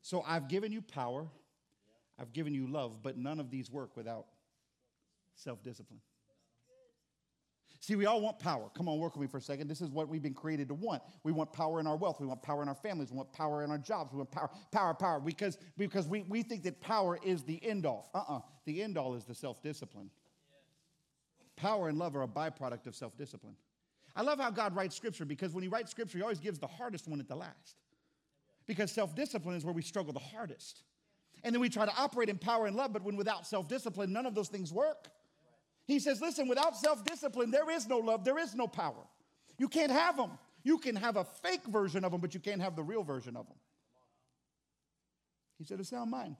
so 0.00 0.24
I've 0.26 0.48
given 0.48 0.72
you 0.72 0.80
power, 0.80 1.26
I've 2.18 2.32
given 2.32 2.54
you 2.54 2.66
love, 2.68 3.02
but 3.02 3.18
none 3.18 3.38
of 3.38 3.50
these 3.50 3.70
work 3.70 3.98
without 3.98 4.24
self 5.34 5.62
discipline. 5.62 6.00
See, 7.80 7.96
we 7.96 8.06
all 8.06 8.22
want 8.22 8.38
power. 8.38 8.70
Come 8.74 8.88
on, 8.88 8.98
work 8.98 9.14
with 9.14 9.20
me 9.20 9.26
for 9.26 9.36
a 9.36 9.42
second. 9.42 9.68
This 9.68 9.82
is 9.82 9.90
what 9.90 10.08
we've 10.08 10.22
been 10.22 10.32
created 10.32 10.68
to 10.68 10.74
want. 10.74 11.02
We 11.22 11.32
want 11.32 11.52
power 11.52 11.80
in 11.80 11.86
our 11.86 11.96
wealth. 11.96 12.18
We 12.18 12.26
want 12.26 12.40
power 12.40 12.62
in 12.62 12.68
our 12.68 12.74
families. 12.74 13.10
We 13.10 13.18
want 13.18 13.30
power 13.34 13.62
in 13.62 13.70
our 13.70 13.76
jobs. 13.76 14.14
We 14.14 14.16
want 14.16 14.30
power, 14.30 14.48
power, 14.72 14.94
power, 14.94 15.20
because, 15.20 15.58
because 15.76 16.06
we, 16.06 16.22
we 16.22 16.44
think 16.44 16.62
that 16.62 16.80
power 16.80 17.18
is 17.22 17.42
the 17.42 17.62
end 17.62 17.84
all. 17.84 18.10
Uh 18.14 18.22
uh 18.26 18.40
The 18.64 18.82
end 18.82 18.96
all 18.96 19.16
is 19.16 19.26
the 19.26 19.34
self 19.34 19.62
discipline. 19.62 20.08
Power 21.56 21.90
and 21.90 21.98
love 21.98 22.16
are 22.16 22.22
a 22.22 22.28
byproduct 22.28 22.86
of 22.86 22.94
self 22.94 23.18
discipline. 23.18 23.56
I 24.16 24.22
love 24.22 24.40
how 24.40 24.50
God 24.50 24.74
writes 24.74 24.96
scripture 24.96 25.26
because 25.26 25.52
when 25.52 25.62
He 25.62 25.68
writes 25.68 25.90
scripture, 25.90 26.18
He 26.18 26.22
always 26.22 26.40
gives 26.40 26.58
the 26.58 26.66
hardest 26.66 27.06
one 27.06 27.20
at 27.20 27.28
the 27.28 27.36
last 27.36 27.76
because 28.66 28.90
self 28.90 29.14
discipline 29.14 29.56
is 29.56 29.64
where 29.64 29.74
we 29.74 29.82
struggle 29.82 30.12
the 30.12 30.18
hardest. 30.18 30.82
And 31.44 31.54
then 31.54 31.60
we 31.60 31.68
try 31.68 31.84
to 31.84 31.94
operate 31.96 32.28
in 32.28 32.38
power 32.38 32.66
and 32.66 32.74
love, 32.74 32.92
but 32.92 33.02
when 33.04 33.16
without 33.16 33.46
self 33.46 33.68
discipline, 33.68 34.12
none 34.12 34.26
of 34.26 34.34
those 34.34 34.48
things 34.48 34.72
work. 34.72 35.08
He 35.86 36.00
says, 36.00 36.20
listen, 36.20 36.48
without 36.48 36.76
self 36.76 37.04
discipline, 37.04 37.50
there 37.50 37.70
is 37.70 37.86
no 37.86 37.98
love, 37.98 38.24
there 38.24 38.38
is 38.38 38.54
no 38.54 38.66
power. 38.66 39.06
You 39.58 39.68
can't 39.68 39.92
have 39.92 40.16
them. 40.16 40.32
You 40.64 40.78
can 40.78 40.96
have 40.96 41.16
a 41.16 41.24
fake 41.24 41.64
version 41.68 42.04
of 42.04 42.10
them, 42.10 42.20
but 42.20 42.34
you 42.34 42.40
can't 42.40 42.60
have 42.60 42.74
the 42.74 42.82
real 42.82 43.04
version 43.04 43.36
of 43.36 43.46
them. 43.46 43.56
He 45.58 45.64
said, 45.64 45.78
a 45.78 45.84
sound 45.84 46.10
mind, 46.10 46.36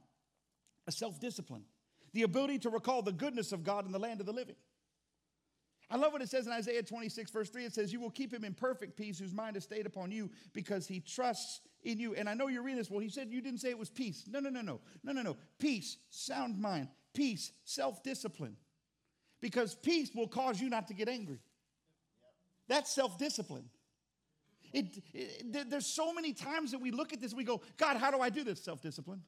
a 0.86 0.92
self 0.92 1.20
discipline, 1.20 1.62
the 2.12 2.22
ability 2.22 2.58
to 2.60 2.70
recall 2.70 3.02
the 3.02 3.12
goodness 3.12 3.52
of 3.52 3.62
God 3.62 3.86
in 3.86 3.92
the 3.92 3.98
land 3.98 4.20
of 4.20 4.26
the 4.26 4.32
living. 4.32 4.56
I 5.88 5.96
love 5.96 6.12
what 6.12 6.20
it 6.20 6.28
says 6.28 6.46
in 6.46 6.52
Isaiah 6.52 6.82
26, 6.82 7.30
verse 7.30 7.48
3. 7.48 7.64
It 7.64 7.74
says, 7.74 7.92
You 7.92 8.00
will 8.00 8.10
keep 8.10 8.32
him 8.32 8.44
in 8.44 8.54
perfect 8.54 8.96
peace 8.96 9.18
whose 9.18 9.32
mind 9.32 9.56
is 9.56 9.64
stayed 9.64 9.86
upon 9.86 10.10
you 10.10 10.30
because 10.52 10.86
he 10.86 10.98
trusts 11.00 11.60
in 11.84 12.00
you. 12.00 12.14
And 12.14 12.28
I 12.28 12.34
know 12.34 12.48
you're 12.48 12.62
reading 12.62 12.78
this. 12.78 12.90
Well, 12.90 13.00
he 13.00 13.08
said 13.08 13.28
you 13.30 13.40
didn't 13.40 13.60
say 13.60 13.70
it 13.70 13.78
was 13.78 13.90
peace. 13.90 14.24
No, 14.28 14.40
no, 14.40 14.50
no, 14.50 14.62
no. 14.62 14.80
No, 15.04 15.12
no, 15.12 15.22
no. 15.22 15.36
Peace, 15.58 15.98
sound 16.10 16.60
mind, 16.60 16.88
peace, 17.14 17.52
self 17.64 18.02
discipline. 18.02 18.56
Because 19.40 19.76
peace 19.76 20.10
will 20.12 20.26
cause 20.26 20.60
you 20.60 20.68
not 20.68 20.88
to 20.88 20.94
get 20.94 21.08
angry. 21.08 21.38
That's 22.68 22.90
self 22.90 23.16
discipline. 23.16 23.68
It, 24.72 25.02
it, 25.14 25.70
there's 25.70 25.86
so 25.86 26.12
many 26.12 26.32
times 26.32 26.72
that 26.72 26.80
we 26.80 26.90
look 26.90 27.12
at 27.12 27.20
this 27.20 27.32
we 27.32 27.44
go, 27.44 27.62
God, 27.76 27.96
how 27.96 28.10
do 28.10 28.20
I 28.20 28.28
do 28.28 28.42
this 28.42 28.60
self 28.60 28.82
discipline? 28.82 29.22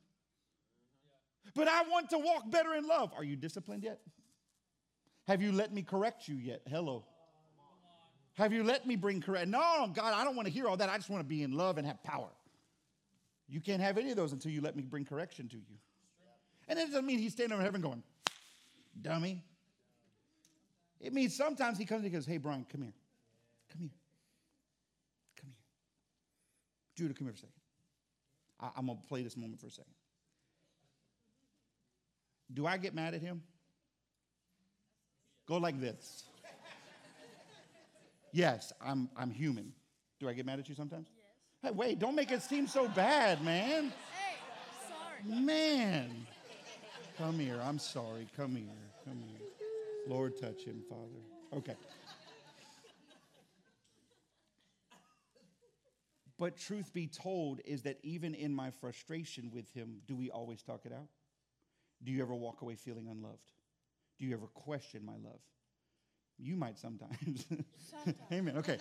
But 1.55 1.69
I 1.69 1.83
want 1.83 2.11
to 2.11 2.19
walk 2.19 2.51
better 2.51 2.75
in 2.75 2.87
love. 2.87 3.13
Are 3.17 3.25
you 3.25 3.37
disciplined 3.37 3.85
yet? 3.85 4.01
Have 5.29 5.43
you 5.43 5.53
let 5.53 5.75
me 5.75 5.83
correct 5.83 6.27
you 6.27 6.37
yet? 6.37 6.63
Hello. 6.67 7.05
Have 8.33 8.51
you 8.51 8.65
let 8.65 8.87
me 8.87 8.97
bring 8.97 9.21
correct? 9.21 9.47
No, 9.47 9.91
God, 9.93 10.15
I 10.15 10.25
don't 10.25 10.35
want 10.35 10.49
to 10.49 10.53
hear 10.53 10.67
all 10.67 10.79
that. 10.79 10.89
I 10.89 10.97
just 10.97 11.11
want 11.11 11.23
to 11.23 11.29
be 11.29 11.43
in 11.43 11.53
love 11.53 11.77
and 11.77 11.87
have 11.87 12.03
power. 12.03 12.31
You 13.47 13.61
can't 13.61 13.83
have 13.83 13.99
any 13.99 14.11
of 14.11 14.17
those 14.17 14.33
until 14.33 14.53
you 14.53 14.63
let 14.63 14.75
me 14.75 14.83
bring 14.83 15.05
correction 15.05 15.47
to 15.49 15.57
you. 15.57 15.77
And 16.67 16.79
it 16.79 16.87
doesn't 16.87 17.05
mean 17.05 17.19
he's 17.19 17.33
standing 17.33 17.53
over 17.53 17.63
heaven 17.63 17.83
going, 17.83 18.03
dummy. 19.03 19.45
It 20.99 21.13
means 21.13 21.37
sometimes 21.37 21.77
he 21.77 21.85
comes 21.85 22.05
and 22.05 22.11
he 22.11 22.17
goes, 22.17 22.25
hey, 22.25 22.39
Brian, 22.39 22.65
come 22.73 22.81
here. 22.81 22.95
Come 23.71 23.83
here. 23.83 23.91
Come 25.39 25.51
here. 25.51 25.57
Judah, 26.97 27.13
come 27.13 27.27
here 27.27 27.35
for 27.35 27.37
a 27.37 27.41
second. 27.41 27.53
I, 28.61 28.71
I'm 28.79 28.87
going 28.87 28.99
to 28.99 29.07
play 29.07 29.23
this 29.23 29.37
moment 29.37 29.61
for 29.61 29.67
a 29.67 29.71
second. 29.71 29.93
Do 32.55 32.67
I 32.67 32.79
get 32.79 32.95
mad 32.95 33.13
at 33.13 33.21
him? 33.21 33.43
Go 35.49 35.57
like 35.57 35.81
this. 35.81 36.25
Yes, 38.33 38.73
I'm, 38.85 39.09
I'm 39.17 39.31
human. 39.31 39.73
Do 40.21 40.29
I 40.29 40.35
get 40.35 40.45
mad 40.45 40.59
at 40.59 40.69
you 40.69 40.75
sometimes? 40.75 41.09
Yes. 41.17 41.73
Hey, 41.73 41.77
wait, 41.77 41.99
don't 41.99 42.15
make 42.15 42.31
it 42.31 42.43
seem 42.43 42.67
so 42.67 42.87
bad, 42.89 43.43
man. 43.43 43.85
Hey, 43.85 44.37
sorry. 44.87 45.41
Man. 45.41 46.27
Come 47.17 47.39
here. 47.39 47.59
I'm 47.65 47.79
sorry. 47.79 48.29
Come 48.37 48.55
here. 48.55 48.67
Come 49.07 49.23
here. 49.27 49.49
Lord, 50.07 50.39
touch 50.39 50.65
him, 50.65 50.83
Father. 50.89 51.57
Okay. 51.57 51.75
But 56.39 56.57
truth 56.57 56.93
be 56.93 57.07
told, 57.07 57.61
is 57.65 57.83
that 57.83 57.99
even 58.03 58.35
in 58.35 58.55
my 58.55 58.71
frustration 58.71 59.51
with 59.53 59.73
him, 59.73 60.03
do 60.07 60.15
we 60.15 60.31
always 60.31 60.63
talk 60.63 60.83
it 60.85 60.93
out? 60.93 61.09
Do 62.05 62.13
you 62.13 62.23
ever 62.23 62.35
walk 62.35 62.63
away 62.63 62.77
feeling 62.77 63.09
unloved? 63.11 63.51
Do 64.19 64.27
you 64.27 64.35
ever 64.35 64.47
question 64.49 65.05
my 65.05 65.13
love? 65.13 65.41
You 66.39 66.57
might 66.57 66.79
sometimes. 66.79 67.47
sometimes. 67.91 68.17
Amen. 68.33 68.57
Okay. 68.59 68.79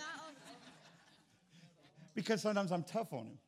because 2.14 2.42
sometimes 2.42 2.72
I'm 2.72 2.82
tough 2.82 3.12
on 3.12 3.26
him. 3.26 3.38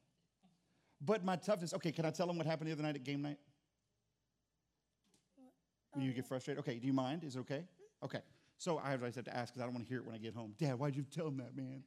But 1.00 1.24
my 1.24 1.36
toughness, 1.36 1.72
okay, 1.74 1.92
can 1.92 2.04
I 2.04 2.10
tell 2.10 2.28
him 2.28 2.36
what 2.36 2.46
happened 2.46 2.68
the 2.68 2.72
other 2.72 2.82
night 2.82 2.96
at 2.96 3.04
game 3.04 3.22
night? 3.22 3.38
When 5.92 6.04
you 6.04 6.12
get 6.12 6.26
frustrated? 6.26 6.60
Okay, 6.60 6.78
do 6.78 6.86
you 6.86 6.92
mind? 6.92 7.24
Is 7.24 7.36
it 7.36 7.40
okay? 7.40 7.64
Okay. 8.04 8.20
So 8.58 8.78
I 8.78 8.90
have, 8.90 9.02
have 9.02 9.24
to 9.24 9.36
ask 9.36 9.52
because 9.52 9.62
I 9.62 9.64
don't 9.64 9.74
want 9.74 9.86
to 9.86 9.88
hear 9.88 9.98
it 9.98 10.06
when 10.06 10.14
I 10.14 10.18
get 10.18 10.34
home. 10.34 10.54
Dad, 10.58 10.78
why'd 10.78 10.94
you 10.94 11.04
tell 11.10 11.26
him 11.26 11.38
that, 11.38 11.56
man? 11.56 11.82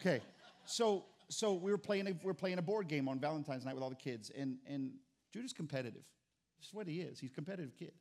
Okay. 0.00 0.20
So 0.64 1.04
so 1.28 1.52
we 1.52 1.70
were 1.70 1.78
playing 1.78 2.06
a, 2.06 2.12
we 2.22 2.30
are 2.30 2.34
playing 2.34 2.58
a 2.58 2.62
board 2.62 2.88
game 2.88 3.08
on 3.08 3.18
Valentine's 3.18 3.66
night 3.66 3.74
with 3.74 3.82
all 3.82 3.90
the 3.90 3.96
kids, 3.96 4.30
and 4.36 4.58
and 4.66 4.92
Judah's 5.32 5.52
competitive. 5.52 6.04
That's 6.58 6.72
what 6.72 6.86
he 6.86 7.00
is. 7.00 7.18
He's 7.20 7.30
a 7.30 7.34
competitive 7.34 7.76
kid 7.76 7.92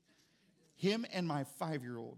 him 0.77 1.05
and 1.11 1.27
my 1.27 1.43
five 1.43 1.83
year 1.83 1.97
old. 1.97 2.17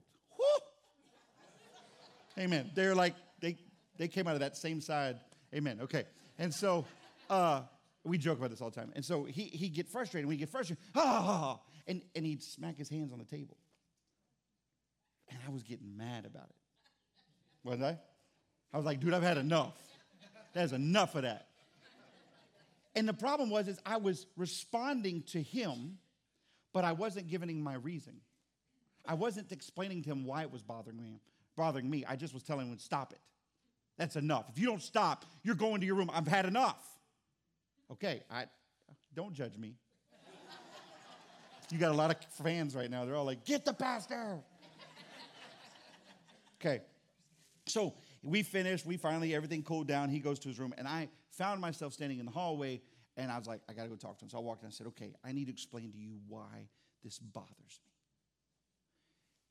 Amen. 2.37 2.71
They're 2.73 2.95
like, 2.95 3.15
they, 3.41 3.57
they 3.97 4.07
came 4.07 4.27
out 4.27 4.33
of 4.33 4.39
that 4.39 4.55
same 4.55 4.79
side. 4.79 5.19
Amen. 5.53 5.79
Okay. 5.81 6.05
And 6.37 6.53
so 6.53 6.85
uh, 7.29 7.61
we 8.05 8.17
joke 8.17 8.37
about 8.37 8.49
this 8.49 8.61
all 8.61 8.69
the 8.69 8.79
time. 8.79 8.91
And 8.95 9.03
so 9.03 9.25
he, 9.25 9.43
he'd 9.43 9.73
get 9.73 9.89
frustrated. 9.89 10.29
He 10.31 10.37
get 10.37 10.49
frustrated, 10.49 10.81
ah, 10.95 11.59
and, 11.87 12.01
and 12.15 12.25
he'd 12.25 12.41
smack 12.41 12.77
his 12.77 12.87
hands 12.87 13.11
on 13.11 13.19
the 13.19 13.25
table. 13.25 13.57
And 15.29 15.37
I 15.45 15.51
was 15.51 15.63
getting 15.63 15.97
mad 15.97 16.25
about 16.25 16.49
it. 16.49 16.55
Wasn't 17.63 17.83
I? 17.83 17.99
I 18.73 18.77
was 18.77 18.85
like, 18.85 18.99
dude, 18.99 19.13
I've 19.13 19.23
had 19.23 19.37
enough. 19.37 19.75
There's 20.53 20.73
enough 20.73 21.15
of 21.15 21.23
that. 21.23 21.47
And 22.95 23.07
the 23.07 23.13
problem 23.13 23.49
was 23.49 23.67
is 23.67 23.79
I 23.85 23.97
was 23.97 24.25
responding 24.37 25.23
to 25.27 25.41
him, 25.41 25.97
but 26.73 26.83
I 26.83 26.93
wasn't 26.93 27.27
giving 27.27 27.49
him 27.49 27.61
my 27.61 27.75
reason. 27.75 28.15
I 29.09 29.15
wasn't 29.15 29.51
explaining 29.51 30.03
to 30.03 30.11
him 30.11 30.23
why 30.23 30.43
it 30.43 30.51
was 30.51 30.61
bothering 30.61 31.01
me. 31.01 31.19
Bothering 31.57 31.89
me. 31.89 32.05
I 32.07 32.15
just 32.15 32.33
was 32.33 32.43
telling 32.43 32.69
him, 32.69 32.77
stop 32.77 33.11
it. 33.11 33.19
That's 33.97 34.15
enough. 34.15 34.45
If 34.49 34.59
you 34.59 34.67
don't 34.67 34.81
stop, 34.81 35.25
you're 35.43 35.55
going 35.55 35.81
to 35.81 35.85
your 35.85 35.95
room. 35.95 36.11
I've 36.13 36.27
had 36.27 36.45
enough. 36.45 36.85
Okay, 37.91 38.21
I 38.29 38.45
don't 39.15 39.33
judge 39.33 39.57
me. 39.57 39.75
You 41.71 41.77
got 41.77 41.91
a 41.91 41.95
lot 41.95 42.11
of 42.11 42.17
fans 42.43 42.75
right 42.75 42.89
now. 42.89 43.05
They're 43.05 43.15
all 43.15 43.25
like, 43.25 43.45
get 43.45 43.65
the 43.65 43.73
pastor. 43.73 44.39
Okay. 46.59 46.81
So 47.67 47.93
we 48.23 48.43
finished. 48.43 48.85
We 48.85 48.97
finally, 48.97 49.35
everything 49.35 49.63
cooled 49.63 49.87
down. 49.87 50.09
He 50.09 50.19
goes 50.19 50.39
to 50.39 50.49
his 50.49 50.59
room. 50.59 50.73
And 50.77 50.87
I 50.87 51.09
found 51.31 51.61
myself 51.61 51.93
standing 51.93 52.19
in 52.19 52.25
the 52.25 52.31
hallway. 52.31 52.81
And 53.17 53.31
I 53.31 53.37
was 53.37 53.47
like, 53.47 53.61
I 53.69 53.73
got 53.73 53.83
to 53.83 53.89
go 53.89 53.95
talk 53.95 54.17
to 54.19 54.25
him. 54.25 54.29
So 54.29 54.37
I 54.37 54.41
walked 54.41 54.63
in. 54.63 54.67
I 54.67 54.71
said, 54.71 54.87
okay, 54.87 55.13
I 55.23 55.31
need 55.31 55.45
to 55.45 55.51
explain 55.51 55.91
to 55.91 55.97
you 55.97 56.19
why 56.27 56.67
this 57.03 57.19
bothers 57.19 57.79
me. 57.85 57.88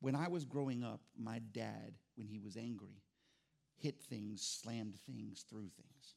When 0.01 0.15
I 0.15 0.29
was 0.29 0.45
growing 0.45 0.85
up, 0.85 1.01
my 1.17 1.41
dad, 1.53 1.95
when 2.17 2.29
he 2.29 2.39
was 2.39 2.57
angry, 2.57 3.03
hit 3.77 4.01
things, 4.01 4.43
slammed 4.43 4.97
things, 5.07 5.45
threw 5.49 5.69
things. 5.69 6.15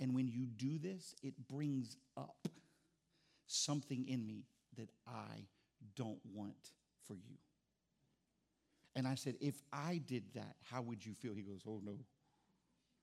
And 0.00 0.14
when 0.14 0.28
you 0.28 0.46
do 0.46 0.78
this, 0.78 1.14
it 1.22 1.34
brings 1.48 1.96
up 2.16 2.48
something 3.46 4.06
in 4.08 4.26
me 4.26 4.44
that 4.76 4.90
I 5.06 5.46
don't 5.96 6.20
want 6.32 6.72
for 7.06 7.14
you. 7.14 7.36
And 8.94 9.06
I 9.06 9.14
said, 9.14 9.36
if 9.40 9.60
I 9.72 10.00
did 10.06 10.24
that, 10.34 10.56
how 10.70 10.82
would 10.82 11.04
you 11.04 11.14
feel? 11.14 11.34
He 11.34 11.42
goes, 11.42 11.62
oh 11.66 11.80
no. 11.84 11.98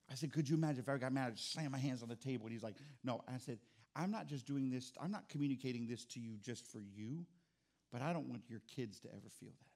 I 0.10 0.16
said, 0.16 0.32
could 0.32 0.48
you 0.48 0.56
imagine 0.56 0.80
if 0.80 0.90
I 0.90 0.98
got 0.98 1.12
mad, 1.14 1.28
I'd 1.30 1.40
slam 1.40 1.72
my 1.72 1.80
hands 1.80 2.04
on 2.04 2.10
the 2.10 2.16
table? 2.16 2.46
And 2.46 2.54
he's 2.54 2.64
like, 2.64 2.76
no. 3.04 3.24
I 3.28 3.38
said, 3.38 3.60
I'm 3.96 4.12
not 4.12 4.28
just 4.28 4.46
doing 4.46 4.70
this, 4.70 4.92
I'm 5.02 5.12
not 5.12 5.30
communicating 5.30 5.88
this 5.88 6.06
to 6.06 6.20
you 6.20 6.38
just 6.42 6.66
for 6.68 6.80
you, 6.80 7.26
but 7.92 8.02
I 8.02 8.14
don't 8.14 8.30
want 8.30 8.44
your 8.48 8.62
kids 8.76 9.00
to 9.02 9.10
ever 9.10 9.30
feel 9.40 9.52
that. 9.52 9.76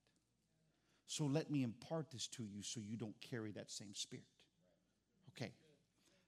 So 1.08 1.26
let 1.26 1.50
me 1.50 1.64
impart 1.64 2.12
this 2.12 2.28
to 2.28 2.44
you 2.44 2.62
so 2.62 2.82
you 2.88 2.96
don't 2.96 3.20
carry 3.22 3.52
that 3.54 3.72
same 3.72 3.96
spirit. 3.96 4.26
Okay. 5.36 5.54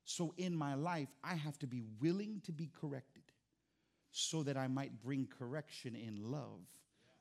So 0.05 0.33
in 0.37 0.55
my 0.55 0.73
life, 0.73 1.09
I 1.23 1.35
have 1.35 1.59
to 1.59 1.67
be 1.67 1.83
willing 2.01 2.41
to 2.45 2.51
be 2.51 2.69
corrected 2.79 3.23
so 4.11 4.43
that 4.43 4.57
I 4.57 4.67
might 4.67 5.01
bring 5.01 5.27
correction 5.37 5.95
in 5.95 6.31
love 6.31 6.61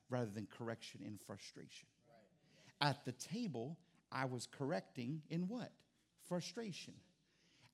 rather 0.09 0.29
than 0.29 0.47
correction 0.57 1.01
in 1.05 1.17
frustration. 1.25 1.87
At 2.81 3.05
the 3.05 3.13
table, 3.13 3.77
I 4.11 4.25
was 4.25 4.47
correcting 4.47 5.21
in 5.29 5.47
what? 5.47 5.71
Frustration. 6.27 6.95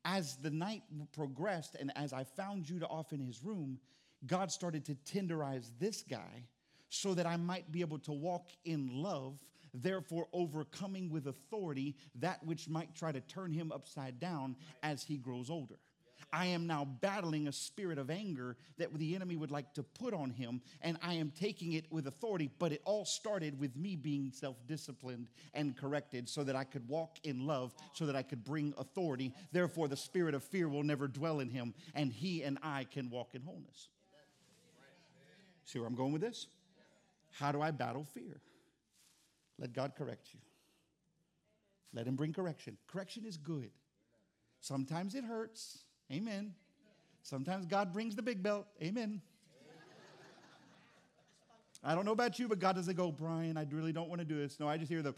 As 0.06 0.36
the 0.36 0.52
night 0.52 0.84
progressed 1.14 1.76
and 1.80 1.92
as 1.96 2.14
I 2.14 2.26
found 2.26 2.66
Judah 2.66 2.88
off 2.88 3.14
in 3.14 3.20
his 3.20 3.44
room, 3.44 3.80
God 4.26 4.52
started 4.52 4.86
to 4.86 4.96
tenderize 4.96 5.70
this 5.80 6.04
guy 6.04 6.44
so 6.90 7.14
that 7.14 7.26
I 7.26 7.38
might 7.38 7.72
be 7.72 7.82
able 7.82 8.00
to 8.00 8.12
walk 8.12 8.50
in 8.66 9.02
love, 9.02 9.38
therefore 9.74 10.28
overcoming 10.34 11.10
with 11.10 11.28
authority 11.28 11.96
that 12.16 12.44
which 12.46 12.70
might 12.70 12.96
try 12.96 13.12
to 13.12 13.22
turn 13.22 13.52
him 13.52 13.72
upside 13.72 14.20
down 14.20 14.56
as 14.84 15.04
he 15.04 15.18
grows 15.18 15.50
older. 15.50 15.78
I 16.34 16.48
am 16.48 16.68
now 16.68 16.86
battling 16.86 17.48
a 17.48 17.52
spirit 17.52 17.98
of 17.98 18.10
anger 18.10 18.58
that 18.78 18.94
the 18.94 19.16
enemy 19.16 19.38
would 19.38 19.52
like 19.52 19.74
to 19.76 19.84
put 19.84 20.14
on 20.14 20.30
him, 20.30 20.62
and 20.82 20.98
I 21.02 21.14
am 21.14 21.32
taking 21.32 21.74
it 21.74 21.86
with 21.92 22.08
authority. 22.08 22.50
But 22.60 22.74
it 22.74 22.82
all 22.86 23.06
started 23.06 23.60
with 23.60 23.76
me 23.76 23.96
being 23.96 24.32
self 24.32 24.58
disciplined 24.68 25.30
and 25.54 25.78
corrected 25.78 26.28
so 26.28 26.44
that 26.44 26.56
I 26.56 26.64
could 26.64 26.88
walk 26.88 27.18
in 27.24 27.46
love, 27.46 27.74
so 27.94 28.06
that 28.06 28.16
I 28.16 28.24
could 28.24 28.44
bring 28.44 28.74
authority. 28.78 29.34
Therefore, 29.52 29.88
the 29.88 29.96
spirit 29.96 30.34
of 30.34 30.44
fear 30.44 30.68
will 30.68 30.84
never 30.84 31.08
dwell 31.08 31.40
in 31.40 31.50
him, 31.50 31.74
and 31.96 32.12
he 32.12 32.44
and 32.44 32.58
I 32.62 32.86
can 32.86 33.10
walk 33.10 33.34
in 33.34 33.42
wholeness. 33.42 33.88
See 35.66 35.80
where 35.80 35.88
I'm 35.88 35.96
going 35.96 36.14
with 36.14 36.22
this? 36.22 36.48
How 37.40 37.52
do 37.52 37.62
I 37.62 37.72
battle 37.72 38.04
fear? 38.04 38.42
Let 39.60 39.74
God 39.74 39.94
correct 39.98 40.30
you. 40.34 40.40
Let 41.94 42.08
Him 42.08 42.16
bring 42.16 42.34
correction. 42.34 42.78
Correction 42.88 43.26
is 43.26 43.38
good. 43.38 43.70
Sometimes 44.60 45.16
it 45.16 45.24
hurts. 45.24 45.80
Amen. 46.12 46.54
Sometimes 47.22 47.66
God 47.66 47.94
brings 47.94 48.16
the 48.16 48.22
big 48.22 48.42
belt. 48.42 48.68
Amen. 48.82 49.22
I 51.84 51.94
don't 51.94 52.06
know 52.06 52.12
about 52.12 52.40
you, 52.40 52.48
but 52.48 52.60
God 52.60 52.76
doesn't 52.76 52.98
go, 52.98 53.12
Brian, 53.12 53.56
I 53.56 53.66
really 53.72 53.94
don't 53.94 54.10
want 54.10 54.20
to 54.20 54.26
do 54.26 54.36
this. 54.36 54.60
No, 54.60 54.68
I 54.68 54.78
just 54.78 54.92
hear 54.92 55.04
the, 55.04 55.14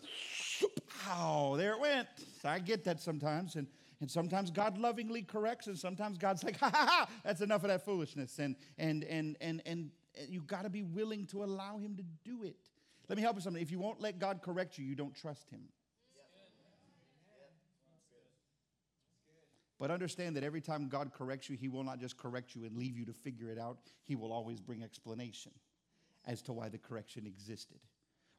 ow, 1.07 1.55
there 1.55 1.73
it 1.73 1.79
went. 1.79 2.07
I 2.43 2.59
get 2.59 2.83
that 2.83 2.99
sometimes. 2.99 3.55
And, 3.55 3.65
and 4.01 4.11
sometimes 4.11 4.51
God 4.51 4.77
lovingly 4.77 5.21
corrects, 5.21 5.67
and 5.67 5.77
sometimes 5.77 6.17
God's 6.17 6.43
like, 6.43 6.57
ha 6.57 6.69
ha 6.69 6.85
ha, 6.85 7.09
that's 7.23 7.41
enough 7.41 7.63
of 7.63 7.69
that 7.69 7.85
foolishness. 7.85 8.39
And, 8.39 8.55
and, 8.77 9.03
and, 9.05 9.37
and, 9.39 9.61
and 9.65 9.89
you 10.27 10.41
got 10.41 10.63
to 10.63 10.69
be 10.69 10.83
willing 10.83 11.25
to 11.27 11.43
allow 11.43 11.77
Him 11.77 11.95
to 11.97 12.03
do 12.23 12.43
it. 12.43 12.57
Let 13.07 13.17
me 13.17 13.23
help 13.23 13.35
you 13.35 13.41
something. 13.41 13.61
If 13.61 13.71
you 13.71 13.79
won't 13.79 14.01
let 14.01 14.19
God 14.19 14.41
correct 14.41 14.77
you, 14.77 14.85
you 14.85 14.95
don't 14.95 15.15
trust 15.15 15.49
Him. 15.49 15.61
But 19.79 19.91
understand 19.91 20.35
that 20.35 20.43
every 20.43 20.59
time 20.59 20.89
God 20.89 21.13
corrects 21.13 21.49
you, 21.49 21.55
He 21.55 21.69
will 21.69 21.83
not 21.83 21.99
just 21.99 22.17
correct 22.17 22.53
you 22.53 22.65
and 22.65 22.75
leave 22.75 22.97
you 22.97 23.05
to 23.05 23.13
figure 23.13 23.49
it 23.49 23.57
out. 23.57 23.77
He 24.03 24.15
will 24.15 24.33
always 24.33 24.59
bring 24.59 24.83
explanation 24.83 25.53
as 26.27 26.41
to 26.43 26.53
why 26.53 26.67
the 26.67 26.77
correction 26.77 27.25
existed. 27.25 27.79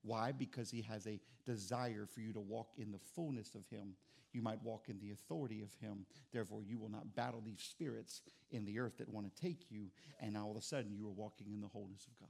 Why? 0.03 0.33
Because 0.33 0.71
He 0.71 0.83
has 0.83 1.07
a 1.07 1.19
desire 1.47 2.07
for 2.07 2.21
you 2.21 2.35
to 2.35 2.41
walk 2.41 2.69
in 2.77 2.93
the 2.93 2.99
fullness 3.15 3.55
of 3.55 3.67
Him. 3.71 3.95
You 4.33 4.43
might 4.43 4.63
walk 4.63 4.89
in 4.89 4.99
the 5.01 5.11
authority 5.11 5.63
of 5.63 5.73
Him. 5.81 6.07
Therefore, 6.33 6.63
you 6.63 6.79
will 6.79 6.89
not 6.89 7.15
battle 7.15 7.43
these 7.45 7.61
spirits 7.61 8.23
in 8.51 8.65
the 8.65 8.79
earth 8.79 8.99
that 8.99 9.09
want 9.09 9.27
to 9.35 9.43
take 9.43 9.71
you, 9.71 9.87
and 10.21 10.37
all 10.37 10.51
of 10.51 10.57
a 10.57 10.63
sudden 10.63 10.95
you 10.95 11.07
are 11.07 11.13
walking 11.13 11.49
in 11.53 11.61
the 11.61 11.69
wholeness 11.69 12.07
of 12.07 12.19
God. 12.19 12.29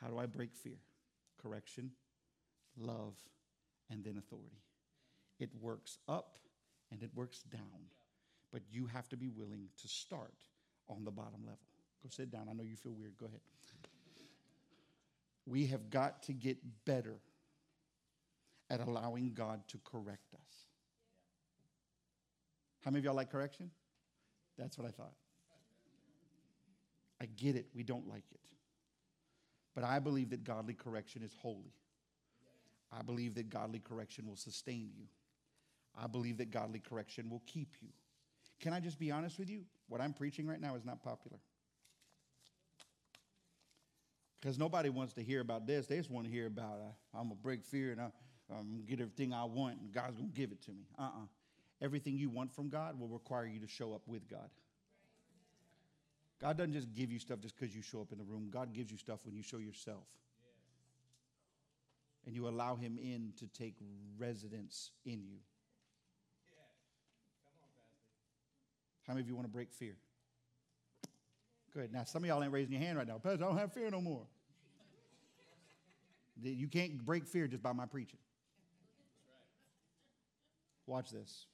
How 0.00 0.08
do 0.08 0.18
I 0.18 0.26
break 0.26 0.54
fear? 0.54 0.78
Correction, 1.40 1.90
love, 2.78 3.14
and 3.90 4.02
then 4.04 4.16
authority. 4.18 4.62
It 5.38 5.50
works 5.60 5.98
up 6.08 6.38
and 6.90 7.02
it 7.02 7.10
works 7.14 7.42
down. 7.50 7.88
But 8.52 8.62
you 8.70 8.86
have 8.86 9.08
to 9.10 9.16
be 9.16 9.28
willing 9.28 9.68
to 9.80 9.88
start 9.88 10.34
on 10.88 11.04
the 11.04 11.10
bottom 11.10 11.40
level. 11.44 11.58
Go 12.02 12.08
sit 12.08 12.30
down. 12.30 12.48
I 12.50 12.52
know 12.52 12.64
you 12.64 12.76
feel 12.76 12.92
weird. 12.92 13.16
Go 13.18 13.26
ahead. 13.26 13.40
We 15.46 15.66
have 15.66 15.90
got 15.90 16.22
to 16.24 16.32
get 16.32 16.58
better 16.84 17.16
at 18.70 18.80
allowing 18.80 19.32
God 19.34 19.60
to 19.68 19.78
correct 19.84 20.32
us. 20.32 20.66
How 22.84 22.90
many 22.90 23.00
of 23.00 23.04
y'all 23.04 23.14
like 23.14 23.30
correction? 23.30 23.70
That's 24.56 24.78
what 24.78 24.86
I 24.86 24.90
thought. 24.90 25.12
I 27.20 27.26
get 27.26 27.56
it. 27.56 27.66
We 27.74 27.82
don't 27.82 28.08
like 28.08 28.24
it. 28.32 28.40
But 29.74 29.84
I 29.84 29.98
believe 29.98 30.30
that 30.30 30.44
godly 30.44 30.74
correction 30.74 31.22
is 31.22 31.32
holy. 31.42 31.74
I 32.96 33.02
believe 33.02 33.34
that 33.34 33.50
godly 33.50 33.78
correction 33.78 34.26
will 34.26 34.36
sustain 34.36 34.90
you. 34.96 35.04
I 36.00 36.06
believe 36.06 36.38
that 36.38 36.50
godly 36.50 36.80
correction 36.80 37.28
will 37.28 37.42
keep 37.46 37.74
you. 37.80 37.88
Can 38.60 38.72
I 38.72 38.80
just 38.80 38.98
be 38.98 39.10
honest 39.10 39.38
with 39.38 39.48
you? 39.48 39.62
What 39.88 40.00
I'm 40.00 40.12
preaching 40.12 40.46
right 40.46 40.60
now 40.60 40.74
is 40.76 40.84
not 40.84 41.02
popular. 41.02 41.38
Because 44.40 44.58
nobody 44.58 44.88
wants 44.88 45.12
to 45.14 45.22
hear 45.22 45.40
about 45.40 45.66
this. 45.66 45.86
They 45.86 45.96
just 45.96 46.10
want 46.10 46.26
to 46.26 46.32
hear 46.32 46.46
about 46.46 46.78
uh, 46.80 47.18
I'm 47.18 47.24
going 47.24 47.36
to 47.36 47.42
break 47.42 47.64
fear 47.64 47.92
and 47.92 48.00
I, 48.00 48.10
To 48.50 48.64
get 48.88 49.00
everything 49.00 49.32
I 49.32 49.44
want 49.44 49.78
and 49.80 49.92
God's 49.92 50.16
going 50.16 50.30
to 50.30 50.36
give 50.36 50.50
it 50.50 50.60
to 50.62 50.72
me. 50.72 50.86
Uh 50.98 51.02
uh-uh. 51.02 51.22
uh 51.22 51.26
Everything 51.82 52.18
you 52.18 52.28
want 52.28 52.52
from 52.52 52.68
God 52.68 52.98
will 53.00 53.08
require 53.08 53.46
you 53.46 53.58
to 53.60 53.66
show 53.66 53.94
up 53.94 54.02
with 54.06 54.28
God. 54.28 54.50
God 56.40 56.56
doesn't 56.56 56.72
just 56.72 56.92
give 56.92 57.10
you 57.10 57.18
stuff 57.18 57.40
just 57.40 57.58
because 57.58 57.74
you 57.74 57.80
show 57.80 58.00
up 58.00 58.12
in 58.12 58.18
the 58.18 58.24
room. 58.24 58.48
God 58.50 58.74
gives 58.74 58.90
you 58.90 58.98
stuff 58.98 59.20
when 59.24 59.34
you 59.34 59.42
show 59.42 59.58
yourself. 59.58 60.04
And 62.26 62.34
you 62.34 62.48
allow 62.48 62.76
Him 62.76 62.98
in 62.98 63.32
to 63.38 63.46
take 63.46 63.76
residence 64.18 64.90
in 65.06 65.24
you. 65.26 65.38
How 69.06 69.14
many 69.14 69.22
of 69.22 69.28
you 69.28 69.34
want 69.34 69.46
to 69.46 69.52
break 69.52 69.72
fear? 69.72 69.96
Good. 71.72 71.92
Now, 71.92 72.04
some 72.04 72.24
of 72.24 72.28
y'all 72.28 72.42
ain't 72.42 72.52
raising 72.52 72.72
your 72.72 72.82
hand 72.82 72.98
right 72.98 73.06
now. 73.06 73.18
Pastor, 73.18 73.44
I 73.44 73.48
don't 73.48 73.58
have 73.58 73.72
fear 73.72 73.90
no 73.90 74.00
more. 74.00 74.26
You 76.42 76.68
can't 76.68 77.04
break 77.04 77.26
fear 77.26 77.46
just 77.46 77.62
by 77.62 77.72
my 77.72 77.86
preaching. 77.86 78.18
Watch 80.90 81.12
this. 81.12 81.46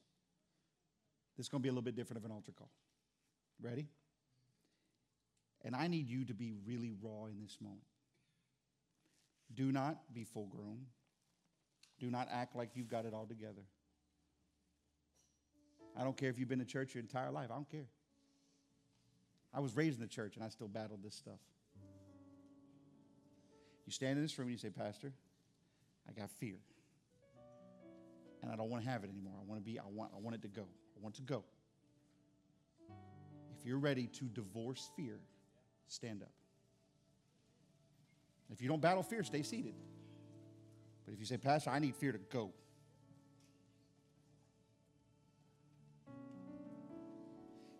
This 1.36 1.44
is 1.44 1.48
going 1.50 1.60
to 1.60 1.62
be 1.62 1.68
a 1.68 1.72
little 1.72 1.82
bit 1.82 1.94
different 1.94 2.16
of 2.16 2.24
an 2.24 2.30
altar 2.30 2.52
call. 2.56 2.70
Ready? 3.60 3.86
And 5.62 5.76
I 5.76 5.88
need 5.88 6.08
you 6.08 6.24
to 6.24 6.32
be 6.32 6.54
really 6.66 6.94
raw 7.02 7.26
in 7.26 7.42
this 7.42 7.58
moment. 7.60 7.84
Do 9.54 9.70
not 9.72 9.98
be 10.14 10.24
full 10.24 10.46
grown. 10.46 10.86
Do 12.00 12.10
not 12.10 12.28
act 12.32 12.56
like 12.56 12.70
you've 12.76 12.88
got 12.88 13.04
it 13.04 13.12
all 13.12 13.26
together. 13.26 13.60
I 15.94 16.02
don't 16.02 16.16
care 16.16 16.30
if 16.30 16.38
you've 16.38 16.48
been 16.48 16.60
to 16.60 16.64
church 16.64 16.94
your 16.94 17.02
entire 17.02 17.30
life. 17.30 17.50
I 17.50 17.56
don't 17.56 17.70
care. 17.70 17.88
I 19.52 19.60
was 19.60 19.76
raised 19.76 19.98
in 19.98 20.02
the 20.02 20.08
church 20.08 20.36
and 20.36 20.44
I 20.44 20.48
still 20.48 20.68
battled 20.68 21.02
this 21.04 21.14
stuff. 21.14 21.40
You 23.84 23.92
stand 23.92 24.16
in 24.16 24.22
this 24.22 24.38
room 24.38 24.48
and 24.48 24.52
you 24.52 24.58
say, 24.58 24.70
Pastor, 24.70 25.12
I 26.08 26.18
got 26.18 26.30
fear. 26.30 26.56
And 28.46 28.52
I 28.52 28.56
don't 28.56 28.70
want 28.70 28.84
to 28.84 28.88
have 28.88 29.02
it 29.02 29.10
anymore. 29.10 29.32
I 29.40 29.44
want 29.44 29.60
to 29.60 29.64
be, 29.64 29.76
I 29.80 29.82
want, 29.92 30.12
I 30.14 30.20
want 30.20 30.36
it 30.36 30.42
to 30.42 30.48
go. 30.48 30.62
I 30.62 31.02
want 31.02 31.16
to 31.16 31.22
go. 31.22 31.42
If 33.58 33.66
you're 33.66 33.80
ready 33.80 34.06
to 34.06 34.26
divorce 34.26 34.88
fear, 34.96 35.18
stand 35.88 36.22
up. 36.22 36.30
If 38.52 38.62
you 38.62 38.68
don't 38.68 38.80
battle 38.80 39.02
fear, 39.02 39.24
stay 39.24 39.42
seated. 39.42 39.74
But 41.04 41.14
if 41.14 41.18
you 41.18 41.26
say, 41.26 41.38
Pastor, 41.38 41.70
I 41.70 41.80
need 41.80 41.96
fear 41.96 42.12
to 42.12 42.18
go, 42.18 42.52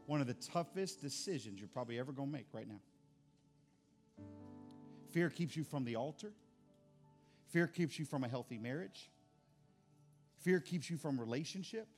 one 0.06 0.20
of 0.20 0.26
the 0.26 0.34
toughest 0.34 1.00
decisions 1.00 1.60
you're 1.60 1.68
probably 1.68 2.00
ever 2.00 2.10
going 2.10 2.28
to 2.28 2.32
make 2.32 2.46
right 2.52 2.66
now. 2.66 2.80
Fear 5.12 5.30
keeps 5.30 5.56
you 5.56 5.62
from 5.62 5.84
the 5.84 5.94
altar. 5.94 6.32
Fear 7.50 7.68
keeps 7.68 8.00
you 8.00 8.04
from 8.04 8.24
a 8.24 8.28
healthy 8.28 8.58
marriage. 8.58 9.08
Fear 10.46 10.60
keeps 10.60 10.88
you 10.88 10.96
from 10.96 11.18
relationship. 11.18 11.88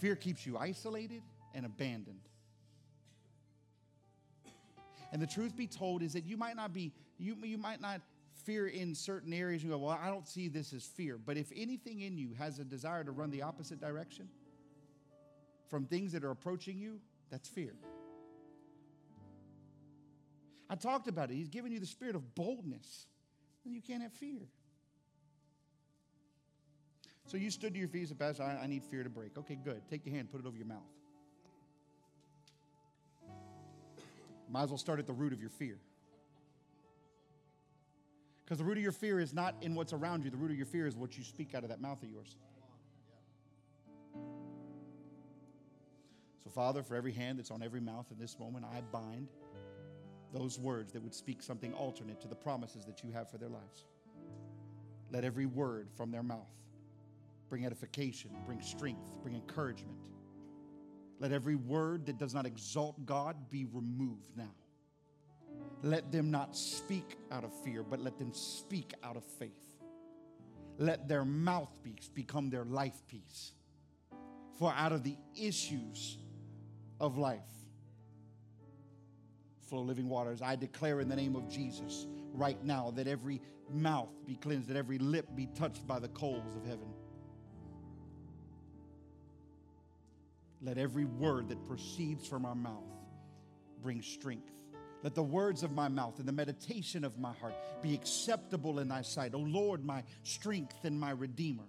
Fear 0.00 0.16
keeps 0.16 0.44
you 0.44 0.58
isolated 0.58 1.22
and 1.54 1.64
abandoned. 1.64 2.28
And 5.12 5.22
the 5.22 5.26
truth 5.28 5.56
be 5.56 5.68
told 5.68 6.02
is 6.02 6.14
that 6.14 6.24
you 6.24 6.36
might 6.36 6.56
not 6.56 6.72
be 6.72 6.92
You, 7.16 7.36
you 7.44 7.58
might 7.58 7.80
not 7.80 8.00
fear 8.44 8.66
in 8.66 8.92
certain 8.96 9.32
areas. 9.32 9.62
You 9.62 9.70
go, 9.70 9.78
well, 9.78 9.96
I 10.02 10.08
don't 10.08 10.26
see 10.26 10.48
this 10.48 10.72
as 10.72 10.82
fear. 10.82 11.16
But 11.16 11.36
if 11.36 11.52
anything 11.54 12.00
in 12.00 12.18
you 12.18 12.30
has 12.36 12.58
a 12.58 12.64
desire 12.64 13.04
to 13.04 13.12
run 13.12 13.30
the 13.30 13.42
opposite 13.42 13.80
direction 13.80 14.28
from 15.68 15.84
things 15.84 16.10
that 16.10 16.24
are 16.24 16.32
approaching 16.32 16.76
you, 16.76 16.98
that's 17.30 17.48
fear. 17.48 17.74
I 20.68 20.74
talked 20.74 21.06
about 21.06 21.30
it. 21.30 21.34
He's 21.34 21.48
given 21.48 21.70
you 21.70 21.78
the 21.78 21.86
spirit 21.86 22.16
of 22.16 22.34
boldness, 22.34 23.06
and 23.64 23.72
you 23.76 23.80
can't 23.80 24.02
have 24.02 24.12
fear. 24.12 24.48
So 27.26 27.36
you 27.36 27.50
stood 27.50 27.72
to 27.72 27.78
your 27.78 27.88
feet 27.88 28.00
and 28.00 28.08
said, 28.08 28.18
Pastor, 28.18 28.42
I, 28.42 28.64
I 28.64 28.66
need 28.66 28.84
fear 28.84 29.02
to 29.02 29.10
break. 29.10 29.36
Okay, 29.38 29.58
good. 29.62 29.82
Take 29.90 30.04
your 30.04 30.14
hand, 30.14 30.30
put 30.30 30.40
it 30.40 30.46
over 30.46 30.56
your 30.56 30.66
mouth. 30.66 30.82
Might 34.50 34.64
as 34.64 34.68
well 34.68 34.78
start 34.78 34.98
at 34.98 35.06
the 35.06 35.12
root 35.12 35.32
of 35.32 35.40
your 35.40 35.50
fear. 35.50 35.78
Because 38.44 38.58
the 38.58 38.64
root 38.64 38.76
of 38.76 38.82
your 38.82 38.92
fear 38.92 39.18
is 39.20 39.32
not 39.32 39.54
in 39.62 39.74
what's 39.74 39.94
around 39.94 40.22
you, 40.22 40.30
the 40.30 40.36
root 40.36 40.50
of 40.50 40.56
your 40.56 40.66
fear 40.66 40.86
is 40.86 40.96
what 40.96 41.16
you 41.16 41.24
speak 41.24 41.54
out 41.54 41.62
of 41.62 41.70
that 41.70 41.80
mouth 41.80 42.02
of 42.02 42.10
yours. 42.10 42.36
So, 46.44 46.50
Father, 46.50 46.82
for 46.82 46.94
every 46.94 47.12
hand 47.12 47.38
that's 47.38 47.50
on 47.50 47.62
every 47.62 47.80
mouth 47.80 48.06
in 48.10 48.18
this 48.18 48.38
moment, 48.38 48.66
I 48.66 48.82
bind 48.92 49.28
those 50.34 50.58
words 50.58 50.92
that 50.92 51.02
would 51.02 51.14
speak 51.14 51.42
something 51.42 51.72
alternate 51.72 52.20
to 52.20 52.28
the 52.28 52.34
promises 52.34 52.84
that 52.84 53.02
you 53.02 53.10
have 53.12 53.30
for 53.30 53.38
their 53.38 53.48
lives. 53.48 53.86
Let 55.10 55.24
every 55.24 55.46
word 55.46 55.88
from 55.96 56.10
their 56.10 56.22
mouth 56.22 56.50
bring 57.54 57.66
edification, 57.66 58.32
bring 58.46 58.60
strength, 58.60 59.06
bring 59.22 59.36
encouragement. 59.36 59.96
Let 61.20 61.30
every 61.30 61.54
word 61.54 62.04
that 62.06 62.18
does 62.18 62.34
not 62.34 62.46
exalt 62.46 63.06
God 63.06 63.48
be 63.48 63.64
removed 63.72 64.36
now. 64.36 64.56
Let 65.80 66.10
them 66.10 66.32
not 66.32 66.56
speak 66.56 67.16
out 67.30 67.44
of 67.44 67.52
fear, 67.62 67.84
but 67.84 68.00
let 68.00 68.18
them 68.18 68.32
speak 68.34 68.92
out 69.04 69.16
of 69.16 69.22
faith. 69.22 69.52
Let 70.78 71.06
their 71.06 71.24
mouthpiece 71.24 72.10
become 72.12 72.50
their 72.50 72.64
life 72.64 73.00
piece. 73.06 73.52
For 74.58 74.74
out 74.76 74.90
of 74.90 75.04
the 75.04 75.16
issues 75.40 76.18
of 76.98 77.18
life 77.18 77.38
flow 79.68 79.82
living 79.82 80.08
waters. 80.08 80.42
I 80.42 80.56
declare 80.56 81.00
in 81.00 81.08
the 81.08 81.14
name 81.14 81.36
of 81.36 81.48
Jesus 81.48 82.08
right 82.32 82.60
now 82.64 82.92
that 82.96 83.06
every 83.06 83.40
mouth 83.72 84.10
be 84.26 84.34
cleansed, 84.34 84.68
that 84.70 84.76
every 84.76 84.98
lip 84.98 85.28
be 85.36 85.46
touched 85.54 85.86
by 85.86 86.00
the 86.00 86.08
coals 86.08 86.56
of 86.56 86.66
heaven. 86.66 86.88
Let 90.64 90.78
every 90.78 91.04
word 91.04 91.50
that 91.50 91.66
proceeds 91.66 92.26
from 92.26 92.46
our 92.46 92.54
mouth 92.54 92.82
bring 93.82 94.00
strength. 94.00 94.50
Let 95.02 95.14
the 95.14 95.22
words 95.22 95.62
of 95.62 95.72
my 95.72 95.88
mouth 95.88 96.18
and 96.18 96.26
the 96.26 96.32
meditation 96.32 97.04
of 97.04 97.18
my 97.18 97.34
heart 97.34 97.54
be 97.82 97.92
acceptable 97.92 98.78
in 98.78 98.88
thy 98.88 99.02
sight. 99.02 99.34
O 99.34 99.38
Lord, 99.38 99.84
my 99.84 100.02
strength 100.22 100.84
and 100.84 100.98
my 100.98 101.10
redeemer. 101.10 101.64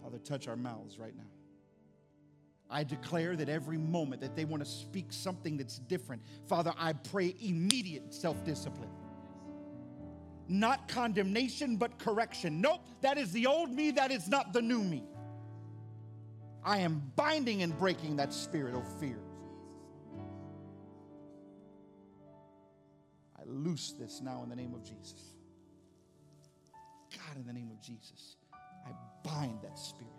Father, 0.00 0.18
touch 0.18 0.46
our 0.46 0.54
mouths 0.56 0.96
right 0.96 1.16
now. 1.16 1.24
I 2.70 2.84
declare 2.84 3.34
that 3.36 3.48
every 3.48 3.78
moment 3.78 4.20
that 4.20 4.36
they 4.36 4.44
want 4.44 4.64
to 4.64 4.70
speak 4.70 5.06
something 5.12 5.56
that's 5.56 5.78
different, 5.80 6.22
Father, 6.46 6.72
I 6.78 6.92
pray 6.92 7.34
immediate 7.40 8.14
self 8.14 8.44
discipline. 8.44 8.90
Not 10.46 10.86
condemnation, 10.86 11.76
but 11.76 11.98
correction. 11.98 12.60
Nope, 12.60 12.82
that 13.00 13.18
is 13.18 13.32
the 13.32 13.46
old 13.46 13.70
me, 13.70 13.90
that 13.92 14.12
is 14.12 14.28
not 14.28 14.52
the 14.52 14.62
new 14.62 14.84
me. 14.84 15.02
I 16.64 16.78
am 16.78 17.12
binding 17.14 17.62
and 17.62 17.78
breaking 17.78 18.16
that 18.16 18.32
spirit 18.32 18.74
of 18.74 19.00
fear. 19.00 19.18
I 23.38 23.42
loose 23.46 23.92
this 23.98 24.22
now 24.22 24.42
in 24.42 24.48
the 24.48 24.56
name 24.56 24.72
of 24.74 24.82
Jesus. 24.82 25.34
God, 27.10 27.36
in 27.36 27.46
the 27.46 27.52
name 27.52 27.70
of 27.70 27.80
Jesus, 27.80 28.36
I 28.86 28.90
bind 29.22 29.60
that 29.62 29.78
spirit. 29.78 30.10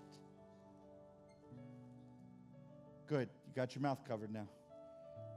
Good. 3.07 3.29
You 3.47 3.53
got 3.55 3.75
your 3.75 3.81
mouth 3.81 3.99
covered 4.07 4.31
now. 4.31 4.47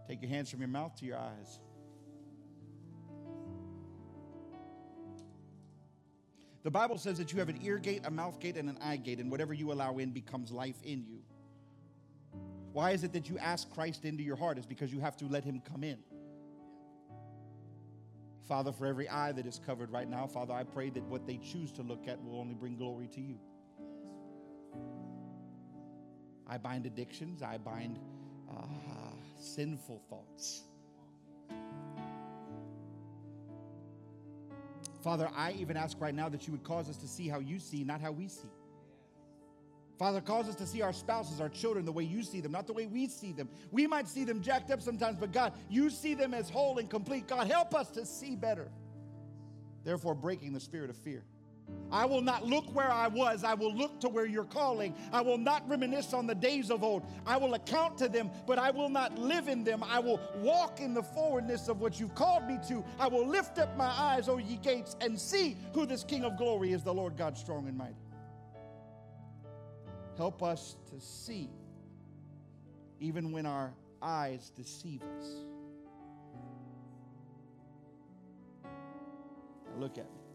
Take 0.06 0.22
your 0.22 0.30
hands 0.30 0.50
from 0.50 0.60
your 0.60 0.68
mouth 0.68 0.94
to 0.96 1.06
your 1.06 1.18
eyes. 1.18 1.60
The 6.64 6.70
Bible 6.70 6.98
says 6.98 7.18
that 7.18 7.32
you 7.32 7.38
have 7.38 7.48
an 7.48 7.58
ear 7.62 7.78
gate, 7.78 8.02
a 8.04 8.10
mouth 8.10 8.40
gate, 8.40 8.56
and 8.56 8.68
an 8.68 8.78
eye 8.82 8.96
gate, 8.96 9.20
and 9.20 9.30
whatever 9.30 9.54
you 9.54 9.72
allow 9.72 9.98
in 9.98 10.10
becomes 10.10 10.50
life 10.50 10.76
in 10.84 11.04
you. 11.06 11.20
Why 12.72 12.90
is 12.90 13.04
it 13.04 13.12
that 13.12 13.28
you 13.28 13.38
ask 13.38 13.70
Christ 13.70 14.04
into 14.04 14.22
your 14.22 14.36
heart? 14.36 14.58
Is 14.58 14.66
because 14.66 14.92
you 14.92 15.00
have 15.00 15.16
to 15.18 15.26
let 15.26 15.44
him 15.44 15.62
come 15.72 15.84
in. 15.84 15.98
Father, 18.46 18.72
for 18.72 18.86
every 18.86 19.08
eye 19.08 19.32
that 19.32 19.46
is 19.46 19.60
covered 19.64 19.90
right 19.90 20.08
now, 20.08 20.26
Father, 20.26 20.54
I 20.54 20.64
pray 20.64 20.90
that 20.90 21.02
what 21.04 21.26
they 21.26 21.36
choose 21.36 21.70
to 21.72 21.82
look 21.82 22.08
at 22.08 22.22
will 22.24 22.40
only 22.40 22.54
bring 22.54 22.76
glory 22.76 23.08
to 23.08 23.20
you. 23.20 23.38
I 26.46 26.56
bind 26.56 26.86
addictions, 26.86 27.42
I 27.42 27.58
bind 27.58 27.98
uh, 28.50 28.62
sinful 29.38 30.02
thoughts. 30.08 30.62
Father, 35.08 35.30
I 35.34 35.52
even 35.52 35.78
ask 35.78 35.98
right 36.02 36.14
now 36.14 36.28
that 36.28 36.46
you 36.46 36.52
would 36.52 36.64
cause 36.64 36.90
us 36.90 36.98
to 36.98 37.08
see 37.08 37.28
how 37.28 37.38
you 37.38 37.58
see, 37.58 37.82
not 37.82 38.02
how 38.02 38.12
we 38.12 38.28
see. 38.28 38.50
Father, 39.98 40.20
cause 40.20 40.50
us 40.50 40.54
to 40.56 40.66
see 40.66 40.82
our 40.82 40.92
spouses, 40.92 41.40
our 41.40 41.48
children, 41.48 41.86
the 41.86 41.92
way 41.92 42.04
you 42.04 42.22
see 42.22 42.42
them, 42.42 42.52
not 42.52 42.66
the 42.66 42.74
way 42.74 42.84
we 42.84 43.08
see 43.08 43.32
them. 43.32 43.48
We 43.70 43.86
might 43.86 44.06
see 44.06 44.24
them 44.24 44.42
jacked 44.42 44.70
up 44.70 44.82
sometimes, 44.82 45.16
but 45.18 45.32
God, 45.32 45.54
you 45.70 45.88
see 45.88 46.12
them 46.12 46.34
as 46.34 46.50
whole 46.50 46.76
and 46.76 46.90
complete. 46.90 47.26
God, 47.26 47.46
help 47.46 47.74
us 47.74 47.88
to 47.92 48.04
see 48.04 48.36
better. 48.36 48.68
Therefore, 49.82 50.14
breaking 50.14 50.52
the 50.52 50.60
spirit 50.60 50.90
of 50.90 50.96
fear. 50.98 51.24
I 51.90 52.04
will 52.04 52.20
not 52.20 52.44
look 52.44 52.74
where 52.74 52.90
I 52.90 53.08
was. 53.08 53.44
I 53.44 53.54
will 53.54 53.74
look 53.74 54.00
to 54.00 54.08
where 54.08 54.26
you're 54.26 54.44
calling. 54.44 54.94
I 55.12 55.22
will 55.22 55.38
not 55.38 55.66
reminisce 55.68 56.12
on 56.12 56.26
the 56.26 56.34
days 56.34 56.70
of 56.70 56.82
old. 56.82 57.02
I 57.26 57.38
will 57.38 57.54
account 57.54 57.96
to 57.98 58.08
them, 58.08 58.30
but 58.46 58.58
I 58.58 58.70
will 58.70 58.90
not 58.90 59.18
live 59.18 59.48
in 59.48 59.64
them. 59.64 59.82
I 59.82 59.98
will 59.98 60.20
walk 60.36 60.80
in 60.80 60.92
the 60.92 61.02
forwardness 61.02 61.68
of 61.68 61.80
what 61.80 61.98
you've 61.98 62.14
called 62.14 62.46
me 62.46 62.58
to. 62.68 62.84
I 62.98 63.08
will 63.08 63.26
lift 63.26 63.58
up 63.58 63.74
my 63.76 63.88
eyes, 63.88 64.28
O 64.28 64.36
ye 64.36 64.56
gates, 64.56 64.96
and 65.00 65.18
see 65.18 65.56
who 65.72 65.86
this 65.86 66.04
King 66.04 66.24
of 66.24 66.36
glory 66.36 66.72
is, 66.72 66.82
the 66.82 66.92
Lord 66.92 67.16
God 67.16 67.38
strong 67.38 67.66
and 67.66 67.78
mighty. 67.78 67.94
Help 70.18 70.42
us 70.42 70.76
to 70.90 71.00
see, 71.00 71.48
even 73.00 73.32
when 73.32 73.46
our 73.46 73.72
eyes 74.02 74.50
deceive 74.50 75.02
us. 75.18 75.26
Now 78.64 79.80
look 79.80 79.96
at 79.96 80.04
me. 80.04 80.27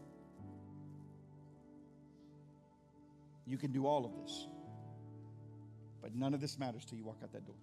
You 3.46 3.58
can 3.58 3.72
do 3.72 3.86
all 3.86 4.04
of 4.04 4.14
this, 4.22 4.46
but 6.00 6.14
none 6.14 6.34
of 6.34 6.40
this 6.40 6.58
matters 6.58 6.84
till 6.84 6.98
you 6.98 7.04
walk 7.04 7.18
out 7.22 7.32
that 7.32 7.46
door. 7.46 7.56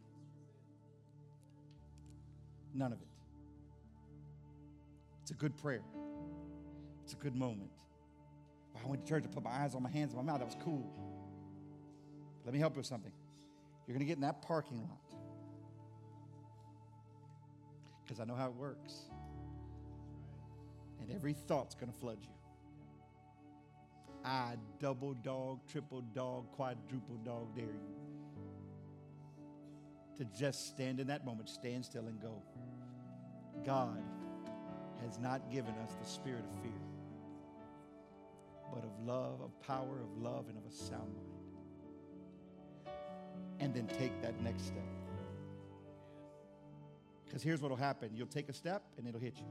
None 2.74 2.94
of 2.94 3.02
it. 3.02 3.08
It's 5.22 5.32
a 5.32 5.34
good 5.36 5.58
prayer. 5.58 5.84
It's 7.04 7.14
a 7.14 7.18
good 7.18 7.36
moment. 7.36 7.72
I 8.84 8.88
went 8.88 9.06
to 9.06 9.10
church, 9.10 9.24
I 9.26 9.34
put 9.34 9.44
my 9.44 9.52
eyes 9.52 9.76
on 9.76 9.84
my 9.84 9.90
hands 9.90 10.14
and 10.14 10.26
my 10.26 10.32
mouth. 10.32 10.40
That 10.40 10.46
was 10.46 10.58
cool. 10.64 10.92
Let 12.46 12.54
me 12.54 12.60
help 12.60 12.74
you 12.74 12.80
with 12.80 12.88
something. 12.88 13.12
You're 13.86 13.94
going 13.94 14.06
to 14.06 14.08
get 14.08 14.16
in 14.16 14.22
that 14.22 14.42
parking 14.42 14.82
lot 14.82 15.20
because 18.04 18.20
I 18.20 18.26
know 18.26 18.36
how 18.36 18.48
it 18.48 18.56
works. 18.56 18.94
And 21.00 21.12
every 21.12 21.34
thought's 21.34 21.76
going 21.76 21.92
to 21.92 21.98
flood 21.98 22.18
you. 22.22 22.41
I 24.24 24.56
double 24.80 25.14
dog, 25.14 25.60
triple 25.68 26.02
dog, 26.14 26.52
quadruple 26.52 27.18
dog 27.24 27.56
dare 27.56 27.66
you 27.66 28.02
to 30.22 30.40
just 30.40 30.68
stand 30.68 31.00
in 31.00 31.08
that 31.08 31.26
moment, 31.26 31.50
stand 31.50 31.84
still 31.84 32.06
and 32.06 32.22
go. 32.22 32.44
God 33.66 34.04
has 35.04 35.18
not 35.18 35.52
given 35.52 35.74
us 35.84 35.96
the 36.00 36.08
spirit 36.08 36.44
of 36.44 36.62
fear, 36.62 36.72
but 38.72 38.84
of 38.84 38.92
love, 39.04 39.42
of 39.42 39.60
power, 39.62 40.00
of 40.00 40.22
love, 40.22 40.46
and 40.48 40.58
of 40.58 40.64
a 40.66 40.72
sound 40.72 41.12
mind. 41.16 42.96
And 43.60 43.74
then 43.74 43.88
take 43.98 44.22
that 44.22 44.40
next 44.44 44.68
step. 44.68 44.86
Because 47.26 47.42
here's 47.42 47.62
what 47.62 47.72
will 47.72 47.78
happen 47.78 48.12
you'll 48.14 48.28
take 48.28 48.50
a 48.50 48.54
step 48.54 48.84
and 48.98 49.08
it'll 49.08 49.20
hit 49.20 49.38
you. 49.38 49.46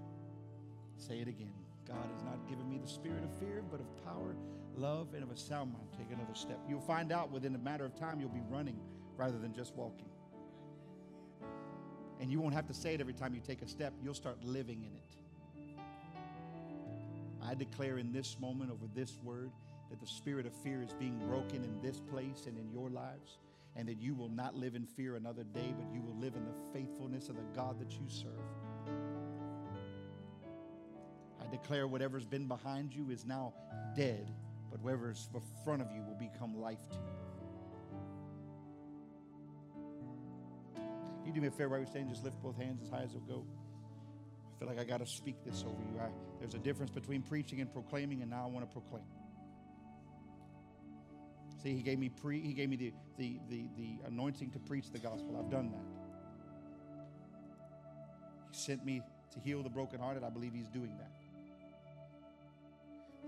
Say 0.99 1.18
it 1.18 1.27
again. 1.27 1.53
God 1.89 2.07
has 2.14 2.23
not 2.23 2.49
given 2.49 2.68
me 2.71 2.79
the 2.79 2.89
spirit 2.89 3.25
of 3.25 3.37
fear, 3.39 3.64
but 3.71 3.81
of 3.81 4.05
power, 4.05 4.37
love, 4.81 5.14
and 5.14 5.22
of 5.22 5.31
a 5.31 5.37
sound 5.37 5.72
mind. 5.72 5.87
Take 5.97 6.11
another 6.11 6.35
step. 6.35 6.59
You'll 6.68 6.81
find 6.81 7.12
out 7.12 7.31
within 7.31 7.55
a 7.55 7.59
matter 7.59 7.85
of 7.85 7.95
time 7.95 8.20
you'll 8.20 8.31
be 8.31 8.43
running 8.49 8.78
rather 9.16 9.39
than 9.39 9.53
just 9.53 9.74
walking. 9.74 10.09
And 12.20 12.31
you 12.31 12.41
won't 12.41 12.55
have 12.55 12.66
to 12.68 12.74
say 12.74 12.95
it 12.95 13.01
every 13.01 13.14
time 13.14 13.35
you 13.35 13.41
take 13.41 13.62
a 13.62 13.68
step, 13.68 13.93
you'll 14.03 14.14
start 14.14 14.43
living 14.45 14.83
in 14.83 14.95
it. 14.97 15.16
I 17.43 17.55
declare 17.55 17.99
in 17.99 18.12
this 18.12 18.37
moment 18.41 18.70
over 18.70 18.87
this 18.95 19.18
word 19.24 19.51
that 19.91 20.01
the 20.01 20.07
spirit 20.07 20.47
of 20.47 20.53
fear 20.55 20.83
is 20.83 20.93
being 20.93 21.18
broken 21.26 21.64
in 21.64 21.81
this 21.83 22.01
place 22.01 22.45
and 22.47 22.57
in 22.57 22.70
your 22.70 22.91
lives, 22.91 23.39
and 23.76 23.89
that 23.89 24.01
you 24.01 24.14
will 24.14 24.28
not 24.28 24.55
live 24.55 24.74
in 24.74 24.87
fear 24.87 25.16
another 25.16 25.45
day, 25.45 25.74
but 25.76 25.93
you 25.93 26.01
will 26.03 26.16
live 26.20 26.35
in 26.35 26.45
the 26.45 26.53
faithfulness 26.72 27.28
of 27.28 27.37
the 27.37 27.43
God 27.55 27.81
that 27.81 27.93
you 27.93 28.07
serve. 28.07 28.31
I 31.41 31.51
declare 31.51 31.89
whatever's 31.89 32.26
been 32.26 32.47
behind 32.47 32.95
you 32.95 33.11
is 33.11 33.24
now 33.24 33.55
dead, 33.97 34.31
but 34.71 34.81
whatever's 34.81 35.29
in 35.35 35.41
front 35.64 35.83
of 35.83 35.89
you 35.93 36.03
will 36.03 36.16
become 36.18 36.61
life 36.61 36.79
to 36.91 36.97
you. 36.97 37.03
You 41.27 41.33
do 41.33 41.41
me 41.41 41.49
a 41.49 41.51
favor 41.51 41.71
while 41.71 41.81
we 41.81 41.87
stand, 41.87 42.09
just 42.09 42.25
lift 42.25 42.41
both 42.43 42.57
hands 42.57 42.81
as 42.83 42.91
high 42.91 43.03
as 43.03 43.12
they'll 43.12 43.21
go. 43.21 43.45
I 44.55 44.59
feel 44.59 44.68
like 44.68 44.79
I 44.79 44.85
got 44.85 44.99
to 44.99 45.07
speak 45.07 45.37
this 45.45 45.64
over 45.66 45.83
you. 45.83 46.01
I, 46.01 46.09
there's 46.39 46.55
a 46.55 46.59
difference 46.59 46.91
between 46.91 47.23
preaching 47.23 47.61
and 47.61 47.73
proclaiming, 47.73 48.23
and 48.23 48.31
now 48.31 48.45
I 48.45 48.47
want 48.47 48.68
to 48.68 48.73
proclaim. 48.73 49.05
See, 51.62 51.75
he 51.75 51.83
gave 51.83 51.99
me 51.99 52.09
pre, 52.09 52.41
he 52.41 52.55
gave 52.55 52.71
me 52.71 52.77
the, 52.77 52.93
the, 53.18 53.39
the, 53.49 53.68
the 53.77 53.99
anointing 54.07 54.51
to 54.51 54.59
preach 54.59 54.91
the 54.91 54.99
gospel. 54.99 55.37
I've 55.39 55.51
done 55.51 55.71
that. 55.73 55.85
He 58.51 58.59
sent 58.59 58.85
me 58.85 59.03
to 59.33 59.41
heal 59.41 59.62
the 59.62 59.68
brokenhearted. 59.68 60.25
I 60.25 60.31
believe 60.31 60.55
he's 60.55 60.68
doing 60.68 60.97
that. 60.99 61.20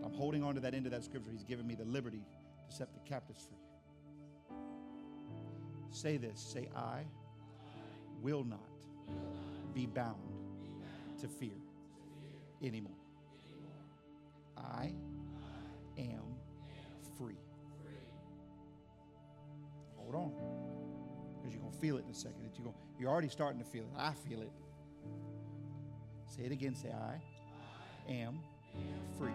I'm 0.04 0.12
holding 0.14 0.42
on 0.42 0.54
to 0.54 0.60
that 0.60 0.74
end 0.74 0.86
of 0.86 0.92
that 0.92 1.04
scripture. 1.04 1.30
He's 1.30 1.44
given 1.44 1.66
me 1.66 1.74
the 1.74 1.84
liberty 1.84 2.22
to 2.68 2.74
set 2.74 2.92
the 2.92 3.00
captives 3.08 3.42
free. 3.44 4.56
Say 5.90 6.16
this. 6.16 6.40
Say, 6.40 6.68
I 6.74 7.02
will 8.22 8.44
not 8.44 8.60
be 9.74 9.86
bound 9.86 10.16
to 11.20 11.28
fear 11.28 11.56
anymore. 12.62 12.92
I 14.56 14.92
am 15.98 16.22
free. 17.18 17.38
Hold 19.96 20.14
on. 20.14 20.32
Because 21.36 21.54
you're 21.54 21.62
going 21.62 21.72
to 21.72 21.78
feel 21.78 21.96
it 21.96 22.04
in 22.04 22.10
a 22.10 22.14
second. 22.14 22.50
You're, 22.54 22.64
going, 22.64 22.76
you're 22.98 23.10
already 23.10 23.28
starting 23.28 23.58
to 23.60 23.66
feel 23.66 23.82
it. 23.82 23.90
I 23.98 24.12
feel 24.28 24.42
it. 24.42 24.52
Say 26.26 26.42
it 26.44 26.52
again. 26.52 26.74
Say, 26.74 26.90
I 26.90 27.20
am 28.10 28.40
free. 29.18 29.32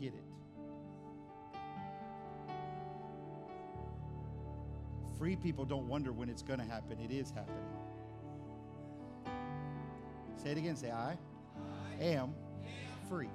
Get 0.00 0.14
it. 0.14 0.24
Free 5.18 5.36
people 5.36 5.66
don't 5.66 5.86
wonder 5.86 6.12
when 6.12 6.30
it's 6.30 6.42
going 6.42 6.58
to 6.58 6.64
happen. 6.64 6.98
It 6.98 7.12
is 7.12 7.30
happening. 7.30 7.58
Say 10.42 10.52
it 10.52 10.58
again. 10.58 10.76
Say, 10.76 10.90
I, 10.90 11.18
I 12.00 12.04
am 12.04 12.34
free. 13.08 13.28